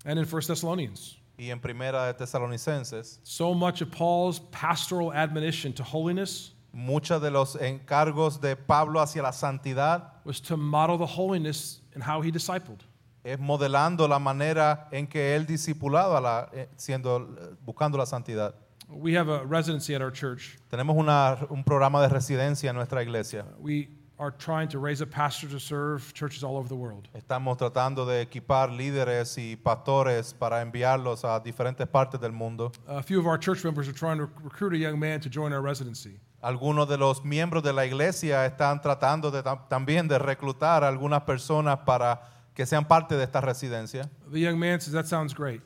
and 0.04 0.18
in 0.18 0.24
1 0.24 0.40
Thessalonians. 0.46 1.16
y 1.38 1.50
en 1.50 1.60
Primera 1.60 2.06
de 2.12 2.14
Tesalonicenses. 2.24 3.18
So 3.22 3.52
much 3.54 3.82
of 3.82 3.90
Paul's 3.90 4.38
pastoral 4.50 5.12
admonition 5.12 5.72
to 5.74 5.82
holiness 5.84 6.52
Muchos 6.78 7.22
de 7.22 7.30
los 7.30 7.56
encargos 7.56 8.38
de 8.38 8.54
Pablo 8.54 9.00
hacia 9.00 9.22
la 9.22 9.32
santidad 9.32 10.12
was 10.26 10.42
to 10.42 10.58
model 10.58 10.98
the 10.98 11.06
holiness 11.06 11.80
and 11.94 12.04
how 12.04 12.20
he 12.20 12.30
discipled. 12.30 12.84
es 13.24 13.38
modelando 13.40 14.06
la 14.06 14.18
manera 14.18 14.86
en 14.92 15.06
que 15.06 15.34
él 15.34 15.46
discipulaba 15.46 16.20
la, 16.20 16.48
eh, 16.52 16.68
siendo, 16.76 17.56
buscando 17.64 17.96
la 17.96 18.04
santidad. 18.04 18.54
We 18.88 19.14
have 19.16 19.28
a 19.28 19.42
residency 19.44 19.94
at 19.94 20.02
our 20.02 20.12
church. 20.12 20.58
Tenemos 20.70 20.94
una- 20.96 21.38
un 21.50 21.64
programa 21.64 22.00
de 22.02 22.08
residencia 22.08 22.68
en 22.70 22.76
nuestra 22.76 23.02
iglesia. 23.02 23.44
We 23.58 23.88
are 24.18 24.30
trying 24.30 24.68
to 24.68 24.78
raise 24.78 25.02
up 25.02 25.10
pastors 25.10 25.50
to 25.52 25.58
serve 25.58 26.12
churches 26.12 26.44
all 26.44 26.56
over 26.56 26.68
the 26.68 26.76
world. 26.76 27.08
Estamos 27.14 27.56
tratando 27.56 28.06
de 28.06 28.20
equipar 28.20 28.70
líderes 28.70 29.36
y 29.38 29.56
pastores 29.56 30.32
para 30.34 30.60
enviarlos 30.60 31.24
a 31.24 31.40
diferentes 31.40 31.86
partes 31.88 32.20
del 32.20 32.32
mundo. 32.32 32.70
A 32.86 33.02
few 33.02 33.18
of 33.18 33.26
our 33.26 33.38
church 33.38 33.64
members 33.64 33.88
are 33.88 33.94
trying 33.94 34.18
to 34.18 34.28
recruit 34.44 34.72
a 34.74 34.78
young 34.78 34.98
man 34.98 35.20
to 35.20 35.28
join 35.30 35.52
our 35.52 35.62
residency. 35.62 36.20
Algunos 36.46 36.88
de 36.88 36.96
los 36.96 37.24
miembros 37.24 37.62
de 37.64 37.72
la 37.72 37.84
iglesia 37.86 38.46
están 38.46 38.80
tratando 38.80 39.32
de, 39.32 39.42
tam- 39.42 39.66
también 39.68 40.06
de 40.06 40.16
reclutar 40.18 40.84
a 40.84 40.88
algunas 40.88 41.22
personas 41.22 41.78
para 41.80 42.20
que 42.54 42.64
sean 42.66 42.86
parte 42.86 43.16
de 43.16 43.24
esta 43.24 43.40
residencia. 43.40 44.08
The 44.30 44.38
young 44.40 44.56
man 44.56 44.80
says, 44.80 44.92
That 44.92 45.06
sounds 45.06 45.34
great, 45.34 45.60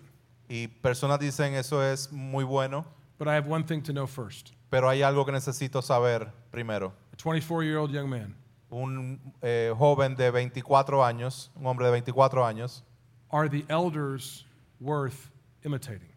Y 0.49 0.69
personas 0.69 1.19
dicen 1.21 1.53
eso 1.55 1.83
es 1.83 2.11
muy 2.11 2.45
bueno, 2.45 2.87
but 3.19 3.29
I 3.29 3.33
have 3.37 3.47
one 3.47 3.62
thing 3.64 3.83
to 3.83 3.93
know 3.93 4.07
first. 4.07 4.53
pero 4.71 4.88
hay 4.88 5.03
algo 5.03 5.27
que 5.27 5.33
necesito 5.33 5.83
saber 5.83 6.33
primero. 6.51 6.95
A 7.12 7.16
24 7.23 7.62
year 7.62 7.77
old 7.77 7.90
young 7.93 8.09
man, 8.09 8.35
Un 8.71 9.21
eh, 9.43 9.75
joven 9.77 10.16
de 10.16 10.31
24 10.31 11.05
años, 11.05 11.51
un 11.57 11.66
hombre 11.66 11.85
de 11.87 11.93
24 11.93 12.47
años, 12.47 12.85
are 13.31 13.51
the 13.51 13.64
elders 13.69 14.47
worth 14.81 15.29
imitating? 15.62 16.09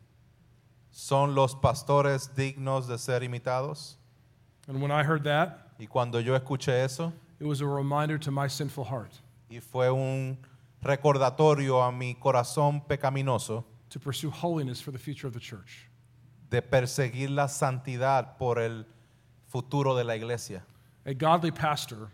son 0.90 1.36
los 1.36 1.54
pastores 1.56 2.34
dignos 2.36 2.88
de 2.88 2.98
ser 2.98 3.24
imitados. 3.24 3.98
And 4.68 4.82
when 4.82 4.92
I 4.92 5.04
heard 5.04 5.24
that, 5.26 5.60
Y 5.80 5.86
cuando 5.88 6.20
yo 6.20 6.38
escuché 6.40 6.84
eso, 6.84 7.12
it 7.40 7.46
was 7.46 7.62
a 7.62 7.66
reminder 7.68 8.18
to 8.20 8.32
my 8.32 8.48
sinful 8.48 8.86
heart 8.86 9.12
y 9.50 9.60
fue 9.60 9.90
un 9.92 10.38
recordatorio 10.82 11.82
a 11.86 11.92
mi 11.92 12.16
corazón 12.16 12.82
pecaminoso 12.88 13.64
to 13.90 14.00
pursue 14.00 14.30
holiness 14.30 14.80
for 14.80 14.92
the 14.92 14.98
future 15.00 15.28
of 15.28 15.34
the 15.34 15.40
church. 15.40 15.88
de 16.50 16.62
perseguir 16.62 17.32
la 17.32 17.48
santidad 17.48 18.38
por 18.38 18.60
el 18.60 18.86
futuro 19.48 19.96
de 19.96 20.04
la 20.04 20.14
iglesia. 20.14 20.62
A 21.06 21.14
godly 21.14 21.52
pastor 21.52 22.10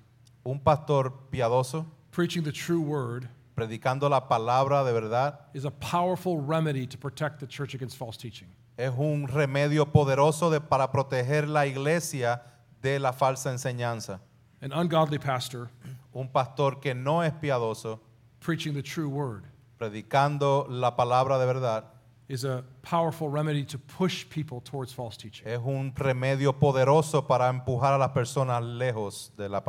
Un 0.45 0.57
pastor 0.59 1.11
piadoso, 1.31 1.85
preaching 2.11 2.43
the 2.43 2.51
true 2.51 2.79
word 2.81 3.27
predicando 3.55 4.09
la 4.09 4.21
palabra 4.21 4.85
de 4.85 4.93
verdad, 4.93 5.37
is 5.53 5.65
a 5.65 5.71
powerful 5.71 6.37
remedy 6.37 6.87
to 6.87 6.97
protect 6.97 7.41
the 7.41 7.45
church 7.45 7.73
against 7.75 7.97
false 7.97 8.15
teaching. 8.15 8.47
Es 8.79 8.93
un 8.95 9.27
remedio 9.27 9.91
poderoso 9.91 10.49
de, 10.49 10.61
para 10.61 10.89
proteger 10.89 11.49
la 11.49 11.67
iglesia 11.67 12.41
de 12.81 12.97
la 12.97 13.11
falsa 13.11 13.51
enseñanza. 13.51 14.21
An 14.61 14.71
ungodly 14.73 15.19
pastor 15.19 15.69
Un 16.13 16.29
pastor 16.29 16.79
que 16.79 16.95
no 16.95 17.21
es 17.21 17.33
piadoso, 17.33 17.99
preaching 18.39 18.73
the 18.73 18.81
true 18.81 19.07
word 19.07 19.43
predicando 19.77 20.65
la 20.69 20.95
palabra 20.95 21.37
de 21.37 21.45
verdad, 21.45 21.83
is 22.29 22.45
a 22.45 22.63
powerful 22.81 23.27
remedy 23.27 23.65
to 23.65 23.77
push 23.77 24.23
people 24.29 24.61
towards 24.61 24.93
false 24.93 25.17
teaching. 25.17 25.47
es 25.47 25.59
un 25.59 25.93
remedio 25.95 26.53
poderoso 26.53 27.27
para 27.27 27.49
empujar 27.49 27.93
a 27.93 27.97
las 27.97 28.11
personas 28.11 28.63
lejos 28.63 29.33
la, 29.37 29.61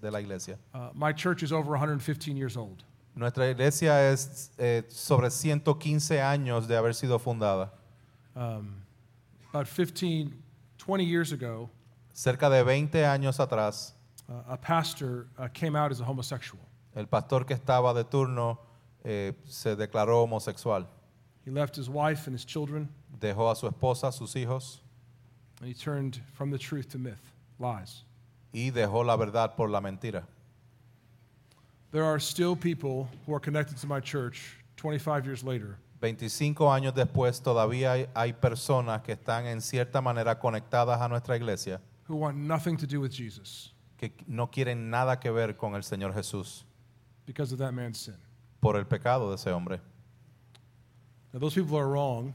de 0.00 0.10
la 0.10 0.20
iglesia. 0.20 0.58
Uh, 0.72 0.90
my 0.94 1.12
church 1.12 1.42
is 1.42 1.50
over 1.50 1.70
115 1.72 2.36
years 2.36 2.56
old. 2.56 2.84
Nuestra 3.16 3.48
iglesia 3.48 4.10
es 4.10 4.52
eh, 4.58 4.84
sobre 4.88 5.30
115 5.30 6.20
años 6.20 6.68
de 6.68 6.76
haber 6.76 6.94
sido 6.94 7.18
fundada. 7.18 7.72
Um, 8.36 8.82
about 9.50 9.68
15, 9.68 10.32
20 10.78 11.04
years 11.04 11.32
ago, 11.32 11.70
Cerca 12.12 12.48
de 12.50 12.62
20 12.62 12.98
años 13.04 13.38
atrás, 13.38 13.92
uh, 14.28 14.52
a 14.52 14.56
pastor 14.56 15.26
uh, 15.38 15.48
came 15.52 15.74
out 15.76 15.90
as 15.90 16.00
a 16.00 16.04
homosexual. 16.04 16.60
el 16.96 17.06
pastor 17.06 17.44
que 17.44 17.56
estaba 17.56 17.92
de 17.94 18.04
turno 18.04 18.58
eh, 19.04 19.32
se 19.46 19.74
declaró 19.76 20.22
homosexual. 20.22 20.86
He 21.44 21.50
left 21.50 21.76
his 21.76 21.88
wife 21.90 22.26
and 22.26 22.34
his 22.34 22.44
children, 22.44 22.88
Dejó 23.18 23.50
a 23.50 23.56
su 23.56 23.68
esposa, 23.68 24.12
sus 24.12 24.34
hijos 24.34 24.78
and 25.60 25.68
he 25.68 25.74
turned 25.74 26.20
from 26.32 26.50
the 26.50 26.58
truth 26.58 26.88
to 26.90 26.98
myth, 26.98 27.32
lies. 27.58 28.02
y 28.52 28.70
dejó 28.70 29.04
la 29.04 29.16
verdad 29.16 29.56
por 29.56 29.68
la 29.68 29.80
mentira. 29.80 30.24
There 31.92 32.04
are 32.04 32.18
still 32.18 32.56
people 32.56 33.08
who 33.26 33.34
are 33.34 33.40
connected 33.40 33.76
to 33.78 33.86
my 33.86 34.00
church 34.00 34.56
25 34.76 35.26
years 35.26 35.44
later 35.44 35.78
25 36.04 36.70
años 36.70 36.94
después 36.94 37.40
todavía 37.40 37.92
hay, 37.92 38.06
hay 38.14 38.32
personas 38.34 39.00
que 39.00 39.12
están 39.12 39.46
en 39.46 39.62
cierta 39.62 40.02
manera 40.02 40.38
conectadas 40.38 41.00
a 41.00 41.08
nuestra 41.08 41.34
iglesia 41.34 41.80
who 42.06 42.16
want 42.16 42.36
nothing 42.36 42.76
to 42.76 42.86
do 42.86 43.00
with 43.00 43.10
Jesus. 43.10 43.72
que 43.96 44.12
no 44.26 44.50
quieren 44.50 44.90
nada 44.90 45.18
que 45.18 45.30
ver 45.30 45.56
con 45.56 45.74
el 45.74 45.82
Señor 45.82 46.12
Jesús 46.12 46.66
because 47.26 47.54
of 47.54 47.58
that 47.58 47.72
man's 47.72 47.96
sin. 47.98 48.16
por 48.60 48.76
el 48.76 48.84
pecado 48.86 49.30
de 49.30 49.36
ese 49.36 49.50
hombre. 49.50 49.80
Now, 51.32 51.40
those 51.40 51.54
people 51.54 51.78
are 51.78 51.88
wrong, 51.88 52.34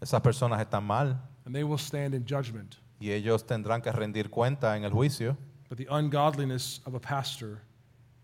Esas 0.00 0.22
personas 0.22 0.58
están 0.60 0.82
mal 0.84 1.20
and 1.44 1.54
they 1.54 1.62
will 1.62 1.78
stand 1.78 2.14
in 2.14 2.24
judgment. 2.24 2.76
y 3.00 3.10
ellos 3.10 3.44
tendrán 3.46 3.82
que 3.82 3.92
rendir 3.92 4.30
cuenta 4.30 4.76
en 4.78 4.84
el 4.84 4.92
juicio, 4.92 5.36
But 5.68 5.76
the 5.76 5.88
ungodliness 5.90 6.80
of 6.86 6.94
a 6.94 7.00
pastor 7.00 7.60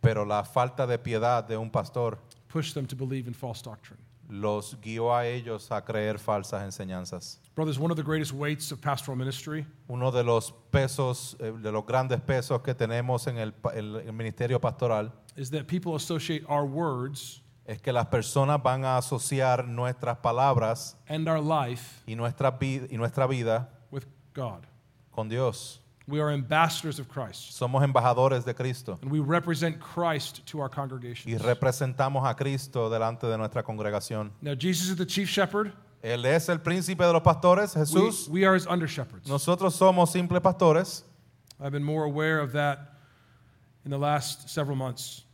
pero 0.00 0.24
la 0.24 0.42
falta 0.42 0.86
de 0.86 0.98
piedad 0.98 1.44
de 1.46 1.56
un 1.58 1.68
pastor 1.70 2.18
pushed 2.48 2.72
them 2.74 2.86
to 2.86 2.96
believe 2.96 3.26
in 3.28 3.34
false 3.34 3.60
doctrine. 3.62 3.98
Los 4.28 4.78
guió 4.80 5.14
a 5.14 5.26
ellos 5.26 5.70
a 5.70 5.84
creer 5.84 6.18
falsas 6.18 6.62
enseñanzas. 6.64 7.40
Brothers, 7.54 7.78
one 7.78 7.90
of 7.90 7.96
the 7.96 8.02
greatest 8.02 8.32
weights 8.32 8.70
of 8.72 8.80
pastoral 8.80 9.16
ministry 9.16 9.66
Uno 9.88 10.10
de 10.10 10.22
los 10.24 10.52
pesos, 10.70 11.36
eh, 11.40 11.52
de 11.52 11.72
los 11.72 11.86
grandes 11.86 12.20
pesos 12.20 12.60
que 12.62 12.74
tenemos 12.74 13.26
en 13.28 13.38
el, 13.38 13.52
pa- 13.52 13.70
el- 13.72 13.96
el 13.96 14.12
ministerio 14.12 14.60
pastoral 14.60 15.12
is 15.36 15.50
that 15.50 15.66
people 15.66 15.94
associate 15.94 16.44
our 16.48 16.64
words 16.66 17.42
es 17.66 17.80
que 17.80 17.92
las 17.92 18.06
personas 18.06 18.62
van 18.62 18.84
a 18.84 18.96
asociar 18.98 19.66
nuestras 19.66 20.18
palabras 20.18 20.96
and 21.08 21.26
our 21.28 21.40
life 21.40 22.02
y 22.06 22.14
nuestra, 22.14 22.50
vi- 22.50 22.86
y 22.90 22.96
nuestra 22.96 23.26
vida 23.26 23.68
with 23.90 24.04
God. 24.34 24.64
con 25.10 25.28
Dios. 25.28 25.80
We 26.08 26.20
are 26.20 26.30
ambassadors 26.30 27.00
of 27.00 27.08
Christ, 27.08 27.52
Somos 27.58 27.82
embajadores 27.82 28.44
de 28.44 28.54
Cristo 28.54 28.96
and 29.02 29.10
we 29.10 29.18
represent 29.18 29.80
Christ 29.80 30.46
to 30.46 30.60
our 30.60 30.68
congregation. 30.68 31.32
y 31.32 31.36
representamos 31.36 32.24
a 32.24 32.34
Cristo 32.36 32.88
delante 32.88 33.26
de 33.26 33.36
nuestra 33.36 33.62
congregación. 33.64 34.30
Now, 34.40 34.54
Jesus 34.54 34.88
is 34.90 34.96
the 34.96 35.06
chief 35.06 35.28
shepherd. 35.28 35.72
Él 36.04 36.24
es 36.26 36.48
el 36.48 36.58
príncipe 36.58 37.04
de 37.04 37.12
los 37.12 37.22
pastores, 37.22 37.74
We, 37.74 37.80
Jesús. 37.80 38.28
we 38.28 38.44
are 38.44 38.54
his 38.54 38.66
under 38.68 38.86
shepherds. 38.86 39.28
Nosotros 39.28 39.74
somos 39.74 40.12
simples 40.12 40.40
pastores. 40.40 41.02
I've 41.60 41.72
been 41.72 41.82
more 41.82 42.04
aware 42.04 42.38
of 42.38 42.52
that 42.52 42.92
in 43.84 43.90
the 43.90 43.98
last 43.98 44.48
several 44.48 44.76
months. 44.76 45.24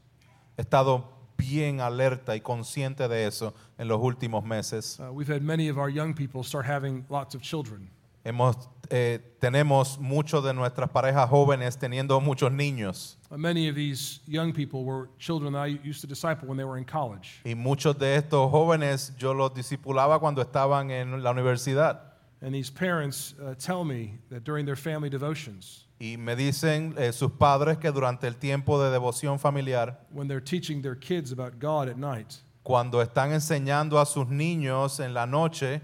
He 0.57 0.63
estado 0.63 1.05
bien 1.37 1.81
alerta 1.81 2.35
y 2.35 2.41
consciente 2.41 3.09
de 3.09 3.27
eso 3.27 3.53
en 3.79 3.89
los 3.89 4.01
últimos 4.01 4.45
meses. 4.45 4.99
Uh, 4.99 5.13
we've 5.13 5.29
had 5.29 5.43
many 5.43 5.69
of 5.69 5.77
our 5.77 5.91
young 5.91 6.15
people 6.15 6.43
start 6.43 6.65
having 6.65 7.05
lots 7.11 7.35
of 7.35 7.43
children. 7.43 7.91
Hemos, 8.25 8.57
eh, 8.91 9.19
tenemos 9.41 9.99
muchos 9.99 10.45
de 10.45 10.55
nuestras 10.55 10.91
parejas 10.91 11.29
jóvenes 11.29 11.77
teniendo 11.79 12.21
muchos 12.21 12.53
niños 12.53 13.19
many 13.37 13.69
of 13.69 13.75
these 13.75 14.21
young 14.27 14.53
people 14.53 14.85
were 14.85 15.09
children 15.19 15.53
that 15.55 15.61
I 15.61 15.79
used 15.83 16.01
to 16.03 16.07
disciple 16.07 16.47
when 16.49 16.57
they 16.57 16.65
were 16.65 16.79
in 16.79 16.85
college. 16.85 17.41
y 17.45 17.55
muchos 17.55 17.99
de 17.99 18.17
estos 18.17 18.51
jóvenes 18.51 19.17
yo 19.17 19.33
los 19.33 19.55
discipulaba 19.55 20.19
cuando 20.21 20.43
estaban 20.43 20.91
en 20.91 21.23
la 21.23 21.31
universidad 21.33 22.13
And 22.45 22.53
these 22.53 22.71
parents 22.71 23.35
uh, 23.41 23.55
tell 23.55 23.85
me 23.85 24.19
that 24.31 24.43
during 24.43 24.67
their 24.67 24.77
family 24.77 25.09
devotions, 25.09 25.87
y 26.01 26.17
me 26.19 26.35
dicen 26.35 26.93
eh, 26.99 27.13
sus 27.13 27.31
padres 27.31 27.79
que 27.79 27.93
durante 27.93 28.27
el 28.27 28.35
tiempo 28.35 28.83
de 28.83 28.91
devoción 28.91 29.39
familiar, 29.39 29.97
when 30.11 30.27
they're 30.27 30.41
teaching 30.41 30.83
their 30.83 30.97
kids 30.97 31.31
about 31.31 31.61
God 31.61 31.89
at 31.89 31.97
night, 31.97 32.43
cuando 32.65 33.01
están 33.01 33.31
enseñando 33.31 34.01
a 34.01 34.05
sus 34.05 34.27
niños 34.27 34.99
en 34.99 35.15
la 35.15 35.25
noche, 35.25 35.81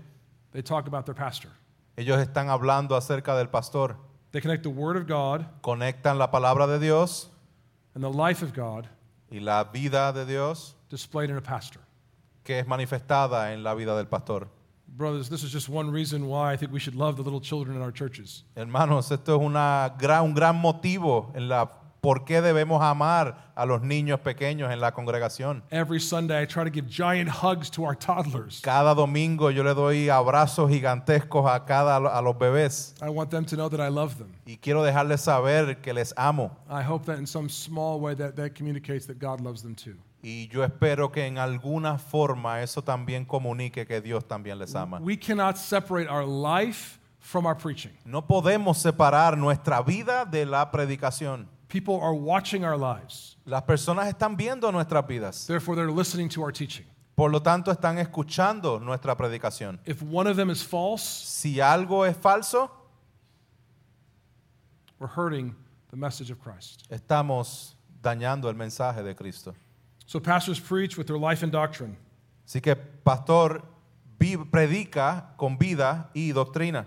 they 0.51 0.61
talk 0.61 0.89
about 0.89 1.07
their 1.07 1.15
pastor. 1.15 1.51
Ellos 1.99 2.19
están 2.21 2.49
hablando 2.49 2.97
acerca 2.97 3.37
del 3.37 3.49
pastor, 3.49 3.97
They 4.31 4.41
connect 4.41 4.63
the 4.63 4.69
Word 4.69 4.97
of 4.97 5.07
God 5.07 5.47
conectan 5.63 6.19
la 6.19 6.31
palabra 6.31 6.67
de 6.67 6.79
Dios 6.79 7.31
and 7.95 8.05
the 8.05 8.11
life 8.11 8.45
of 8.45 8.53
God 8.53 8.87
y 9.31 9.41
la 9.41 9.65
vida 9.65 10.13
de 10.13 10.25
Dios 10.25 10.77
displayed 10.91 11.31
in 11.31 11.37
a 11.37 11.43
pastor. 11.43 11.83
que 12.45 12.61
es 12.61 12.67
manifestada 12.67 13.53
en 13.53 13.63
la 13.63 13.75
vida 13.75 13.97
del 13.97 14.07
pastor. 14.07 14.49
Brothers, 14.87 15.29
this 15.29 15.43
is 15.43 15.53
just 15.53 15.69
one 15.69 15.91
reason 15.91 16.29
why 16.29 16.53
I 16.53 16.57
think 16.57 16.73
we 16.73 16.79
should 16.81 16.95
love 16.95 17.17
the 17.17 17.23
little 17.23 17.41
children 17.41 17.77
in 17.77 17.83
our 17.83 17.93
churches. 17.93 18.45
Hermanos, 18.57 19.11
esto 19.11 19.37
es 19.37 19.43
una 19.43 19.95
gran, 19.99 20.25
un 20.25 20.35
gran 20.35 20.57
motivo 20.57 21.31
en 21.35 21.49
la 21.49 21.69
por 22.01 22.25
qué 22.25 22.41
debemos 22.41 22.83
amar 22.83 23.53
a 23.55 23.67
los 23.67 23.83
niños 23.83 24.21
pequeños 24.21 24.73
en 24.73 24.81
la 24.81 24.93
congregación. 24.93 25.63
Every 25.71 25.99
Sunday, 26.01 26.43
I 26.43 26.47
try 26.47 26.65
to 26.65 26.71
give 26.71 26.89
giant 26.89 27.29
hugs 27.29 27.71
to 27.73 27.85
our 27.85 27.97
toddlers. 27.97 28.61
Cada 28.63 28.95
domingo 28.95 29.51
yo 29.51 29.65
le 29.65 29.75
doy 29.75 30.09
abrazos 30.09 30.71
gigantescos 30.71 31.51
a 31.51 31.65
cada 31.65 31.97
a 31.97 32.23
los 32.23 32.37
bebés 32.39 32.95
I 33.03 33.09
want 33.09 33.31
them 33.31 33.45
to 33.47 33.57
know 33.57 33.69
that 33.69 33.81
I 33.81 33.89
love 33.91 34.17
them. 34.19 34.33
y 34.47 34.57
quiero 34.57 34.83
dejarles 34.83 35.21
saber 35.23 35.81
que 35.83 35.93
les 35.93 36.15
amo 36.17 36.57
I 36.71 36.83
hope 36.83 37.05
that 37.07 37.19
in 37.19 37.27
some 37.27 37.49
small 37.49 38.01
way 38.01 38.15
that, 38.15 38.37
that 38.37 38.55
communicates 38.55 39.07
that 39.07 39.19
God 39.19 39.41
loves 39.41 39.63
them 39.63 39.75
too. 39.75 39.97
y 40.23 40.49
yo 40.49 40.65
espero 40.65 41.11
que 41.13 41.27
en 41.27 41.39
alguna 41.39 41.99
forma 41.99 42.61
eso 42.63 42.83
también 42.83 43.25
comunique 43.25 43.87
que 43.87 44.01
Dios 44.01 44.25
también 44.27 44.59
les 44.59 44.75
ama. 44.75 44.99
We 45.01 45.17
cannot 45.17 45.57
separate 45.57 46.09
our 46.09 46.25
life 46.25 46.99
from 47.21 47.47
our 47.47 47.57
preaching. 47.57 47.93
No 48.05 48.23
podemos 48.27 48.79
separar 48.79 49.37
nuestra 49.37 49.83
vida 49.83 50.25
de 50.25 50.45
la 50.47 50.71
predicación. 50.71 51.49
People 51.69 52.01
are 52.01 52.15
watching 52.15 52.65
our 52.65 52.77
lives. 52.79 53.37
Las 53.45 53.63
personas 53.63 54.09
están 54.09 54.37
viendo 54.37 54.71
nuestras 54.73 55.07
vidas. 55.07 55.47
Therefore, 55.47 55.77
they're 55.77 55.91
listening 55.91 56.29
to 56.31 56.43
our 56.43 56.51
teaching. 56.53 56.87
Por 57.15 57.31
lo 57.31 57.41
tanto, 57.41 57.71
están 57.73 57.99
escuchando 57.99 58.79
nuestra 58.81 59.17
predicación. 59.17 59.79
If 59.85 60.03
one 60.03 60.27
of 60.29 60.37
them 60.37 60.51
is 60.51 60.63
false, 60.63 61.03
Si 61.05 61.57
algo 61.61 62.05
es 62.07 62.17
falso, 62.17 62.71
we're 64.99 65.09
hurting 65.09 65.55
the 65.91 65.97
message 65.97 66.31
of 66.31 66.39
Christ. 66.41 66.85
estamos 66.91 67.75
dañando 68.03 68.49
el 68.49 68.55
mensaje 68.55 69.03
de 69.03 69.15
Cristo. 69.15 69.55
So, 70.07 70.21
pastors 70.21 70.59
preach 70.59 70.97
with 70.97 71.07
their 71.07 71.19
life 71.19 71.43
and 71.43 71.53
doctrine. 71.53 71.97
Así 72.47 72.63
que 72.63 72.75
pastor 72.77 73.63
vi- 74.19 74.37
predica 74.37 75.37
con 75.37 75.59
vida 75.59 76.09
y 76.15 76.33
doctrina, 76.33 76.87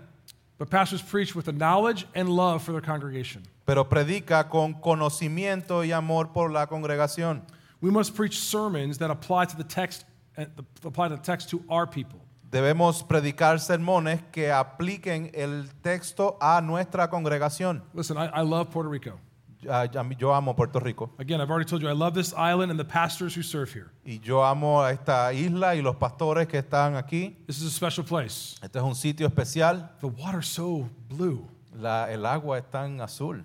But 0.62 0.70
pastors 0.70 1.02
preach 1.02 1.34
with 1.34 1.46
the 1.46 1.52
knowledge 1.52 2.06
and 2.14 2.28
love 2.28 2.62
for 2.62 2.70
their 2.70 2.80
congregation. 2.80 3.42
pero 3.66 3.88
predica 3.88 4.48
con 4.48 4.74
conocimiento 4.74 5.84
y 5.84 5.90
amor 5.90 6.32
por 6.32 6.52
la 6.52 6.66
congregación. 6.66 7.42
We 7.80 7.90
must 7.90 8.14
preach 8.14 8.38
sermons 8.38 8.98
that 8.98 9.10
apply 9.10 9.46
to 9.46 9.56
the 9.56 9.64
text, 9.64 10.04
uh, 10.38 10.44
apply 10.84 11.08
to 11.08 11.16
the 11.16 11.20
text 11.20 11.50
to 11.50 11.64
our 11.68 11.84
people. 11.84 12.20
Debemos 12.48 13.02
predicar 13.02 13.58
sermones 13.58 14.20
que 14.30 14.52
apliquen 14.52 15.32
el 15.34 15.64
texto 15.82 16.38
a 16.40 16.60
nuestra 16.60 17.08
congregación. 17.08 17.82
Listen, 17.92 18.16
I, 18.16 18.26
I 18.26 18.42
love 18.42 18.70
Puerto 18.70 18.88
Rico. 18.88 19.18
Ya- 19.62 19.88
Yo 20.18 20.32
amo 20.34 20.54
Puerto 20.54 20.80
Rico 20.80 21.10
Again, 21.18 21.40
I've 21.40 21.50
already 21.50 21.64
told 21.68 21.82
you 21.82 21.88
I 21.88 21.92
love 21.94 22.14
this 22.14 22.34
island 22.34 22.70
and 22.70 22.78
the 22.78 22.84
pastors 22.84 23.34
who 23.36 23.42
serve 23.42 23.72
here. 23.72 23.90
y 24.04 24.18
yo 24.22 24.42
amo 24.42 24.84
esta 24.86 25.32
isla 25.32 25.74
y 25.76 25.80
los 25.82 25.96
pastores 25.96 26.48
que 26.48 26.58
están 26.58 26.96
aquí. 26.96 27.36
This 27.46 27.60
is 27.60 27.66
a 27.68 27.70
special 27.70 28.04
place. 28.04 28.56
Este 28.62 28.76
es 28.78 28.82
un 28.82 28.94
sitio 28.94 29.26
especial. 29.26 29.88
The 30.00 30.08
water's 30.08 30.48
so 30.48 30.88
blue. 31.08 31.46
La- 31.74 32.10
el 32.10 32.26
agua 32.26 32.58
es 32.58 32.64
tan 32.70 33.00
azul, 33.00 33.44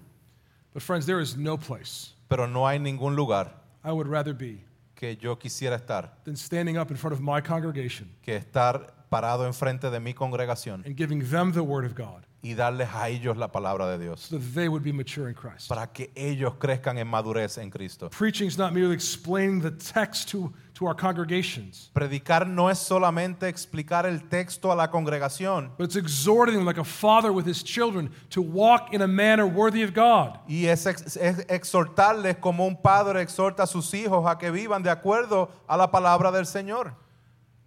But, 0.73 0.81
friends, 0.83 1.05
there 1.05 1.21
is 1.21 1.37
no 1.37 1.57
place 1.57 2.13
pero 2.27 2.45
no 2.45 2.67
hay 2.67 2.77
ningún 2.77 3.15
lugar 3.15 3.53
I 3.85 3.91
would 3.93 4.07
rather 4.07 4.33
be 4.33 4.65
que 4.95 5.15
yo 5.15 5.37
quisiera 5.37 5.75
estar 5.77 6.09
than 6.25 6.35
standing 6.35 6.77
up 6.77 6.91
in 6.91 6.97
front 6.97 7.13
of 7.13 7.21
my 7.21 7.39
congregation 7.41 8.09
que 8.21 8.35
estar 8.35 8.93
parado 9.09 9.45
enfrente 9.47 9.89
de 9.89 9.99
mi 10.01 10.13
congregación 10.13 10.83
and 10.85 10.97
giving 10.97 11.21
them 11.31 11.53
the 11.53 11.61
Word 11.63 11.85
of 11.85 11.95
God 11.95 12.25
y 12.43 12.53
darles 12.53 12.87
a 12.93 13.09
ellos 13.09 13.35
la 13.35 13.47
palabra 13.51 13.87
de 13.87 13.97
Dios 13.97 14.21
so 14.21 14.37
that 14.37 14.53
they 14.53 14.67
would 14.69 14.83
be 14.83 14.91
mature 14.93 15.27
in 15.27 15.33
Christ. 15.33 15.67
para 15.67 15.87
que 15.87 16.11
ellos 16.15 16.53
crezcan 16.59 16.97
en 16.97 17.07
madurez 17.07 17.57
en 17.57 17.69
Cristo. 17.71 18.09
Preaching 18.09 18.47
is 18.47 18.57
not 18.57 18.73
merely 18.73 18.93
explaining 18.93 19.59
the 19.59 19.71
text 19.71 20.29
to, 20.29 20.53
to 20.75 20.85
our 20.85 20.93
congregations, 20.95 21.89
Predicar 21.93 22.47
no 22.47 22.69
es 22.69 22.77
solamente 22.77 23.47
explicar 23.47 24.05
el 24.05 24.19
texto 24.29 24.71
a 24.71 24.75
la 24.75 24.87
congregación 24.87 25.71
but 25.77 25.85
it's 25.85 25.95
exhorting 25.95 26.53
them 26.55 26.63
like 26.65 26.77
a 26.77 26.83
father 26.83 27.33
with 27.33 27.45
his 27.47 27.63
children 27.63 28.11
to 28.29 28.41
walk 28.41 28.93
in 28.93 29.01
a 29.01 29.07
manner 29.07 29.47
worthy 29.47 29.81
of 29.81 29.93
God. 29.93 30.37
y 30.47 30.67
es, 30.67 30.85
ex- 30.85 31.17
es 31.17 31.39
exhortarles 31.49 32.37
como 32.39 32.65
un 32.67 32.77
padre 32.77 33.21
exhorta 33.21 33.63
a 33.63 33.67
sus 33.67 33.91
hijos 33.95 34.25
a 34.29 34.37
que 34.37 34.51
vivan 34.51 34.83
de 34.83 34.91
acuerdo 34.91 35.49
a 35.67 35.75
la 35.75 35.87
palabra 35.91 36.31
del 36.31 36.45
Señor. 36.45 36.93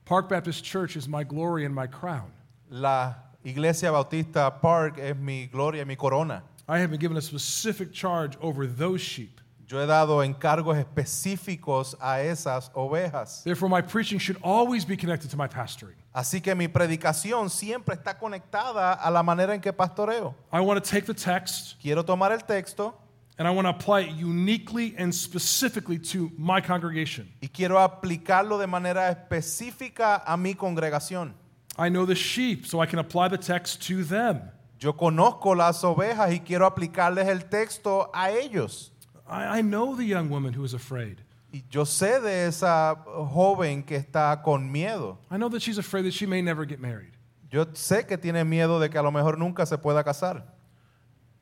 Park 0.04 0.28
Baptist 0.28 0.64
Church 0.64 0.96
is 0.96 1.08
my 1.08 1.24
glory 1.24 1.64
and 1.64 1.74
my 1.74 1.86
crown. 1.88 2.32
La 2.68 3.14
Iglesia 3.44 3.90
Bautista 3.90 4.50
Park 4.60 4.98
es 4.98 5.16
mi 5.16 5.46
gloria 5.46 5.82
y 5.82 5.84
mi 5.84 5.96
corona. 5.96 6.42
I 6.68 6.78
have 6.78 6.90
been 6.90 7.00
given 7.00 7.16
a 7.16 7.22
specific 7.22 7.92
charge 7.92 8.36
over 8.40 8.66
those 8.66 9.00
sheep. 9.00 9.40
Yo 9.66 9.78
he 9.78 9.86
dado 9.86 10.20
encargos 10.22 10.76
específicos 10.76 11.94
a 12.00 12.20
esas 12.22 12.70
ovejas. 12.74 13.42
Therefore, 13.44 13.68
my 13.68 13.80
preaching 13.80 14.18
should 14.18 14.36
always 14.42 14.84
be 14.84 14.96
connected 14.96 15.30
to 15.30 15.36
my 15.36 15.46
pastoring. 15.46 15.94
Así 16.14 16.42
que 16.42 16.54
mi 16.56 16.66
predicación 16.66 17.48
siempre 17.48 17.94
está 17.94 18.18
conectada 18.18 18.92
a 18.94 19.10
la 19.10 19.22
manera 19.22 19.54
en 19.54 19.60
que 19.60 19.72
pastoreo. 19.72 20.34
I 20.52 20.60
want 20.60 20.82
to 20.82 20.90
take 20.90 21.06
the 21.06 21.14
text 21.14 21.76
Quiero 21.80 22.02
tomar 22.04 22.32
el 22.32 22.40
texto 22.40 22.94
and 23.38 23.46
I 23.46 23.52
want 23.52 23.66
to 23.66 23.70
apply 23.70 24.00
it 24.00 24.16
uniquely 24.16 24.94
and 24.98 25.14
specifically 25.14 25.98
to 26.12 26.30
my 26.36 26.60
congregation. 26.60 27.28
y 27.40 27.48
quiero 27.48 27.78
aplicarlo 27.78 28.58
de 28.58 28.66
manera 28.66 29.08
específica 29.08 30.22
a 30.26 30.36
mi 30.36 30.54
congregación. 30.54 31.32
I 31.80 31.88
know 31.88 32.04
the 32.04 32.14
sheep, 32.14 32.66
so 32.66 32.80
I 32.80 32.84
can 32.86 32.98
apply 32.98 33.28
the 33.28 33.38
text 33.38 33.86
to 33.88 34.04
them. 34.04 34.42
Yo 34.78 34.92
conozco 34.92 35.56
las 35.56 35.82
ovejas 35.82 36.30
y 36.30 36.40
quiero 36.40 36.66
aplicarles 36.66 37.26
el 37.26 37.48
texto 37.48 38.10
a 38.12 38.30
ellos. 38.30 38.90
I, 39.26 39.58
I 39.58 39.62
know 39.62 39.96
the 39.96 40.04
young 40.04 40.28
woman 40.28 40.52
who 40.52 40.62
is 40.62 40.74
afraid. 40.74 41.22
Y 41.54 41.62
yo 41.70 41.84
sé 41.84 42.20
de 42.20 42.46
esa 42.46 42.94
joven 43.32 43.82
que 43.82 43.96
está 43.96 44.42
con 44.44 44.70
miedo. 44.70 45.16
I 45.30 45.38
know 45.38 45.48
that 45.48 45.62
she's 45.62 45.78
afraid 45.78 46.04
that 46.04 46.12
she 46.12 46.26
may 46.26 46.42
never 46.42 46.66
get 46.66 46.80
married. 46.80 47.12
Yo 47.50 47.64
sé 47.72 48.06
que 48.06 48.18
tiene 48.18 48.44
miedo 48.44 48.78
de 48.78 48.90
que 48.90 48.98
a 48.98 49.02
lo 49.02 49.10
mejor 49.10 49.38
nunca 49.38 49.64
se 49.64 49.78
pueda 49.78 50.04
casar. 50.04 50.42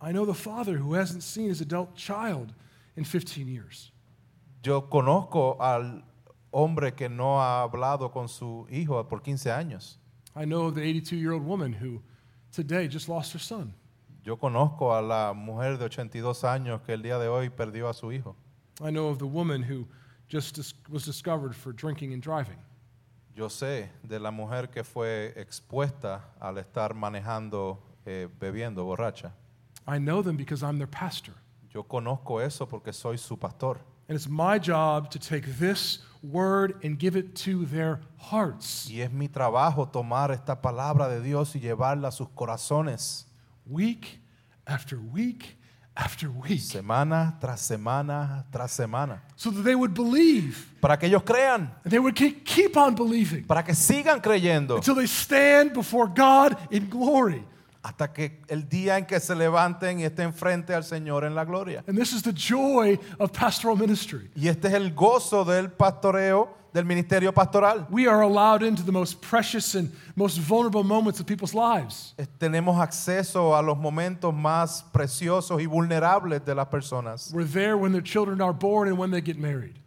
I 0.01 0.13
know 0.13 0.25
the 0.25 0.35
father 0.35 0.79
who 0.79 0.95
hasn't 0.95 1.25
seen 1.25 1.49
his 1.49 1.61
adult 1.61 1.97
child 1.97 2.55
in 2.97 3.05
15 3.05 3.49
years. 3.49 3.91
Yo 4.63 4.83
conozco 4.83 5.57
al 5.59 6.05
hombre 6.53 6.93
que 6.95 7.09
no 7.09 7.41
ha 7.41 7.63
hablado 7.63 8.13
con 8.13 8.29
su 8.29 8.69
hijo 8.71 9.03
por 9.09 9.21
15 9.21 9.51
años. 9.51 9.99
I 10.39 10.45
know 10.45 10.67
of 10.67 10.77
the 10.77 10.83
82 10.83 11.17
year 11.17 11.33
old 11.33 11.45
woman 11.45 11.73
who 11.73 12.01
today 12.53 12.87
just 12.87 13.09
lost 13.09 13.33
her 13.33 13.41
son. 13.41 13.75
Yo 14.25 14.37
conozco 14.37 14.97
a 14.97 15.03
la 15.03 15.33
mujer 15.35 15.77
de 15.79 15.85
82 15.87 16.45
años 16.45 16.81
que 16.87 16.93
el 16.95 17.03
día 17.03 17.19
de 17.19 17.27
hoy 17.27 17.49
perdió 17.51 17.89
a 17.89 17.95
su 17.95 18.13
hijo. 18.13 18.37
I 18.81 18.91
know 18.91 19.09
of 19.09 19.19
the 19.19 19.27
woman 19.27 19.63
who 19.63 19.87
just 20.29 20.55
dis- 20.55 20.75
was 20.89 21.05
discovered 21.05 21.55
for 21.57 21.73
drinking 21.73 22.13
and 22.13 22.23
driving. 22.23 22.59
Yo 23.35 23.49
sé 23.49 23.89
de 24.07 24.21
la 24.21 24.31
mujer 24.31 24.69
que 24.71 24.85
fue 24.85 25.33
expuesta 25.37 26.21
al 26.41 26.59
estar 26.59 26.95
manejando, 26.95 27.79
eh, 28.07 28.29
bebiendo, 28.39 28.85
borracha. 28.85 29.33
I 29.89 29.99
know 29.99 30.23
them 30.23 30.37
because 30.37 30.63
I'm 30.63 30.79
their 30.79 30.89
pastor. 30.91 31.35
Yo 31.73 31.83
conozco 31.83 32.41
eso 32.41 32.67
porque 32.67 32.93
soy 32.93 33.19
su 33.19 33.37
pastor. 33.37 33.81
And 34.09 34.17
it's 34.17 34.29
my 34.29 34.59
job 34.59 35.11
to 35.11 35.19
take 35.19 35.45
this 35.59 35.99
word 36.23 36.77
and 36.83 36.99
give 36.99 37.15
it 37.15 37.35
to 37.35 37.67
their 37.67 38.01
hearts. 38.17 38.89
Y 38.91 39.03
es 39.03 39.13
mi 39.13 39.29
trabajo 39.29 39.87
tomar 39.93 40.31
esta 40.31 40.57
palabra 40.57 41.09
de 41.09 41.21
Dios 41.21 41.55
y 41.55 41.61
llevarla 41.61 42.09
a 42.09 42.13
sus 42.13 42.29
corazones, 42.35 43.25
week 43.67 44.19
after 44.67 44.99
week 44.99 45.57
after 45.95 46.31
week. 46.31 46.61
Semana 46.61 47.39
tras 47.39 47.61
semana 47.61 48.47
tras 48.51 48.71
semana, 48.71 49.21
so 49.37 49.51
that 49.51 49.63
they 49.63 49.75
would 49.75 49.93
believe. 49.93 50.67
Para 50.81 50.97
que 50.97 51.07
ellos 51.09 51.23
crean, 51.23 51.71
and 51.85 51.93
they 51.93 51.99
would 51.99 52.15
ke- 52.15 52.43
keep 52.45 52.77
on 52.77 52.95
believing. 52.95 53.45
Para 53.45 53.63
que 53.63 53.75
sigan 53.75 54.23
creyendo, 54.23 54.77
until 54.77 54.95
they 54.95 55.07
stand 55.07 55.75
before 55.75 56.07
God 56.07 56.57
in 56.71 56.89
glory. 56.89 57.45
Hasta 57.89 58.13
que 58.13 58.43
el 58.49 58.69
día 58.69 58.99
en 58.99 59.07
que 59.07 59.19
se 59.19 59.35
levanten 59.35 60.01
y 60.01 60.05
estén 60.05 60.35
frente 60.35 60.75
al 60.75 60.85
Señor 60.85 61.25
en 61.25 61.35
la 61.35 61.47
gloria. 61.47 61.83
And 61.87 61.99
this 61.99 62.13
is 62.13 62.23
the 62.23 62.35
joy 62.35 62.99
of 63.19 63.33
pastoral 63.33 63.79
ministry. 63.79 64.31
Y 64.37 64.49
este 64.49 64.69
es 64.69 64.75
el 64.75 64.95
gozo 64.95 65.43
del 65.43 65.71
pastoreo, 65.71 66.51
del 66.75 66.85
ministerio 66.85 67.33
pastoral. 67.33 67.87
We 67.89 68.07
are 68.07 68.21
allowed 68.21 68.63
into 68.63 68.83
the 68.83 68.93
most 68.93 69.23
precious 69.23 69.75
and 69.75 69.91
most 70.15 70.39
vulnerable 70.39 70.85
moments 70.85 71.19
of 71.19 71.27
people's 71.27 71.55
lives. 71.55 72.15
Tenemos 72.39 72.79
acceso 72.79 73.57
a 73.57 73.63
los 73.63 73.79
momentos 73.79 74.35
más 74.35 74.85
preciosos 74.93 75.59
y 75.59 75.65
vulnerables 75.65 76.45
de 76.45 76.55
las 76.55 76.67
personas. 76.67 77.33
We're 77.33 77.47
there 77.47 77.79
when 77.79 77.93
their 77.93 78.05
children 78.05 78.43
are 78.43 78.53
born 78.53 78.89
and 78.89 78.99
when 78.99 79.11
they 79.11 79.23
get 79.23 79.39
married. 79.39 79.79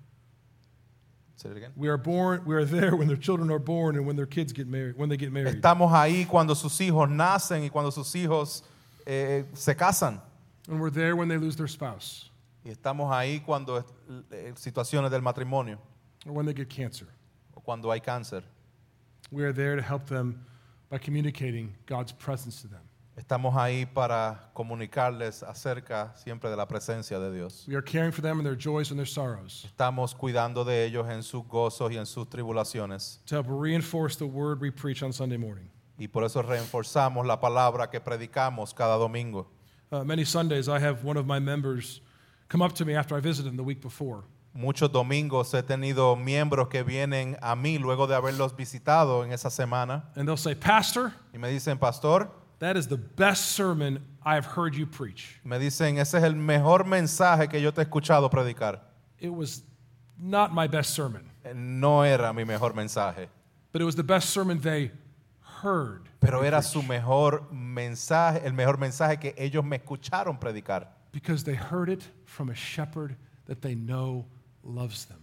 Say 1.41 1.49
it 1.49 1.57
again. 1.57 1.71
We 1.75 1.87
are 1.87 1.97
born, 1.97 2.43
we 2.45 2.53
are 2.53 2.63
there 2.63 2.95
when 2.95 3.07
their 3.07 3.17
children 3.17 3.49
are 3.49 3.57
born 3.57 3.95
and 3.95 4.05
when 4.05 4.15
their 4.15 4.27
kids 4.27 4.53
get 4.53 4.67
married, 4.67 4.95
when 4.95 5.09
they 5.09 5.17
get 5.17 5.31
married. 5.31 5.55
Estamos 5.59 5.91
ahí 5.91 6.27
cuando 6.27 6.53
sus 6.53 6.77
hijos 6.77 7.09
nacen 7.09 7.63
y 7.63 7.69
cuando 7.69 7.89
sus 7.89 8.13
hijos 8.13 8.61
eh, 9.07 9.43
se 9.53 9.73
casan. 9.73 10.21
And 10.69 10.79
we're 10.79 10.91
there 10.91 11.15
when 11.15 11.27
they 11.27 11.37
lose 11.37 11.55
their 11.55 11.67
spouse 11.67 12.29
Y 12.63 12.69
estamos 12.69 13.09
ahí 13.11 13.43
cuando 13.43 13.83
eh, 14.31 14.51
situaciones 14.53 15.09
del 15.09 15.21
matrimonio 15.21 15.79
or 16.27 16.33
when 16.33 16.45
they 16.45 16.53
get 16.53 16.69
cancer. 16.69 17.07
o 17.57 17.59
cuando 17.59 17.89
hay 17.89 17.99
cáncer. 17.99 18.43
We 19.31 19.43
are 19.43 19.51
there 19.51 19.75
to 19.75 19.81
help 19.81 20.05
them 20.05 20.45
by 20.91 20.99
communicating 20.99 21.73
God's 21.87 22.11
presence 22.11 22.61
to 22.61 22.67
them. 22.67 22.81
Estamos 23.17 23.55
ahí 23.57 23.85
para 23.85 24.49
comunicarles 24.53 25.43
acerca 25.43 26.13
siempre 26.15 26.49
de 26.49 26.55
la 26.55 26.65
presencia 26.65 27.19
de 27.19 27.31
Dios. 27.31 27.65
We 27.67 27.75
are 27.75 27.83
caring 27.83 28.11
for 28.11 28.21
them 28.21 28.39
in 28.39 28.43
their 28.45 28.57
joys 28.57 28.89
and 28.89 28.97
their 28.97 29.07
sorrows 29.07 29.65
Estamos 29.65 30.15
cuidando 30.15 30.63
de 30.63 30.85
ellos 30.85 31.07
en 31.09 31.21
sus 31.21 31.43
gozos 31.45 31.91
y 31.91 31.97
en 31.97 32.05
sus 32.05 32.27
tribulaciones. 32.29 33.19
to 33.25 33.35
help 33.35 33.47
reinforce 33.49 34.15
the 34.15 34.25
word 34.25 34.61
we 34.61 34.71
preach 34.71 35.03
on 35.03 35.11
Sunday 35.11 35.37
morning. 35.37 35.69
Y 35.99 36.07
por 36.07 36.23
eso 36.23 36.41
reforzamos 36.41 37.25
la 37.27 37.39
palabra 37.39 37.89
que 37.91 37.99
predicamos 37.99 38.73
cada 38.73 38.97
domingo. 38.97 39.47
Uh, 39.91 40.03
many 40.05 40.23
Sundays, 40.23 40.69
I 40.69 40.79
have 40.79 41.03
one 41.03 41.17
of 41.17 41.25
my 41.27 41.37
members 41.37 41.99
come 42.47 42.61
up 42.61 42.73
to 42.75 42.85
me 42.85 42.95
after 42.95 43.15
I 43.15 43.19
visited 43.19 43.49
them 43.49 43.57
the 43.57 43.63
week 43.63 43.81
before. 43.81 44.23
Muchos 44.53 44.89
domingos 44.91 45.53
he 45.53 45.61
tenido 45.63 46.15
miembros 46.17 46.69
que 46.69 46.83
vienen 46.83 47.37
a 47.41 47.55
mí 47.55 47.77
luego 47.77 48.07
de 48.07 48.15
haberlos 48.15 48.55
visitado 48.55 49.23
en 49.23 49.31
esa 49.31 49.49
semana 49.49 50.03
And 50.15 50.27
they'll 50.27 50.37
say, 50.37 50.55
Pastor, 50.55 51.13
y 51.33 51.37
me 51.37 51.49
dicen, 51.49 51.77
pastor, 51.77 52.29
that 52.61 52.77
is 52.77 52.87
the 52.87 52.97
best 52.97 53.51
sermon 53.53 53.99
I 54.23 54.35
have 54.35 54.45
heard 54.55 54.73
you 54.75 54.85
preach. 54.87 55.39
me 55.43 55.57
dicen, 55.59 55.97
ese 55.97 56.13
es 56.15 56.23
el 56.23 56.35
mejor 56.35 56.85
mensaje 56.85 57.49
que 57.49 57.59
yo 57.61 57.71
te 57.71 57.81
he 57.81 57.85
escuchado 57.85 58.29
predicar. 58.29 58.79
It 59.19 59.29
was 59.33 59.63
not 60.17 60.53
my 60.53 60.67
best 60.67 60.91
sermon, 60.95 61.29
Eh, 61.43 61.53
No 61.55 62.03
era 62.03 62.31
mi 62.33 62.43
mejor 62.45 62.73
mensaje, 62.73 63.27
but 63.73 63.81
it 63.81 63.85
was 63.85 63.95
the 63.95 64.03
best 64.03 64.29
sermon 64.29 64.59
they 64.61 64.91
heard. 65.63 66.07
pero 66.19 66.43
era 66.43 66.61
su 66.61 66.81
mejor 66.83 67.51
mensaje, 67.51 68.45
el 68.45 68.53
mejor 68.53 68.77
mensaje 68.77 69.17
que 69.19 69.33
ellos 69.37 69.63
me 69.65 69.77
escucharon 69.77 70.39
predicar, 70.39 70.87
because 71.11 71.43
they 71.43 71.55
heard 71.55 71.89
it 71.89 72.03
from 72.25 72.49
a 72.49 72.53
shepherd 72.55 73.15
that 73.47 73.61
they 73.61 73.75
know 73.75 74.25
loves 74.63 75.05
them. 75.05 75.17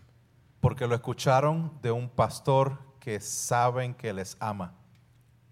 porque 0.60 0.86
lo 0.88 0.96
escucharon 0.96 1.70
de 1.82 1.92
un 1.92 2.08
pastor 2.08 2.76
que 3.00 3.20
saben 3.20 3.94
que 3.94 4.12
les 4.12 4.36
ama. 4.40 4.72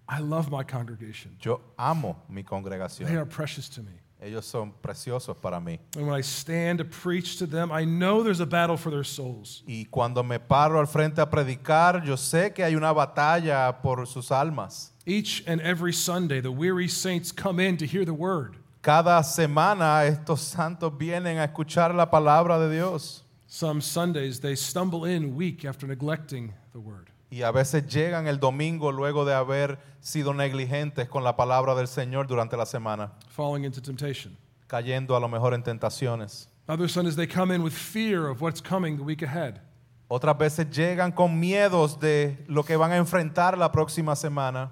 I 0.09 0.19
love 0.19 0.49
my 0.49 0.63
congregation. 0.63 1.35
Yo 1.41 1.61
amo 1.77 2.15
mi 2.29 2.43
congregación. 2.43 3.07
They 3.07 3.15
are 3.15 3.25
precious 3.25 3.69
to 3.69 3.81
me. 3.81 3.91
Ellos 4.19 4.45
son 4.45 4.73
preciosos 4.81 5.39
para 5.39 5.59
mí. 5.59 5.79
And 5.95 6.07
when 6.07 6.15
I 6.15 6.21
stand 6.21 6.79
to 6.79 6.85
preach 6.85 7.37
to 7.37 7.45
them, 7.45 7.71
I 7.71 7.85
know 7.85 8.23
there's 8.23 8.39
a 8.39 8.47
battle 8.47 8.75
for 8.75 8.89
their 8.89 9.03
souls. 9.03 9.63
Y 9.67 9.85
cuando 9.91 10.23
me 10.23 10.39
paro 10.39 10.79
al 10.79 10.87
frente 10.87 11.19
a 11.21 11.29
predicar, 11.29 12.03
yo 12.03 12.15
sé 12.15 12.53
que 12.53 12.63
hay 12.63 12.75
una 12.75 12.93
batalla 12.93 13.79
por 13.81 14.05
sus 14.07 14.31
almas. 14.31 14.91
Each 15.05 15.43
and 15.45 15.61
every 15.61 15.93
Sunday, 15.93 16.39
the 16.41 16.51
weary 16.51 16.87
saints 16.87 17.31
come 17.31 17.59
in 17.59 17.77
to 17.77 17.85
hear 17.85 18.05
the 18.05 18.13
word. 18.13 18.57
Cada 18.81 19.21
semana 19.23 20.05
estos 20.05 20.39
santos 20.39 20.91
vienen 20.97 21.37
a 21.37 21.47
escuchar 21.47 21.93
la 21.93 22.07
palabra 22.07 22.57
de 22.57 22.73
Dios. 22.73 23.23
Some 23.45 23.81
Sundays, 23.81 24.39
they 24.39 24.55
stumble 24.55 25.05
in 25.05 25.35
weak 25.35 25.63
after 25.63 25.85
neglecting 25.85 26.53
the 26.73 26.79
word. 26.79 27.06
Y 27.29 27.41
a 27.41 27.51
veces 27.51 27.85
llegan 27.87 28.27
el 28.27 28.39
domingo 28.39 28.91
luego 28.91 29.25
de 29.25 29.33
haber 29.33 29.79
sido 29.99 30.33
negligentes 30.33 31.09
con 31.09 31.23
la 31.23 31.35
palabra 31.35 31.75
del 31.75 31.87
Señor 31.87 32.25
durante 32.27 32.55
la 32.55 32.65
semana, 32.65 33.11
falling 33.29 33.65
into 33.65 33.81
temptation. 33.81 34.37
cayendo 34.67 35.15
a 35.15 35.19
lo 35.19 35.27
mejor 35.27 35.53
en 35.53 35.61
tentaciones. 35.63 36.47
Other 36.69 36.89
Sundays, 36.89 37.15
they 37.15 37.27
come 37.27 37.51
in 37.53 37.61
with 37.63 37.73
fear 37.73 38.27
of 38.27 38.41
what's 38.41 38.61
coming 38.61 38.97
the 38.97 39.03
week 39.03 39.21
ahead. 39.23 39.61
Otras 40.09 40.37
veces 40.37 40.69
llegan 40.69 41.11
con 41.13 41.37
miedos 41.39 41.99
de 41.99 42.37
lo 42.47 42.63
que 42.63 42.77
van 42.77 42.91
a 42.91 42.97
enfrentar 42.97 43.57
la 43.57 43.71
próxima 43.71 44.15
semana. 44.15 44.71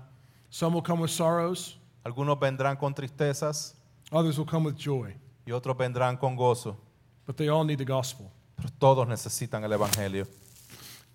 Some 0.50 0.74
will 0.76 0.84
come 0.84 1.02
with 1.02 1.10
sorrows, 1.12 1.78
Algunos 2.06 2.40
vendrán 2.40 2.78
con 2.78 2.94
tristezas 2.94 3.74
others 4.12 4.38
will 4.38 4.46
come 4.46 4.66
with 4.66 4.76
joy. 4.78 5.14
y 5.46 5.52
otros 5.52 5.76
vendrán 5.78 6.18
con 6.18 6.36
gozo. 6.38 6.78
But 7.26 7.36
they 7.36 7.50
all 7.50 7.66
need 7.66 7.80
the 7.80 7.86
gospel. 7.86 8.32
Pero 8.56 8.70
todos 8.80 9.08
necesitan 9.08 9.64
el 9.64 9.72
Evangelio. 9.74 10.26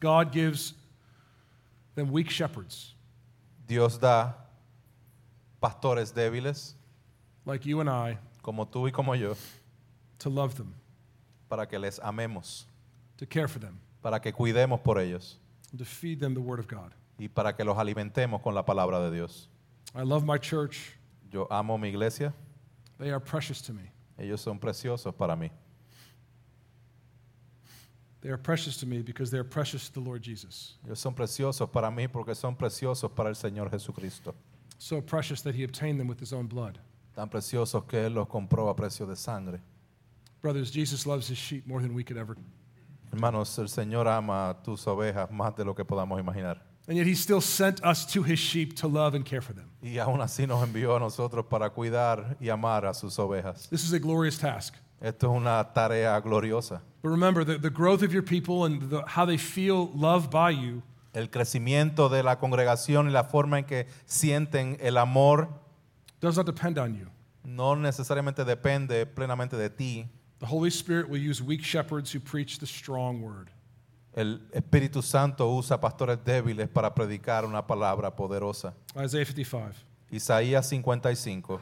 God 0.00 0.32
gives 0.32 0.74
them 1.94 2.10
weak 2.10 2.30
shepherds 2.30 2.94
Dios 3.66 3.98
da 3.98 4.34
pastores 5.60 6.12
débiles 6.12 6.74
like 7.46 7.64
you 7.68 7.80
and 7.80 7.88
I 7.90 8.18
como 8.42 8.64
tú 8.66 8.86
y 8.86 8.90
como 8.92 9.14
yo 9.14 9.36
to 10.18 10.28
love 10.30 10.54
them, 10.54 10.74
para 11.48 11.66
que 11.66 11.78
les 11.78 11.98
amemos, 12.00 12.64
to 13.16 13.26
care 13.26 13.48
for 13.48 13.58
them, 13.58 13.78
para 14.02 14.20
que 14.20 14.32
cuidemos 14.32 14.80
por 14.82 14.98
ellos 14.98 15.38
and 15.70 15.78
to 15.78 15.84
feed 15.84 16.20
them 16.20 16.34
the 16.34 16.40
word 16.40 16.58
of 16.60 16.66
God. 16.66 16.92
y 17.18 17.28
para 17.28 17.52
que 17.54 17.64
los 17.64 17.76
alimentemos 17.76 18.40
con 18.42 18.54
la 18.54 18.62
palabra 18.64 19.00
de 19.00 19.10
Dios. 19.10 19.48
I 19.94 20.02
love 20.02 20.24
my 20.24 20.38
church. 20.38 20.92
Yo 21.30 21.46
amo 21.50 21.76
mi 21.78 21.88
iglesia, 21.88 22.32
They 22.98 23.10
are 23.10 23.20
precious 23.20 23.60
to 23.62 23.72
me. 23.72 23.90
ellos 24.18 24.40
son 24.40 24.58
preciosos 24.58 25.14
para 25.14 25.36
mí. 25.36 25.50
They 28.22 28.30
are 28.30 28.36
precious 28.36 28.76
to 28.78 28.86
me 28.86 29.02
because 29.02 29.30
they 29.30 29.38
are 29.38 29.44
precious 29.44 29.88
to 29.88 29.94
the 29.94 30.00
Lord 30.00 30.22
Jesus. 30.22 30.74
Ellos 30.84 30.98
son 30.98 31.14
preciosos 31.14 31.70
para 31.72 31.90
mí 31.90 32.06
porque 32.10 32.34
son 32.34 32.54
preciosos 32.54 33.10
para 33.14 33.30
el 33.30 33.34
Señor 33.34 33.70
Jesucristo. 33.70 34.34
So 34.78 35.00
precious 35.00 35.42
that 35.42 35.54
he 35.54 35.64
obtained 35.64 35.98
them 35.98 36.08
with 36.08 36.20
his 36.20 36.32
own 36.32 36.46
blood. 36.46 36.78
Tan 37.14 37.28
preciosos 37.28 37.86
que 37.88 37.98
Él 37.98 38.14
los 38.14 38.28
compró 38.28 38.68
a 38.68 38.74
precio 38.74 39.06
de 39.06 39.16
sangre. 39.16 39.60
Brothers, 40.42 40.70
Jesus 40.70 41.06
loves 41.06 41.28
his 41.28 41.38
sheep 41.38 41.66
more 41.66 41.82
than 41.82 41.94
we 41.94 42.02
could 42.02 42.16
ever. 42.16 42.36
Hermanos, 43.12 43.58
el 43.58 43.68
Señor 43.68 44.06
ama 44.06 44.50
a 44.50 44.62
tus 44.62 44.86
ovejas 44.86 45.30
más 45.30 45.56
de 45.56 45.64
lo 45.64 45.74
que 45.74 45.84
podamos 45.84 46.18
imaginar. 46.20 46.60
And 46.88 46.96
yet 46.96 47.06
he 47.06 47.14
still 47.14 47.40
sent 47.40 47.84
us 47.84 48.04
to 48.06 48.22
his 48.22 48.38
sheep 48.38 48.74
to 48.76 48.88
love 48.88 49.14
and 49.14 49.24
care 49.24 49.40
for 49.40 49.52
them. 49.52 49.70
Y 49.82 49.98
aún 49.98 50.20
así 50.20 50.46
nos 50.46 50.62
envió 50.62 50.96
a 50.96 50.98
nosotros 50.98 51.46
para 51.46 51.70
cuidar 51.70 52.36
y 52.40 52.48
amar 52.48 52.86
a 52.86 52.94
sus 52.94 53.18
ovejas. 53.18 53.68
This 53.68 53.84
is 53.84 53.92
a 53.92 53.98
glorious 53.98 54.38
task. 54.38 54.74
Esto 55.00 55.32
es 55.32 55.36
una 55.36 55.72
tarea 55.72 56.18
gloriosa. 56.20 56.82
But 57.02 57.10
remember, 57.10 57.44
the, 57.44 57.58
the 57.58 57.70
growth 57.70 58.02
of 58.02 58.12
your 58.12 58.22
people 58.22 58.64
and 58.66 58.90
the, 58.90 59.02
how 59.06 59.24
they 59.24 59.38
feel 59.38 59.90
loved 59.94 60.30
by 60.30 60.50
you 60.50 60.82
El 61.12 61.28
crecimiento 61.28 62.08
de 62.08 62.22
la 62.22 62.36
congregación 62.38 63.08
y 63.08 63.10
la 63.10 63.24
forma 63.24 63.58
en 63.58 63.64
que 63.64 63.86
sienten 64.06 64.76
el 64.80 64.96
amor 64.96 65.48
does 66.20 66.36
not 66.36 66.46
depend 66.46 66.78
on 66.78 66.94
you. 66.94 67.06
no 67.42 67.74
necesariamente 67.74 68.44
depende 68.44 69.06
plenamente 69.06 69.56
de 69.56 69.70
ti. 69.70 70.06
The 70.38 70.46
Holy 70.46 70.70
Spirit 70.70 71.08
will 71.08 71.20
use 71.20 71.42
weak 71.42 71.62
shepherds 71.62 72.12
who 72.14 72.20
preach 72.20 72.58
the 72.58 72.66
strong 72.66 73.22
word. 73.22 73.50
El 74.14 74.40
Espíritu 74.52 75.02
Santo 75.02 75.48
usa 75.48 75.80
pastores 75.80 76.18
débiles 76.24 76.68
para 76.68 76.94
predicar 76.94 77.44
una 77.44 77.66
palabra 77.66 78.14
poderosa. 78.14 78.74
Isaiah 78.96 79.24
55. 79.24 79.74
Isaías 80.10 80.66
55. 80.68 81.60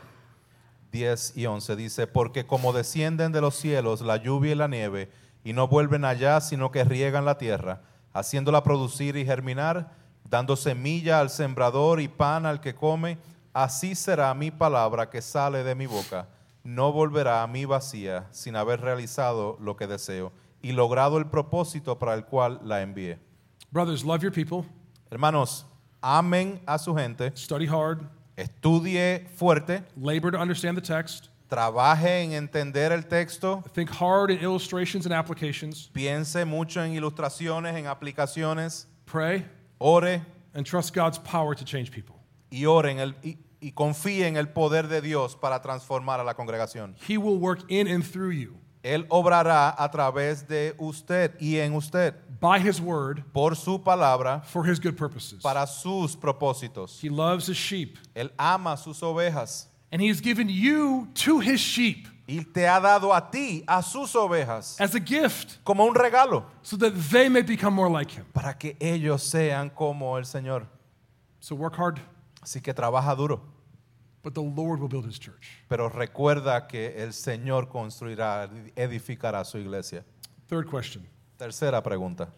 10 0.92 1.36
y 1.36 1.46
11 1.46 1.76
dice, 1.76 2.06
porque 2.06 2.46
como 2.46 2.72
descienden 2.72 3.32
de 3.32 3.40
los 3.40 3.54
cielos 3.56 4.00
la 4.00 4.16
lluvia 4.16 4.52
y 4.52 4.54
la 4.54 4.68
nieve, 4.68 5.10
y 5.44 5.52
no 5.52 5.68
vuelven 5.68 6.04
allá, 6.04 6.40
sino 6.40 6.70
que 6.70 6.84
riegan 6.84 7.24
la 7.24 7.38
tierra, 7.38 7.82
haciéndola 8.12 8.62
producir 8.62 9.16
y 9.16 9.24
germinar, 9.24 9.92
dando 10.28 10.56
semilla 10.56 11.20
al 11.20 11.30
sembrador 11.30 12.00
y 12.00 12.08
pan 12.08 12.46
al 12.46 12.60
que 12.60 12.74
come, 12.74 13.18
así 13.52 13.94
será 13.94 14.32
mi 14.34 14.50
palabra 14.50 15.10
que 15.10 15.22
sale 15.22 15.64
de 15.64 15.74
mi 15.74 15.86
boca. 15.86 16.28
No 16.64 16.92
volverá 16.92 17.42
a 17.42 17.46
mí 17.46 17.64
vacía, 17.64 18.26
sin 18.30 18.56
haber 18.56 18.80
realizado 18.80 19.56
lo 19.60 19.76
que 19.76 19.86
deseo 19.86 20.32
y 20.60 20.72
logrado 20.72 21.18
el 21.18 21.26
propósito 21.26 21.98
para 21.98 22.14
el 22.14 22.24
cual 22.24 22.60
la 22.64 22.82
envié. 22.82 23.18
Brothers, 23.70 24.04
love 24.04 24.22
your 24.22 24.32
people, 24.32 24.64
Hermanos, 25.10 25.64
amen 26.02 26.60
a 26.66 26.78
su 26.78 26.94
gente, 26.94 27.32
study 27.34 27.66
hard, 27.66 28.00
estudie 28.38 29.26
fuerte, 29.36 29.82
labor 29.96 30.30
to 30.30 30.38
understand 30.38 30.76
the 30.76 30.80
text, 30.80 31.28
trabaje 31.48 32.22
en 32.22 32.32
entender 32.32 32.92
el 32.92 33.02
texto, 33.02 33.62
think 33.74 33.90
hard 33.90 34.30
in 34.30 34.38
illustrations 34.38 35.06
and 35.06 35.12
applications, 35.12 35.90
piense 35.92 36.46
mucho 36.46 36.80
en 36.80 36.92
ilustraciones, 36.92 37.74
en 37.74 37.86
aplicaciones, 37.86 38.86
pray, 39.04 39.44
ore. 39.80 40.22
and 40.54 40.64
trust 40.64 40.94
God's 40.94 41.18
power 41.18 41.54
to 41.54 41.64
change 41.64 41.90
people. 41.90 42.16
y 42.50 42.64
ore 42.64 42.90
en 42.90 42.98
el, 42.98 43.14
y, 43.22 43.38
y 43.60 43.72
confíe 43.72 44.26
en 44.26 44.36
el 44.36 44.48
poder 44.48 44.88
de 44.88 45.00
Dios 45.00 45.36
para 45.36 45.60
transformar 45.60 46.20
a 46.20 46.24
la 46.24 46.34
congregación. 46.34 46.94
He 47.06 47.18
will 47.18 47.38
work 47.38 47.64
in 47.68 47.86
and 47.86 48.04
through 48.04 48.30
you 48.30 48.56
Él 48.88 49.04
obrará 49.10 49.74
a 49.76 49.90
través 49.90 50.46
de 50.48 50.74
usted 50.78 51.34
y 51.38 51.56
en 51.58 51.74
usted 51.74 52.14
by 52.40 52.58
His 52.58 52.80
word 52.80 53.22
por 53.34 53.54
su 53.54 53.78
palabra 53.82 54.40
for 54.46 54.66
His 54.66 54.80
good 54.80 54.96
purposes. 54.96 55.42
para 55.42 55.66
sus 55.66 56.16
propósitos. 56.16 56.98
He 57.02 57.10
loves 57.10 57.48
His 57.48 57.56
sheep, 57.58 57.98
Él 58.14 58.30
ama 58.38 58.76
sus 58.78 59.02
ovejas 59.02 59.66
and 59.92 60.00
He 60.00 60.08
has 60.08 60.20
given 60.22 60.48
you 60.48 61.08
to 61.24 61.40
His 61.40 61.60
sheep 61.60 62.06
y 62.26 62.44
te 62.54 62.66
ha 62.66 62.80
dado 62.80 63.12
a 63.14 63.20
ti, 63.30 63.62
a 63.68 63.82
sus 63.82 64.14
ovejas, 64.14 64.80
as 64.80 64.94
a 64.94 65.00
gift 65.00 65.58
como 65.64 65.84
un 65.86 65.94
regalo 65.94 66.44
so 66.62 66.76
that 66.76 66.92
they 67.10 67.28
may 67.28 67.42
become 67.42 67.74
more 67.74 67.90
like 67.90 68.10
Him. 68.10 68.24
para 68.32 68.54
que 68.54 68.74
ellos 68.80 69.22
sean 69.22 69.68
como 69.70 70.16
el 70.16 70.24
Señor. 70.24 70.66
So 71.40 71.54
work 71.54 71.76
hard, 71.78 72.00
Así 72.40 72.62
que 72.62 72.72
trabaja 72.72 73.14
duro, 73.14 73.42
but 74.28 74.34
the 74.34 74.42
Lord 74.42 74.78
will 74.80 74.88
build 74.88 75.06
His 75.06 75.18
church. 75.18 75.48
pero 75.68 75.88
recuerda 75.88 76.66
que 76.68 76.94
el 77.02 77.12
Señor 77.12 77.68
construirá, 77.68 78.48
edificará 78.76 79.42
su 79.46 79.56
iglesia. 79.58 80.04
Third 80.48 80.68
question 80.68 81.06
Tercera 81.38 81.82
pregunta. 81.82 82.28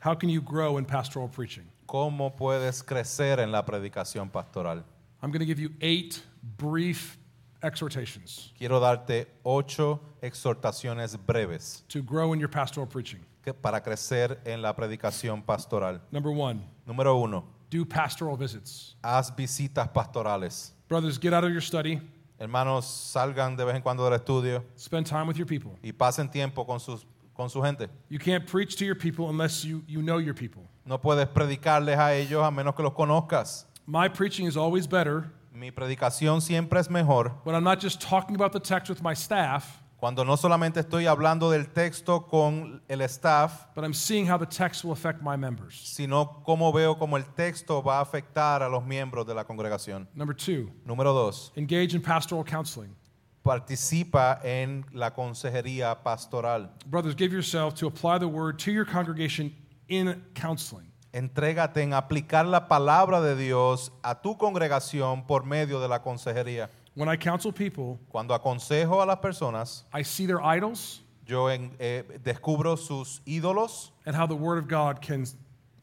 How 0.00 0.14
can 0.14 0.28
you 0.30 0.40
grow 0.40 0.78
in 0.78 0.84
pastoral 0.84 1.28
preaching? 1.28 1.64
¿Cómo 1.86 2.36
puedes 2.36 2.82
crecer 2.84 3.40
en 3.40 3.50
la 3.50 3.64
predicación 3.64 4.30
pastoral? 4.30 4.84
I'm 5.22 5.30
going 5.32 5.40
to 5.40 5.46
give 5.46 5.58
you 5.58 5.70
eight 5.80 6.22
brief 6.56 7.16
exhortations 7.62 8.52
Quiero 8.56 8.80
darte 8.80 9.26
ocho 9.44 10.00
exhortaciones 10.22 11.16
breves 11.26 11.82
to 11.88 12.00
grow 12.02 12.32
in 12.32 12.38
your 12.40 12.48
pastoral 12.48 12.86
preaching. 12.88 13.20
que- 13.44 13.52
para 13.54 13.80
crecer 13.82 14.40
en 14.44 14.62
la 14.62 14.74
predicación 14.74 15.42
pastoral. 15.42 16.00
Number 16.12 16.32
one, 16.32 16.60
Número 16.86 17.16
uno, 17.16 17.44
do 17.70 17.84
pastoral 17.84 18.36
visits. 18.36 18.96
haz 19.02 19.30
visitas 19.30 19.88
pastorales. 19.92 20.72
Brothers, 20.88 21.18
get 21.18 21.32
out 21.32 21.44
of 21.44 21.52
your 21.52 21.60
study, 21.62 22.00
Hermanos, 22.38 22.86
salgan 22.86 23.56
de 23.56 23.64
vez 23.64 23.74
en 23.76 23.82
cuando 23.82 24.02
del 24.04 24.18
estudio 24.18 24.64
spend 24.76 25.06
time 25.06 25.26
with 25.26 25.36
your 25.36 25.46
people. 25.46 25.72
y 25.82 25.92
pasen 25.92 26.30
tiempo 26.30 26.64
con, 26.64 26.80
sus, 26.80 27.04
con 27.36 27.48
su 27.48 27.60
gente. 27.62 27.88
You 28.08 28.18
can't 28.18 28.46
preach 28.46 28.76
to 28.76 28.84
your 28.84 28.94
people 28.96 29.28
unless 29.28 29.64
you, 29.64 29.82
you 29.86 30.02
know 30.02 30.18
your 30.18 30.34
people. 30.34 30.62
No 30.84 30.98
puedes 30.98 31.26
predicarles 31.28 31.96
a 31.98 32.12
ellos 32.14 32.42
a 32.42 32.50
menos 32.50 32.74
que 32.74 32.82
los 32.82 32.92
conozcas. 32.94 33.66
My 33.86 34.08
preaching 34.08 34.46
is 34.46 34.56
always 34.56 34.86
better 34.86 35.30
Mi 35.52 35.70
predicación 35.70 36.40
siempre 36.40 36.78
es 36.80 36.88
mejor 36.88 37.32
when 37.44 37.54
I'm 37.54 37.64
not 37.64 37.80
just 37.80 38.00
talking 38.00 38.34
about 38.34 38.52
the 38.52 38.60
text 38.60 38.88
with 38.88 39.02
my 39.02 39.14
staff, 39.14 39.82
cuando 40.00 40.24
no 40.24 40.36
solamente 40.36 40.80
estoy 40.80 41.06
hablando 41.06 41.50
del 41.50 41.68
texto 41.68 42.26
con 42.26 42.82
el 42.88 43.02
staff, 43.02 43.66
but 43.74 43.84
I'm 43.84 43.92
seeing 43.94 44.26
how 44.26 44.38
the 44.38 44.46
text 44.46 44.82
will 44.82 44.92
affect 44.92 45.20
my 45.22 45.36
members. 45.36 45.74
sino 45.74 46.42
cómo 46.42 46.72
veo 46.72 46.96
cómo 46.98 47.18
el 47.18 47.24
texto 47.34 47.82
va 47.82 47.98
a 47.98 48.00
afectar 48.00 48.62
a 48.62 48.68
los 48.68 48.82
miembros 48.82 49.26
de 49.26 49.34
la 49.34 49.44
congregación. 49.44 50.08
Number 50.14 50.34
two, 50.34 50.70
Número 50.86 51.12
dos, 51.12 51.52
engage 51.54 51.94
in 51.94 52.00
pastoral 52.00 52.44
counseling. 52.44 52.96
participa 53.42 54.40
en 54.42 54.84
la 54.92 55.10
consejería 55.12 56.02
pastoral. 56.02 56.70
Brothers, 56.86 57.14
give 57.14 57.32
yourself 57.32 57.74
to 57.74 57.86
apply 57.86 58.18
the 58.18 58.26
word 58.28 58.58
to 58.58 58.70
your 58.70 58.84
congregation 58.86 59.52
in 59.88 60.22
counseling. 60.34 60.86
Entrégate 61.12 61.82
en 61.82 61.92
aplicar 61.92 62.46
la 62.46 62.68
palabra 62.68 63.20
de 63.20 63.34
Dios 63.34 63.90
a 64.02 64.14
tu 64.22 64.36
congregación 64.38 65.26
por 65.26 65.44
medio 65.44 65.80
de 65.80 65.88
la 65.88 66.00
consejería. 66.02 66.70
When 66.94 67.08
I 67.08 67.16
counsel 67.16 67.52
people, 67.52 67.98
Cuando 68.10 68.34
aconsejo 68.34 69.00
a 69.02 69.06
las 69.06 69.18
personas, 69.18 69.84
I 69.92 70.02
see 70.02 70.26
their 70.26 70.40
idols 70.42 71.00
yo 71.26 71.46
en- 71.48 71.70
eh, 71.78 72.02
descubro 72.24 72.76
sus 72.76 73.20
ídolos 73.26 73.90
and 74.04 74.16
how 74.16 74.26
the 74.26 74.34
word 74.34 74.58
of 74.58 74.66
God 74.68 75.00
can 75.00 75.24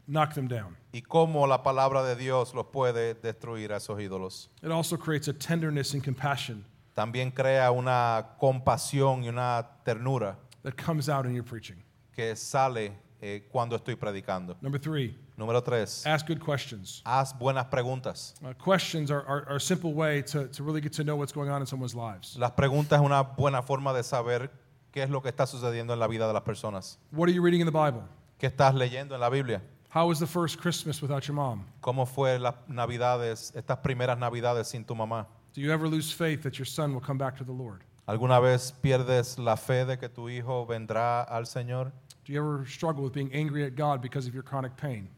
knock 0.07 0.33
them 0.33 0.47
down. 0.47 0.75
y 0.93 1.01
cómo 1.01 1.47
la 1.47 1.63
palabra 1.63 2.03
de 2.03 2.15
Dios 2.15 2.53
los 2.53 2.65
puede 2.67 3.13
destruir 3.15 3.71
a 3.71 3.77
esos 3.77 3.99
ídolos. 4.01 4.49
It 4.61 4.71
also 4.71 4.97
creates 4.97 5.27
a 5.27 5.33
tenderness 5.33 5.93
and 5.93 6.03
compassion 6.03 6.65
También 6.95 7.31
crea 7.33 7.71
una 7.71 8.35
compasión 8.39 9.23
y 9.23 9.29
una 9.29 9.65
ternura 9.85 10.35
that 10.63 10.75
comes 10.75 11.07
out 11.07 11.25
in 11.25 11.33
your 11.33 11.43
preaching. 11.45 11.77
que 12.15 12.35
sale 12.35 12.91
eh, 13.21 13.47
cuando 13.51 13.75
estoy 13.77 13.95
predicando. 13.95 14.55
Number 14.61 14.79
three, 14.79 15.15
Número 15.37 15.61
tres, 15.63 16.03
ask 16.07 16.25
good 16.27 16.39
questions. 16.39 17.03
haz 17.05 17.31
buenas 17.37 17.67
preguntas. 17.67 18.33
Uh, 18.43 18.53
questions 18.55 19.11
are, 19.11 19.23
are, 19.27 19.45
are 19.47 19.57
a 19.57 19.59
simple 19.59 19.93
way 19.93 20.23
to, 20.23 20.47
to 20.47 20.63
really 20.63 20.81
get 20.81 20.91
to 20.93 21.03
know 21.03 21.15
what's 21.15 21.31
going 21.31 21.49
on 21.49 21.61
in 21.61 21.67
someone's 21.67 21.93
lives. 21.93 22.35
Las 22.37 22.51
preguntas 22.51 22.99
es 22.99 23.05
una 23.05 23.21
buena 23.21 23.61
forma 23.61 23.93
de 23.93 24.01
saber 24.03 24.49
qué 24.91 25.03
es 25.03 25.09
lo 25.11 25.21
que 25.21 25.29
está 25.29 25.45
sucediendo 25.45 25.93
en 25.93 25.99
la 25.99 26.07
vida 26.07 26.25
de 26.25 26.33
las 26.33 26.41
personas. 26.41 26.97
What 27.11 27.29
are 27.29 27.33
you 27.33 27.43
reading 27.43 27.61
in 27.61 27.67
the 27.67 27.71
Bible? 27.71 28.01
¿Qué 28.39 28.47
estás 28.47 28.73
leyendo 28.73 29.13
en 29.13 29.21
la 29.21 29.29
Biblia? 29.29 29.61
How 29.89 30.07
was 30.07 30.17
the 30.19 30.25
first 30.27 30.59
Christmas 30.59 31.01
without 31.03 31.23
your 31.27 31.35
mom? 31.35 31.65
¿Cómo 31.81 32.07
fue 32.07 32.39
las 32.39 32.55
navidades, 32.67 33.53
estas 33.55 33.77
primeras 33.77 34.17
navidades 34.17 34.67
sin 34.67 34.83
tu 34.83 34.95
mamá? 34.95 35.27
Do 35.53 35.61
you 35.61 35.71
ever 35.71 35.87
lose 35.87 36.11
faith 36.11 36.41
that 36.43 36.57
your 36.57 36.65
son 36.65 36.93
will 36.93 37.01
come 37.01 37.19
back 37.19 37.37
to 37.37 37.43
the 37.43 37.53
Lord? 37.53 37.83
¿Alguna 38.07 38.39
vez 38.39 38.71
pierdes 38.71 39.37
la 39.37 39.55
fe 39.55 39.85
de 39.85 39.97
que 39.97 40.09
tu 40.09 40.29
hijo 40.29 40.65
vendrá 40.65 41.21
al 41.21 41.45
Señor? 41.45 41.91
Do 42.25 42.33
you 42.33 42.39
ever 42.39 42.65
struggle 42.65 43.03
with 43.03 43.13
being 43.13 43.31
angry 43.33 43.63
at 43.65 43.75
God 43.75 44.01
because 44.01 44.27
of 44.27 44.33
your 44.33 44.43
chronic 44.43 44.75
pain? 44.77 45.09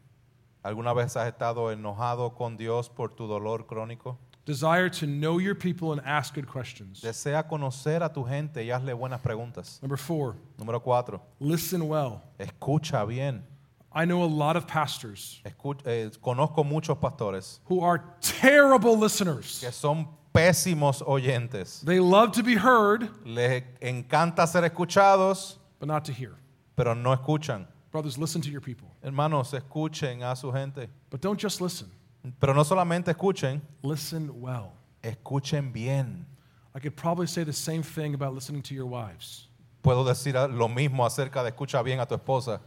¿Alguna 0.62 0.92
vez 0.92 1.16
has 1.16 1.26
estado 1.28 1.70
enojado 1.72 2.34
con 2.34 2.56
Dios 2.56 2.88
por 2.90 3.10
tu 3.14 3.26
dolor 3.26 3.66
crónico? 3.66 4.18
Desire 4.46 4.90
to 4.90 5.06
know 5.06 5.38
your 5.38 5.54
people 5.54 5.92
and 5.92 6.00
ask 6.04 6.34
good 6.34 6.46
questions. 6.46 7.00
Desea 7.02 7.46
conocer 7.46 8.02
a 8.02 8.12
tu 8.12 8.24
gente 8.24 8.64
y 8.64 8.70
hazle 8.70 8.92
buenas 8.94 9.20
preguntas. 9.20 9.78
Number 9.82 9.96
four, 9.98 10.34
Número 10.58 10.82
cuatro, 10.82 11.20
listen 11.38 11.82
well. 11.88 12.20
escucha 12.38 13.06
bien. 13.06 13.44
I 13.92 14.04
know 14.06 14.22
a 14.22 14.26
lot 14.28 14.56
of 14.56 14.66
pastors 14.66 15.40
Escu- 15.44 15.80
eh, 15.84 16.10
conozco 16.20 16.64
muchos 16.64 16.96
pastores 16.98 17.60
who 17.68 17.82
are 17.84 18.02
terrible 18.20 18.96
listeners. 18.96 19.60
que 19.60 19.70
son 19.72 20.08
pésimos 20.32 21.02
oyentes. 21.06 21.82
They 21.84 21.98
love 22.00 22.32
to 22.32 22.42
be 22.42 22.54
heard, 22.56 23.08
Les 23.24 23.62
encanta 23.80 24.46
ser 24.46 24.62
escuchados, 24.64 25.58
but 25.80 25.86
not 25.88 26.04
to 26.04 26.12
hear. 26.12 26.34
pero 26.76 26.94
no 26.94 27.12
escuchan. 27.14 27.66
Brothers, 27.90 28.16
listen 28.18 28.40
to 28.42 28.50
your 28.50 28.60
people. 28.60 28.88
Hermanos, 29.02 29.52
escuchen 29.52 30.22
a 30.22 30.36
su 30.36 30.50
gente. 30.52 30.88
But 31.10 31.20
don't 31.20 31.38
just 31.38 31.60
listen, 31.60 31.90
Pero 32.38 32.52
no 32.54 32.62
solamente 32.62 33.06
escuchen, 33.14 33.60
listen 33.82 34.40
well. 34.40 34.72
escuchen 35.02 35.72
bien. 35.72 36.26
I 36.74 36.78
could 36.78 36.94
probably 36.96 37.26
say 37.26 37.42
the 37.42 37.52
same 37.52 37.82
thing 37.82 38.14
about 38.14 38.32
listening 38.34 38.62
to 38.62 38.74
your 38.74 38.86
wives. 38.86 39.48
Puedo 39.82 40.04
decir 40.04 40.34
lo 40.34 40.68
mismo 40.68 41.04
acerca 41.04 41.42
de 41.42 41.50
escucha 41.50 41.82
bien 41.84 41.98
a 42.00 42.06
tu 42.06 42.14
esposa. 42.16 42.60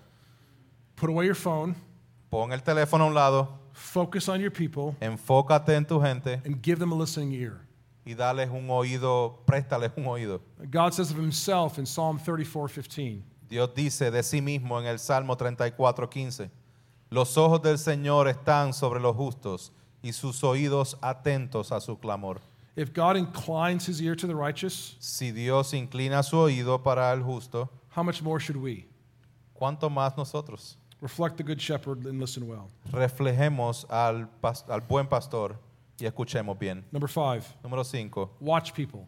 Put 0.95 1.09
away 1.09 1.25
your 1.25 1.35
phone, 1.35 1.75
Pon 2.29 2.51
el 2.51 2.59
teléfono 2.59 3.01
a 3.01 3.07
un 3.07 3.13
lado, 3.13 3.47
focus 3.71 4.27
on 4.27 4.41
your 4.41 4.51
people, 4.51 4.95
enfócate 5.01 5.69
en 5.69 5.85
tu 5.85 5.99
gente 6.01 6.41
and 6.45 6.61
give 6.61 6.79
them 6.79 6.91
a 6.91 6.95
listening 6.95 7.31
ear. 7.33 7.61
y 8.05 8.13
dales 8.15 8.49
un 8.49 8.67
oído, 8.69 9.37
préstales 9.45 9.91
un 9.95 10.05
oído. 10.05 10.41
God 10.69 10.93
says 10.93 11.11
of 11.11 11.17
himself 11.17 11.77
in 11.77 11.85
Psalm 11.85 12.17
34 12.19 12.67
15, 12.67 13.23
Dios 13.53 13.69
dice 13.75 14.09
de 14.09 14.23
sí 14.23 14.41
mismo 14.41 14.79
en 14.79 14.87
el 14.87 14.97
Salmo 14.97 15.37
34:15, 15.37 16.49
los 17.11 17.37
ojos 17.37 17.61
del 17.61 17.77
Señor 17.77 18.27
están 18.27 18.73
sobre 18.73 18.99
los 18.99 19.15
justos 19.15 19.71
y 20.01 20.11
sus 20.11 20.43
oídos 20.43 20.97
atentos 21.01 21.71
a 21.71 21.79
su 21.79 21.99
clamor. 21.99 22.41
If 22.75 22.89
God 22.95 23.15
inclines 23.15 23.87
his 23.87 24.01
ear 24.01 24.15
to 24.15 24.25
the 24.25 24.33
righteous, 24.33 24.95
Si 24.97 25.31
Dios 25.31 25.75
inclina 25.75 26.23
su 26.23 26.35
oído 26.37 26.81
para 26.81 27.13
el 27.13 27.21
justo, 27.21 27.69
how 27.95 28.01
much 28.03 28.23
more 28.23 28.39
should 28.43 28.59
we? 28.59 28.87
¿cuánto 29.53 29.87
más 29.87 30.17
nosotros? 30.17 30.75
Reflect 30.99 31.37
the 31.37 31.43
good 31.43 31.59
shepherd 31.59 32.07
and 32.07 32.19
listen 32.19 32.47
well. 32.47 32.71
Reflejemos 32.91 33.85
al, 33.87 34.27
al 34.67 34.81
buen 34.81 35.05
pastor 35.05 35.59
y 35.99 36.05
escuchemos 36.07 36.57
bien. 36.57 36.83
Number 36.91 37.07
five, 37.07 37.43
Número 37.63 37.83
5. 37.85 38.31
watch 38.41 38.73
people. 38.73 39.05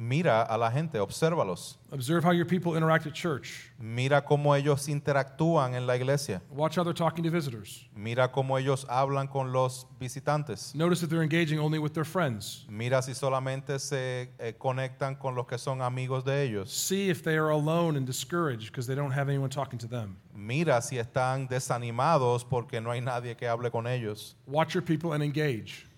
Mira 0.00 0.42
a 0.42 0.56
la 0.56 0.70
gente, 0.70 1.00
obsérvalos. 1.00 1.76
Observe 1.90 2.22
how 2.22 2.30
your 2.30 2.46
people 2.46 2.76
interact 2.76 3.04
at 3.08 3.14
church. 3.14 3.72
Mira 3.80 4.22
cómo 4.24 4.54
ellos 4.54 4.88
interactúan 4.88 5.74
en 5.74 5.88
la 5.88 5.96
iglesia. 5.96 6.40
Watch 6.50 6.76
how 6.76 6.84
they're 6.84 6.94
talking 6.94 7.24
to 7.24 7.30
visitors. 7.30 7.84
Mira 7.96 8.28
cómo 8.28 8.56
ellos 8.56 8.86
hablan 8.88 9.28
con 9.28 9.52
los 9.52 9.86
visitantes. 9.98 10.72
Notice 10.72 11.02
if 11.02 11.10
they're 11.10 11.24
engaging 11.24 11.58
only 11.58 11.80
with 11.80 11.94
their 11.94 12.04
friends. 12.04 12.64
Mira 12.68 13.02
si 13.02 13.12
solamente 13.12 13.80
se 13.80 14.28
eh, 14.38 14.52
conectan 14.56 15.18
con 15.18 15.34
los 15.34 15.46
que 15.48 15.58
son 15.58 15.82
amigos 15.82 16.24
de 16.24 16.44
ellos. 16.44 16.70
See 16.70 17.10
if 17.10 17.24
they 17.24 17.36
are 17.36 17.50
alone 17.50 17.96
and 17.96 18.06
discouraged 18.06 18.70
because 18.70 18.86
they 18.86 18.94
don't 18.94 19.10
have 19.10 19.28
anyone 19.28 19.50
talking 19.50 19.80
to 19.80 19.88
them. 19.88 20.16
Mira 20.32 20.80
si 20.80 20.98
están 20.98 21.48
desanimados 21.48 22.48
porque 22.48 22.80
no 22.80 22.92
hay 22.92 23.00
nadie 23.00 23.36
que 23.36 23.48
hable 23.48 23.68
con 23.72 23.88
ellos. 23.88 24.36
Watch 24.46 24.74
your 24.74 24.82
people 24.82 25.12
and 25.12 25.24
engage. 25.24 25.88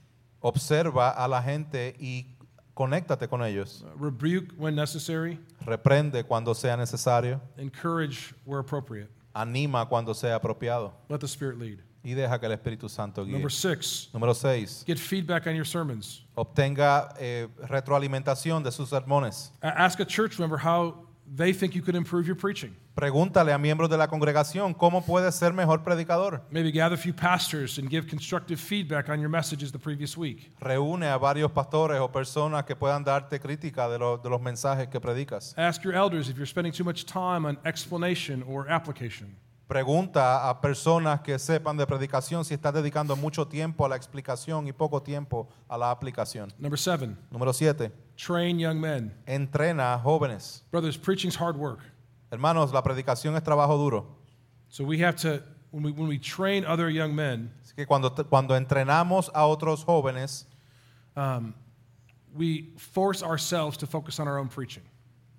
Observa 0.43 1.11
a 1.23 1.29
la 1.29 1.43
gente 1.43 1.95
y 2.01 2.39
conéctate 2.81 3.28
con 3.28 3.43
ellos. 3.43 3.85
Uh, 3.85 3.99
rebuke 3.99 4.55
when 4.57 4.74
necessary. 4.74 5.39
Reprende 5.66 6.24
cuando 6.24 6.55
sea 6.55 6.76
necesario. 6.78 7.39
Encourage 7.59 8.33
where 8.47 8.61
appropriate. 8.61 9.11
Anima 9.35 9.85
cuando 9.87 10.14
sea 10.14 10.37
apropiado. 10.37 10.93
Let 11.11 11.18
the 11.18 11.28
Spirit 11.28 11.59
lead. 11.59 11.81
Y 12.03 12.14
deja 12.14 12.39
que 12.39 12.47
el 12.47 12.53
Espíritu 12.53 12.89
Santo 12.89 13.22
guíe. 13.26 13.33
Number 13.33 13.51
six, 13.51 14.09
Número 14.14 14.35
6. 14.35 14.85
get 14.87 14.99
feedback 14.99 15.47
on 15.47 15.55
your 15.55 15.66
sermons. 15.66 16.22
Obtenga 16.35 17.14
eh, 17.18 17.49
retroalimentación 17.68 18.64
de 18.64 18.72
sus 18.72 18.89
sermones. 18.89 19.51
Ask 19.61 20.01
a 20.01 20.07
church 20.07 20.39
member 20.39 20.57
how 20.57 21.07
they 21.26 21.53
think 21.53 21.74
you 21.74 21.83
could 21.83 21.95
improve 21.95 22.26
your 22.26 22.37
preaching. 22.37 22.74
Pregúntale 23.05 23.51
a 23.51 23.57
miembros 23.57 23.89
de 23.89 23.97
la 23.97 24.09
congregación 24.09 24.75
cómo 24.75 25.03
puede 25.03 25.33
ser 25.33 25.55
mejor 25.55 25.83
predicador. 25.83 26.43
Maybe 26.51 26.71
gather 26.71 26.93
a 26.99 27.01
few 27.01 27.15
pastors 27.15 27.79
and 27.79 27.89
give 27.89 28.07
constructive 28.07 28.61
feedback 28.61 29.09
on 29.09 29.19
your 29.21 29.31
messages 29.31 29.73
the 29.73 29.79
previous 29.79 30.19
week. 30.19 30.53
Reúne 30.61 31.05
a 31.11 31.17
varios 31.17 31.51
pastores 31.51 31.99
o 31.99 32.09
personas 32.13 32.65
que 32.67 32.77
puedan 32.77 33.03
darte 33.03 33.41
crítica 33.41 33.89
de, 33.89 33.99
lo- 33.99 34.19
de 34.19 34.29
los 34.29 34.39
mensajes 34.43 34.87
que 34.89 35.01
predicas. 35.01 35.55
Ask 35.57 35.83
your 35.83 35.95
elders 35.95 36.29
if 36.29 36.37
you're 36.37 36.45
spending 36.45 36.75
too 36.75 36.85
much 36.85 37.07
time 37.07 37.47
on 37.49 37.59
explanation 37.65 38.45
or 38.47 38.71
application. 38.71 39.35
Pregunta 39.67 40.51
a 40.51 40.61
personas 40.61 41.21
que 41.23 41.39
sepan 41.39 41.77
de 41.79 41.87
predicación 41.87 42.45
si 42.45 42.53
estás 42.55 42.75
dedicando 42.75 43.17
mucho 43.17 43.47
tiempo 43.47 43.87
a 43.87 43.89
la 43.89 43.97
explicación 43.97 44.67
y 44.67 44.73
poco 44.73 45.01
tiempo 45.01 45.49
a 45.69 45.79
la 45.79 45.91
aplicación. 45.91 46.53
Number 46.59 46.79
seven, 46.79 47.17
Número 47.31 47.53
7. 47.55 47.91
train 48.17 48.59
young 48.59 48.79
men. 48.81 49.15
Entrena 49.27 49.95
a 49.95 49.99
jóvenes. 49.99 50.65
Brothers, 50.73 50.99
preaching's 50.99 51.37
hard 51.41 51.57
work. 51.57 51.79
Hermanos, 52.31 52.72
la 52.72 52.83
predicación 52.83 53.37
es 53.37 53.43
trabajo 53.43 53.76
duro. 53.76 54.07
So 54.68 54.85
we 54.85 54.99
have 54.99 55.16
to, 55.16 55.43
when 55.70 55.83
we, 55.83 55.91
when 55.91 56.09
we 56.09 56.18
train 56.18 56.64
other 56.64 56.89
young 56.89 57.14
men, 57.14 57.51
Así 57.62 57.74
que 57.74 57.87
cuando, 57.87 58.11
cuando 58.11 58.55
entrenamos 58.55 59.31
a 59.35 59.47
otros 59.47 59.85
jóvenes, 59.85 60.47
um, 61.16 61.55
we 62.35 62.70
force 62.76 63.22
ourselves 63.22 63.76
to 63.78 63.87
focus 63.87 64.20
on 64.20 64.28
our 64.28 64.39
own 64.39 64.49
preaching. 64.49 64.85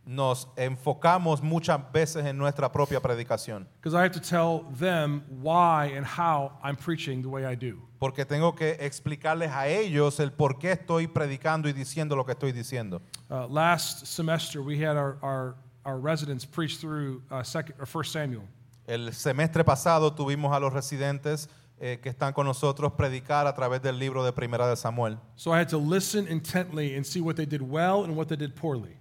nos 0.05 0.47
enfocamos 0.55 1.41
muchas 1.41 1.79
veces 1.91 2.25
en 2.25 2.37
nuestra 2.37 2.71
propia 2.71 2.99
predicación. 2.99 3.67
Because 3.79 3.93
I 3.93 4.01
have 4.01 4.11
to 4.11 4.19
tell 4.19 4.65
them 4.77 5.23
why 5.41 5.93
and 5.95 6.05
how 6.05 6.53
I'm 6.63 6.75
preaching 6.75 7.21
the 7.21 7.29
way 7.29 7.45
I 7.45 7.55
do. 7.55 7.81
Porque 7.99 8.25
tengo 8.25 8.53
que 8.53 8.77
explicarles 8.79 9.51
a 9.51 9.67
ellos 9.67 10.19
el 10.19 10.31
por 10.31 10.57
qué 10.57 10.71
estoy 10.71 11.07
predicando 11.07 11.69
y 11.69 11.73
diciendo 11.73 12.15
lo 12.15 12.25
que 12.25 12.33
estoy 12.33 12.51
diciendo. 12.51 13.01
Uh, 13.29 13.47
last 13.47 14.07
semester, 14.07 14.61
we 14.61 14.77
had 14.77 14.97
our, 14.97 15.17
our, 15.21 15.55
our 15.86 15.99
residents 15.99 16.45
preach 16.45 16.77
through 16.77 17.21
uh, 17.32 17.43
second, 17.43 17.75
or 17.79 17.86
First 17.86 18.11
Samuel. 18.11 18.43
El 18.88 19.13
semestre 19.13 19.63
pasado 19.63 20.13
tuvimos 20.13 20.55
a 20.55 20.59
los 20.59 20.73
residentes 20.73 21.47
eh, 21.79 21.99
que 22.01 22.09
están 22.09 22.34
con 22.34 22.45
nosotros 22.45 22.93
predicar 22.93 23.47
a 23.47 23.55
través 23.55 23.82
del 23.82 23.97
libro 23.97 24.23
de 24.23 24.32
Primera 24.32 24.67
de 24.67 24.75
Samuel. 24.75 25.17
So 25.36 25.51
I 25.51 25.59
had 25.59 25.69
to 25.69 25.77
listen 25.77 26.27
intently 26.27 26.95
and 26.95 27.05
see 27.05 27.21
what 27.21 27.36
they 27.36 27.45
did 27.45 27.61
well 27.61 28.03
and 28.03 28.15
what 28.15 28.27
they 28.27 28.38
did 28.38 28.55
poorly. 28.55 28.97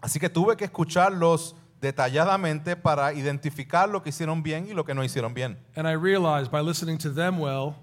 Así 0.00 0.18
que 0.18 0.28
tuve 0.28 0.56
que 0.56 0.64
escucharlos 0.64 1.54
detalladamente 1.80 2.76
para 2.76 3.12
identificar 3.12 3.88
lo 3.88 4.02
que 4.02 4.10
hicieron 4.10 4.42
bien 4.42 4.66
y 4.68 4.72
lo 4.72 4.84
que 4.84 4.94
no 4.94 5.02
hicieron 5.02 5.34
bien. 5.34 5.58
And 5.76 5.86
I 5.86 5.92
realized 5.92 6.50
by 6.50 6.60
listening 6.60 6.98
to 6.98 7.10
them 7.10 7.38
well, 7.38 7.74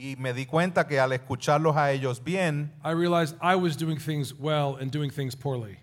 Y 0.00 0.14
me 0.16 0.32
di 0.32 0.46
cuenta 0.46 0.86
que 0.86 1.00
al 1.00 1.12
escucharlos 1.12 1.76
a 1.76 1.90
ellos 1.90 2.22
bien, 2.22 2.72
I 2.84 2.92
realized 2.92 3.36
I 3.42 3.56
was 3.56 3.76
doing 3.76 3.98
things 3.98 4.32
well 4.32 4.76
and 4.80 4.92
doing 4.92 5.10
things 5.10 5.34
poorly. 5.34 5.78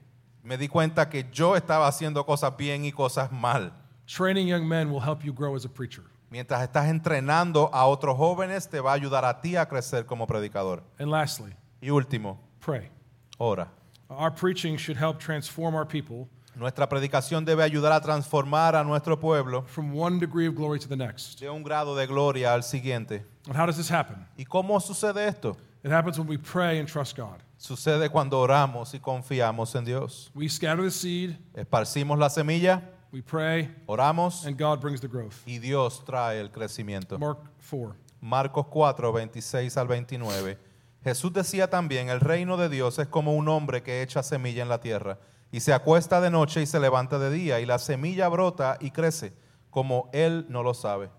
Me 0.46 0.58
di 0.58 0.68
cuenta 0.68 1.10
que 1.10 1.26
yo 1.32 1.56
estaba 1.56 1.88
haciendo 1.88 2.26
cosas 2.26 2.56
bien 2.56 2.86
y 2.86 2.92
cosas 2.92 3.32
mal. 3.32 3.74
Training 4.06 4.48
young 4.48 4.66
men 4.68 4.90
will 4.92 5.02
help 5.02 5.24
you 5.24 5.34
grow 5.34 5.56
as 5.56 5.66
a 5.66 5.70
preacher. 5.70 6.04
Mientras 6.30 6.62
estás 6.62 6.88
entrenando 6.88 7.70
a 7.74 7.86
otros 7.86 8.16
jóvenes, 8.18 8.70
te 8.70 8.80
va 8.80 8.92
a 8.92 8.96
ayudar 8.96 9.26
a 9.26 9.42
ti 9.42 9.56
a 9.56 9.66
crecer 9.68 10.06
como 10.06 10.26
predicador. 10.28 10.84
And 11.00 11.10
lastly, 11.10 11.54
Y 11.82 11.90
último, 11.90 12.40
pray. 12.60 12.90
ora. 13.38 13.68
Our 14.10 14.32
preaching 14.32 14.78
should 14.78 14.98
help 14.98 15.20
transform 15.20 15.76
our 15.76 15.86
people 15.88 16.28
Nuestra 16.56 16.88
predicación 16.88 17.44
debe 17.44 17.64
ayudar 17.64 17.92
a 17.92 18.00
transformar 18.00 18.76
a 18.78 18.84
nuestro 18.86 19.20
pueblo 19.20 19.64
from 19.68 19.94
one 19.94 20.20
degree 20.20 20.48
of 20.48 20.56
glory 20.56 20.80
to 20.80 20.88
the 20.88 20.96
next. 20.96 21.38
de 21.42 21.50
un 21.50 21.64
grado 21.64 21.96
de 21.98 22.06
gloria 22.08 22.54
al 22.54 22.64
siguiente. 22.64 23.26
And 23.48 23.58
how 23.58 23.66
does 23.66 23.76
this 23.76 23.90
happen? 23.92 24.26
¿Y 24.38 24.46
cómo 24.46 24.80
sucede 24.80 25.28
esto? 25.28 25.58
It 25.84 25.92
happens 25.92 26.18
when 26.18 26.28
we 26.30 26.38
pray 26.38 26.80
and 26.80 26.88
trust 26.88 27.18
God. 27.18 27.44
Sucede 27.66 28.12
cuando 28.12 28.40
oramos 28.40 28.94
y 28.94 29.00
confiamos 29.00 29.74
en 29.74 29.86
Dios. 29.86 30.30
We 30.36 30.48
scatter 30.48 30.84
the 30.84 30.92
seed, 30.92 31.32
Esparcimos 31.56 32.20
la 32.20 32.30
semilla, 32.30 32.92
we 33.12 33.24
pray, 33.24 33.74
oramos 33.88 34.46
and 34.46 34.56
God 34.56 34.80
brings 34.80 35.02
the 35.02 35.08
growth. 35.08 35.34
y 35.48 35.58
Dios 35.58 36.06
trae 36.06 36.40
el 36.40 36.52
crecimiento. 36.52 37.18
Mark 37.18 37.40
4. 37.68 37.96
Marcos 38.22 38.68
4, 38.68 39.12
26 39.12 39.78
al 39.78 39.88
29. 39.88 40.60
Jesús 41.04 41.34
decía 41.34 41.68
también, 41.68 42.10
el 42.10 42.20
reino 42.20 42.56
de 42.56 42.70
Dios 42.70 43.00
es 43.00 43.08
como 43.08 43.34
un 43.34 43.48
hombre 43.48 43.82
que 43.82 44.04
echa 44.04 44.22
semilla 44.22 44.62
en 44.62 44.70
la 44.70 44.80
tierra 44.80 45.18
y 45.52 45.62
se 45.62 45.74
acuesta 45.74 46.22
de 46.22 46.30
noche 46.30 46.62
y 46.62 46.68
se 46.68 46.80
levanta 46.80 47.18
de 47.18 47.32
día 47.32 47.60
y 47.60 47.66
la 47.66 47.80
semilla 47.80 48.28
brota 48.28 48.78
y 48.80 48.92
crece 48.92 49.34
como 49.72 50.12
él 50.14 50.46
no 50.50 50.62
lo 50.62 50.76
sabe. 50.76 51.10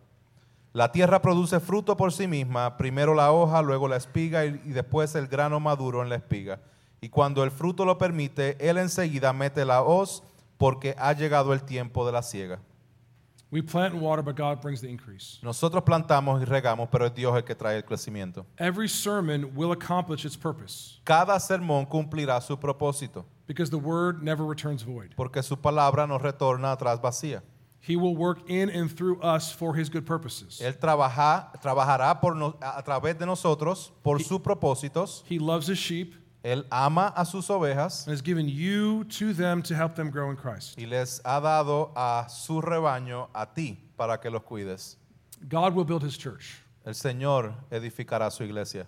La 0.76 0.92
tierra 0.92 1.22
produce 1.22 1.58
fruto 1.58 1.96
por 1.96 2.12
sí 2.12 2.26
misma, 2.28 2.76
primero 2.76 3.14
la 3.14 3.32
hoja, 3.32 3.62
luego 3.62 3.88
la 3.88 3.96
espiga 3.96 4.44
y, 4.44 4.58
después 4.58 5.14
el 5.14 5.26
grano 5.26 5.58
maduro 5.58 6.02
en 6.02 6.10
la 6.10 6.16
espiga. 6.16 6.60
Y 7.00 7.08
cuando 7.08 7.42
el 7.44 7.50
fruto 7.50 7.86
lo 7.86 7.96
permite, 7.96 8.58
él 8.60 8.76
enseguida 8.76 9.32
mete 9.32 9.64
la 9.64 9.80
hoz 9.80 10.22
porque 10.58 10.94
ha 10.98 11.14
llegado 11.14 11.54
el 11.54 11.62
tiempo 11.62 12.04
de 12.04 12.12
la 12.12 12.22
siega. 12.22 12.58
We 13.50 13.62
plant 13.62 13.94
and 13.94 14.02
water, 14.02 14.22
but 14.22 14.36
God 14.36 14.60
brings 14.60 14.82
the 14.82 14.90
increase. 14.90 15.38
Nosotros 15.40 15.82
plantamos 15.82 16.42
y 16.42 16.44
regamos, 16.44 16.90
pero 16.92 17.06
es 17.06 17.14
Dios 17.14 17.34
el 17.34 17.44
que 17.44 17.54
trae 17.54 17.78
el 17.78 17.84
crecimiento. 17.86 18.44
Every 18.58 18.86
sermon 18.86 19.52
will 19.56 19.72
accomplish 19.72 20.26
its 20.26 20.36
purpose 20.36 21.00
Cada 21.04 21.40
sermón 21.40 21.86
cumplirá 21.86 22.38
su 22.42 22.54
propósito, 22.58 23.24
because 23.46 23.70
the 23.70 23.78
word 23.78 24.22
never 24.22 24.46
returns 24.46 24.84
void. 24.84 25.14
porque 25.16 25.42
su 25.42 25.56
palabra 25.56 26.06
no 26.06 26.18
retorna 26.18 26.72
atrás 26.72 27.00
vacía. 27.00 27.42
He 27.86 27.94
will 27.96 28.16
work 28.16 28.50
in 28.50 28.68
and 28.68 28.90
through 28.90 29.20
us 29.22 29.52
for 29.52 29.74
his 29.76 29.88
good 29.88 30.04
purposes. 30.06 30.60
Él 30.60 30.76
trabaja, 30.78 31.52
trabajará 31.62 32.20
por 32.20 32.34
no- 32.34 32.56
a 32.60 32.78
a 32.78 32.82
través 32.82 33.16
de 33.16 33.26
nosotros 33.26 33.92
por 34.02 34.18
sus 34.18 34.40
propósitos. 34.40 35.22
He 35.26 35.38
loves 35.38 35.68
his 35.68 35.78
sheep 35.78 36.14
Él 36.44 36.64
ama 36.70 37.12
a 37.16 37.24
sus 37.24 37.48
ovejas 37.48 38.06
and 38.06 38.12
has 38.12 38.20
given 38.22 38.48
you 38.48 39.04
to 39.04 39.32
them 39.32 39.62
to 39.62 39.74
help 39.74 39.94
them 39.96 40.10
grow 40.10 40.30
in 40.30 40.36
Christ. 40.36 40.76
y 40.78 40.84
les 40.86 41.20
ha 41.24 41.40
dado 41.40 41.92
a 41.96 42.26
su 42.28 42.60
rebaño 42.60 43.28
a 43.34 43.46
ti 43.46 43.78
para 43.96 44.18
que 44.18 44.30
los 44.30 44.42
cuides. 44.42 44.96
God 45.48 45.74
will 45.74 45.84
build 45.84 46.02
his 46.02 46.16
church 46.16 46.60
El 46.84 46.92
Señor 46.94 47.52
edificará 47.70 48.30
su 48.32 48.42
iglesia 48.44 48.86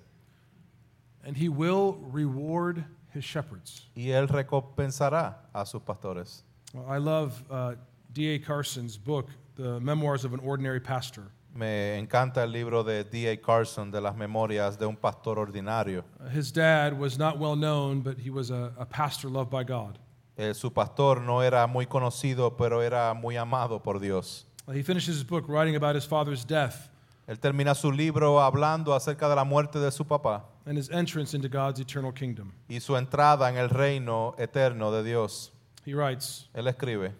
and 1.25 1.37
he 1.37 1.49
will 1.49 1.99
reward 2.13 2.85
his 3.13 3.25
shepherds. 3.25 3.87
y 3.97 4.11
Él 4.11 4.29
recompensará 4.29 5.35
a 5.55 5.65
sus 5.67 5.83
pastores. 5.83 6.43
Well, 6.75 6.87
I 6.89 6.99
love 6.99 7.43
uh, 7.51 7.75
D.A. 8.13 8.39
Carson's 8.39 8.97
book, 8.97 9.29
The 9.57 9.81
Memoirs 9.81 10.25
of 10.25 10.33
an 10.33 10.41
Ordinary 10.41 10.81
Pastor. 10.81 11.25
Me 11.55 11.99
encanta 11.99 12.43
el 12.43 12.53
libro 12.53 12.83
de 12.83 13.05
D.A. 13.05 13.37
Carson 13.39 13.91
de 13.91 14.01
las 14.01 14.15
memorias 14.17 14.79
de 14.79 14.87
un 14.87 14.97
pastor 14.97 15.37
ordinario. 15.39 16.05
Uh, 16.21 16.29
his 16.29 16.53
dad 16.53 16.99
was 16.99 17.19
not 17.19 17.39
well 17.39 17.57
known, 17.57 18.01
but 18.01 18.19
he 18.19 18.31
was 18.31 18.51
a, 18.51 18.73
a 18.79 18.87
pastor 18.87 19.29
loved 19.29 19.51
by 19.51 19.65
God. 19.65 19.99
Eh, 20.37 20.53
su 20.55 20.71
pastor 20.71 21.21
no 21.21 21.41
era 21.41 21.67
muy 21.67 21.87
conocido, 21.87 22.57
pero 22.57 22.81
era 22.81 23.13
muy 23.15 23.37
amado 23.37 23.81
por 23.83 23.99
Dios. 23.99 24.45
Uh, 24.69 24.73
he 24.73 24.83
finishes 24.83 25.17
his 25.17 25.25
book 25.25 25.49
writing 25.49 25.75
about 25.75 25.95
his 25.97 26.05
father's 26.05 26.45
death 26.45 26.91
Él 27.27 27.39
termina 27.39 27.75
su 27.75 27.91
libro 27.93 28.41
hablando 28.41 28.95
acerca 28.95 29.29
de 29.29 29.35
la 29.37 29.45
muerte 29.45 29.79
de 29.79 29.91
su 29.91 30.05
papá 30.07 30.45
and 30.65 30.79
his 30.79 30.89
entrance 30.91 31.35
into 31.35 31.49
God's 31.49 31.79
eternal 31.81 32.13
kingdom. 32.13 32.53
y 32.69 32.79
su 32.81 32.97
entrada 32.97 33.51
en 33.51 33.57
el 33.59 33.69
reino 33.69 34.35
eterno 34.39 34.91
de 34.93 35.03
Dios. 35.03 35.53
He 35.85 35.93
writes, 35.95 36.49
Él 36.55 36.69
escribe, 36.69 37.13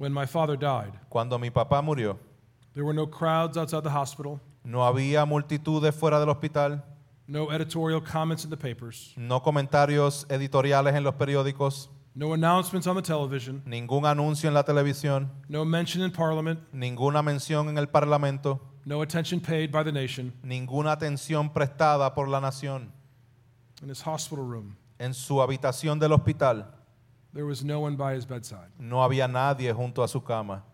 When 0.00 0.14
my 0.14 0.24
father 0.24 0.56
died, 0.56 0.92
cuando 1.10 1.38
mi 1.38 1.50
papá 1.50 1.82
murió, 1.82 2.16
there 2.72 2.86
were 2.86 2.94
no 2.94 3.06
crowds 3.06 3.58
outside 3.58 3.82
the 3.82 3.90
hospital, 3.90 4.40
no 4.64 4.78
había 4.82 5.26
multitudes 5.26 5.94
fuera 5.94 6.18
del 6.18 6.30
hospital, 6.30 6.82
no 7.28 7.50
editorial 7.52 8.00
comments 8.00 8.42
in 8.44 8.48
the 8.48 8.56
papers, 8.56 9.12
no 9.18 9.40
comentarios 9.42 10.24
editoriales 10.30 10.94
en 10.94 11.04
los 11.04 11.14
periódicos, 11.16 11.90
no 12.14 12.32
announcements 12.32 12.86
on 12.86 12.96
the 12.96 13.02
television, 13.02 13.62
ningún 13.66 14.06
anuncio 14.06 14.48
en 14.48 14.54
la 14.54 14.62
televisión, 14.62 15.28
no 15.50 15.66
mention 15.66 16.02
in 16.02 16.10
parliament, 16.10 16.60
ninguna 16.72 17.22
mención 17.22 17.68
en 17.68 17.76
el 17.76 17.88
parlamento, 17.88 18.58
no 18.86 19.02
attention 19.02 19.38
paid 19.38 19.70
by 19.70 19.84
the 19.84 19.92
nation. 19.92 20.32
ninguna 20.42 20.92
atención 20.92 21.52
prestada 21.52 22.14
por 22.14 22.26
la 22.26 22.40
nación. 22.40 22.90
In 23.82 23.90
his 23.90 24.00
hospital 24.00 24.46
room, 24.46 24.76
En 24.98 25.12
su 25.12 25.42
habitación 25.42 25.98
del 25.98 26.12
hospital, 26.12 26.72
There 27.32 27.44
was 27.44 27.62
no 27.64 27.80
one 27.80 27.96
by 27.96 28.14
his 28.16 28.26
bedside, 28.26 28.70
No 28.78 29.02
había 29.04 29.28
nadie 29.28 29.72
junto 29.72 30.02
a 30.02 30.08
su 30.08 30.20
cama. 30.20 30.64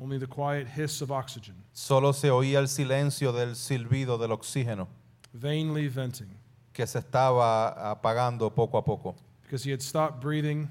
only 0.00 0.18
the 0.18 0.26
quiet 0.26 0.66
hiss 0.66 1.00
of 1.02 1.10
oxygen, 1.10 1.54
Solo 1.72 2.12
se 2.12 2.28
oía 2.30 2.58
el 2.58 2.66
silencio 2.68 3.32
del 3.32 3.54
silbido 3.54 4.18
del 4.18 4.32
oxígeno 4.32 4.88
vainly 5.32 5.88
venting, 5.88 6.36
que 6.72 6.86
se 6.86 6.98
estaba 6.98 7.90
apagando 7.90 8.50
poco 8.54 8.78
a 8.78 8.82
poco, 8.84 9.14
because 9.42 9.64
he 9.64 9.70
had 9.72 9.80
stopped 9.80 10.20
breathing 10.20 10.68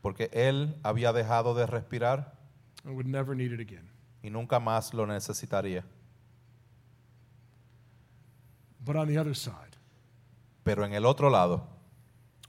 porque 0.00 0.28
él 0.32 0.74
había 0.82 1.12
dejado 1.12 1.54
de 1.54 1.66
respirar 1.66 2.32
and 2.84 2.94
would 2.96 3.06
never 3.06 3.34
need 3.36 3.52
it 3.52 3.60
again. 3.60 3.88
y 4.22 4.30
nunca 4.30 4.58
más 4.58 4.94
lo 4.94 5.06
necesitaría. 5.06 5.84
But 8.84 8.96
on 8.96 9.06
the 9.06 9.18
other 9.18 9.34
side, 9.34 9.76
Pero 10.64 10.84
en 10.84 10.92
el 10.94 11.04
otro 11.06 11.28
lado, 11.28 11.66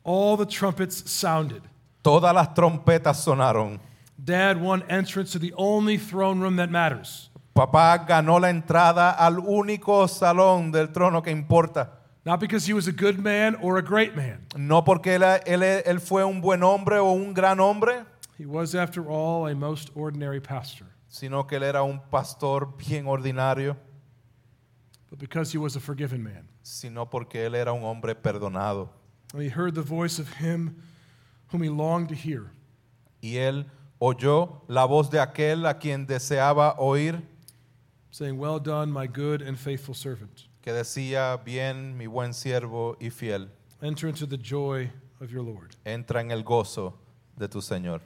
all 0.03 0.37
the 0.37 0.45
trumpets 0.45 0.95
sounded. 1.11 1.63
Todas 2.03 2.33
las 2.35 2.53
trompetas 2.53 3.17
sonaron. 3.23 3.79
Dad 4.23 4.57
won 4.61 4.83
entrance 4.89 5.31
to 5.31 5.39
the 5.39 5.51
only 5.57 5.97
throne 5.97 6.39
room 6.39 6.57
that 6.57 6.69
matters. 6.69 7.31
Papá 7.55 7.97
ganó 8.07 8.39
la 8.39 8.49
entrada 8.51 9.11
al 9.11 9.39
único 9.39 10.07
salón 10.07 10.71
del 10.71 10.89
trono 10.91 11.21
que 11.23 11.31
importa. 11.31 11.89
Not 12.25 12.39
because 12.39 12.65
he 12.65 12.73
was 12.73 12.87
a 12.87 12.91
good 12.91 13.17
man 13.19 13.57
or 13.61 13.77
a 13.77 13.81
great 13.81 14.15
man. 14.15 14.45
No 14.55 14.83
porque 14.83 15.15
él, 15.15 15.23
él- 15.45 15.83
él 15.85 15.99
fue 15.99 16.23
un 16.23 16.39
buen 16.41 16.63
hombre 16.63 16.97
o 16.99 17.11
un 17.11 17.33
gran 17.33 17.59
hombre, 17.59 18.05
He 18.39 18.45
was, 18.45 18.73
after 18.75 19.03
all, 19.07 19.47
a 19.47 19.53
most 19.55 19.89
ordinary 19.95 20.39
pastor. 20.39 20.87
sino 21.09 21.45
que 21.45 21.57
él 21.57 21.63
era 21.63 21.83
un 21.83 21.99
pastor 22.09 22.75
bien 22.77 23.05
ordinario, 23.07 23.75
But 25.09 25.19
because 25.19 25.51
he 25.51 25.57
was 25.59 25.75
a 25.75 25.79
forgiven 25.79 26.23
man. 26.23 26.47
sino 26.63 27.05
porque 27.09 27.45
él 27.45 27.55
era 27.55 27.71
un 27.73 27.83
hombre 27.83 28.15
perdonado. 28.15 28.89
And 29.33 29.41
he 29.43 29.49
heard 29.49 29.75
the 29.75 29.81
voice 29.83 30.17
of 30.19 30.27
him 30.39 30.77
whom 31.53 31.61
he 31.63 31.69
longed 31.69 32.09
to 32.09 32.15
hear. 32.15 32.51
Y 33.21 33.37
él 33.37 33.65
oyó 33.99 34.61
la 34.67 34.85
voz 34.85 35.09
de 35.09 35.19
aquel 35.19 35.65
a 35.65 35.75
quien 35.79 36.05
deseaba 36.05 36.75
oír, 36.79 37.21
saying, 38.11 38.37
Well 38.37 38.59
done, 38.59 38.91
my 38.91 39.07
good 39.07 39.41
and 39.41 39.57
faithful 39.57 39.93
servant. 39.95 40.47
que 40.61 40.71
decía, 40.73 41.43
bien, 41.43 41.97
mi 41.97 42.07
buen 42.07 42.33
siervo 42.33 42.95
y 42.99 43.09
fiel, 43.09 43.49
Enter 43.81 44.07
into 44.07 44.25
the 44.25 44.37
joy 44.37 44.89
of 45.21 45.29
your 45.31 45.43
Lord. 45.43 45.75
entra 45.85 46.21
en 46.21 46.31
el 46.31 46.43
gozo 46.43 46.93
de 47.37 47.47
tu 47.47 47.59
Señor. 47.59 48.01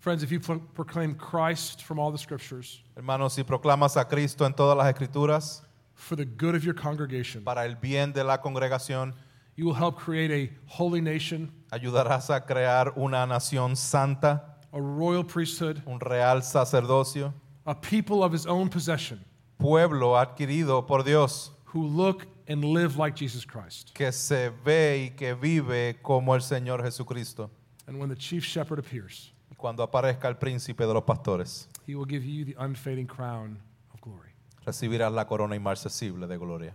Friends, 0.00 0.22
if 0.22 0.30
you 0.30 0.38
pro- 0.38 0.60
proclaim 0.74 1.14
Christ 1.16 1.82
from 1.82 1.98
all 1.98 2.12
the 2.12 2.18
scriptures 2.18 2.80
Hermanos, 2.96 3.34
si 3.34 3.42
proclamas 3.42 3.96
a 3.96 4.04
Cristo 4.04 4.44
en 4.44 4.52
todas 4.54 4.76
las 4.76 4.86
escrituras, 4.94 5.62
for 5.94 6.14
the 6.14 6.24
good 6.24 6.54
of 6.54 6.62
your 6.64 6.74
congregation, 6.74 7.42
para 7.42 7.64
el 7.64 7.74
bien 7.74 8.12
de 8.12 8.22
la 8.22 8.38
congregación, 8.38 9.12
you 9.56 9.64
will 9.66 9.74
help 9.74 9.96
create 9.98 10.30
a 10.30 10.50
holy 10.66 11.00
nation, 11.00 11.50
ayudarás 11.70 12.30
a 12.30 12.44
crear 12.44 12.92
una 12.96 13.26
nación 13.26 13.76
santa, 13.76 14.56
a 14.72 14.78
royal 14.78 15.24
priesthood, 15.24 15.78
un 15.86 16.00
real 16.00 16.42
sacerdocio, 16.42 17.32
a 17.66 17.74
people 17.74 18.22
of 18.22 18.32
his 18.32 18.46
own 18.46 18.68
possession 18.68 19.24
pueblo 19.58 20.16
adquirido 20.16 20.86
por 20.86 21.02
Dios, 21.02 21.50
who 21.74 21.82
look 21.86 22.26
and 22.48 22.64
live 22.64 22.96
like 22.96 23.14
Jesus 23.16 23.44
Christ. 23.44 23.92
que 23.94 24.10
se 24.12 24.50
ve 24.64 25.04
y 25.10 25.16
que 25.16 25.34
vive 25.34 25.98
como 26.02 26.34
el 26.34 26.40
Señor 26.40 26.82
Jesucristo. 26.82 27.50
And 27.86 27.98
when 27.98 28.08
the 28.08 28.16
chief 28.16 28.44
shepherd 28.44 28.78
appears, 28.78 29.32
Y 29.50 29.56
cuando 29.56 29.82
aparezca 29.82 30.28
el 30.28 30.36
príncipe 30.36 30.86
de 30.86 30.94
los 30.94 31.02
pastores, 31.04 31.68
he 31.86 31.94
will 31.94 32.06
give 32.06 32.24
you 32.24 32.44
the 32.44 32.54
unfading 32.58 33.06
crown 33.06 33.58
of 33.92 34.00
glory. 34.00 34.30
recibirás 34.64 35.12
la 35.12 35.24
corona 35.26 35.56
inmarcesible 35.56 36.26
de 36.26 36.36
gloria. 36.38 36.74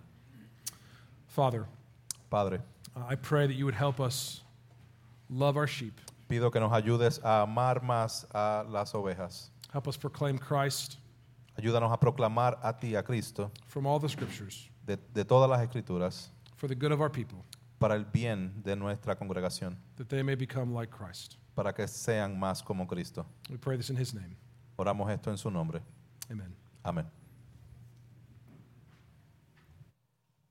Father, 1.28 1.66
Padre, 2.30 2.60
uh, 2.96 3.06
I 3.08 3.16
pray 3.16 3.48
that 3.48 3.54
you 3.56 3.66
would 3.66 3.76
help 3.76 4.00
us 4.00 4.44
love 5.34 5.58
our 5.58 5.68
sheep, 5.68 5.94
pido 6.30 6.52
que 6.52 6.60
nos 6.60 6.72
ayudes 6.72 7.20
a 7.24 7.42
amar 7.42 7.82
más 7.82 8.26
a 8.34 8.64
las 8.70 8.94
ovejas. 8.94 9.50
help 9.72 9.88
us 9.88 9.98
proclaim 9.98 10.38
Christ 10.38 10.98
Ayúdanos 11.56 11.92
a 11.92 12.00
proclamar 12.00 12.58
a 12.64 12.74
ti, 12.74 12.96
a 12.96 13.04
Cristo, 13.04 13.52
from 13.68 13.86
all 13.86 14.00
the 14.00 14.10
scriptures 14.10 14.70
de, 14.86 14.98
de 15.14 15.24
todas 15.24 15.48
las 15.50 15.62
escrituras, 15.62 16.30
for 16.56 16.68
the 16.68 16.76
good 16.76 16.92
of 16.92 17.00
our 17.00 17.12
people, 17.12 17.46
para 17.80 17.96
el 17.96 18.06
bien 18.06 18.52
de 18.64 18.76
nuestra 18.76 19.16
congregación, 19.16 19.76
that 19.98 20.10
they 20.10 20.24
may 20.24 20.36
become 20.36 20.74
like 20.74 20.90
Christ. 20.90 21.38
para 21.56 21.72
que 21.72 21.88
sean 21.88 22.40
más 22.40 22.64
como 22.64 22.88
Cristo. 22.88 23.26
We 23.52 23.58
pray 23.58 23.78
this 23.78 23.92
in 23.92 23.96
his 23.96 24.14
name. 24.14 24.36
Oramos 24.78 25.12
esto 25.12 25.30
en 25.30 25.38
su 25.38 25.52
nombre. 25.52 25.82
Amen. 26.32 26.56
Amén. 26.84 27.06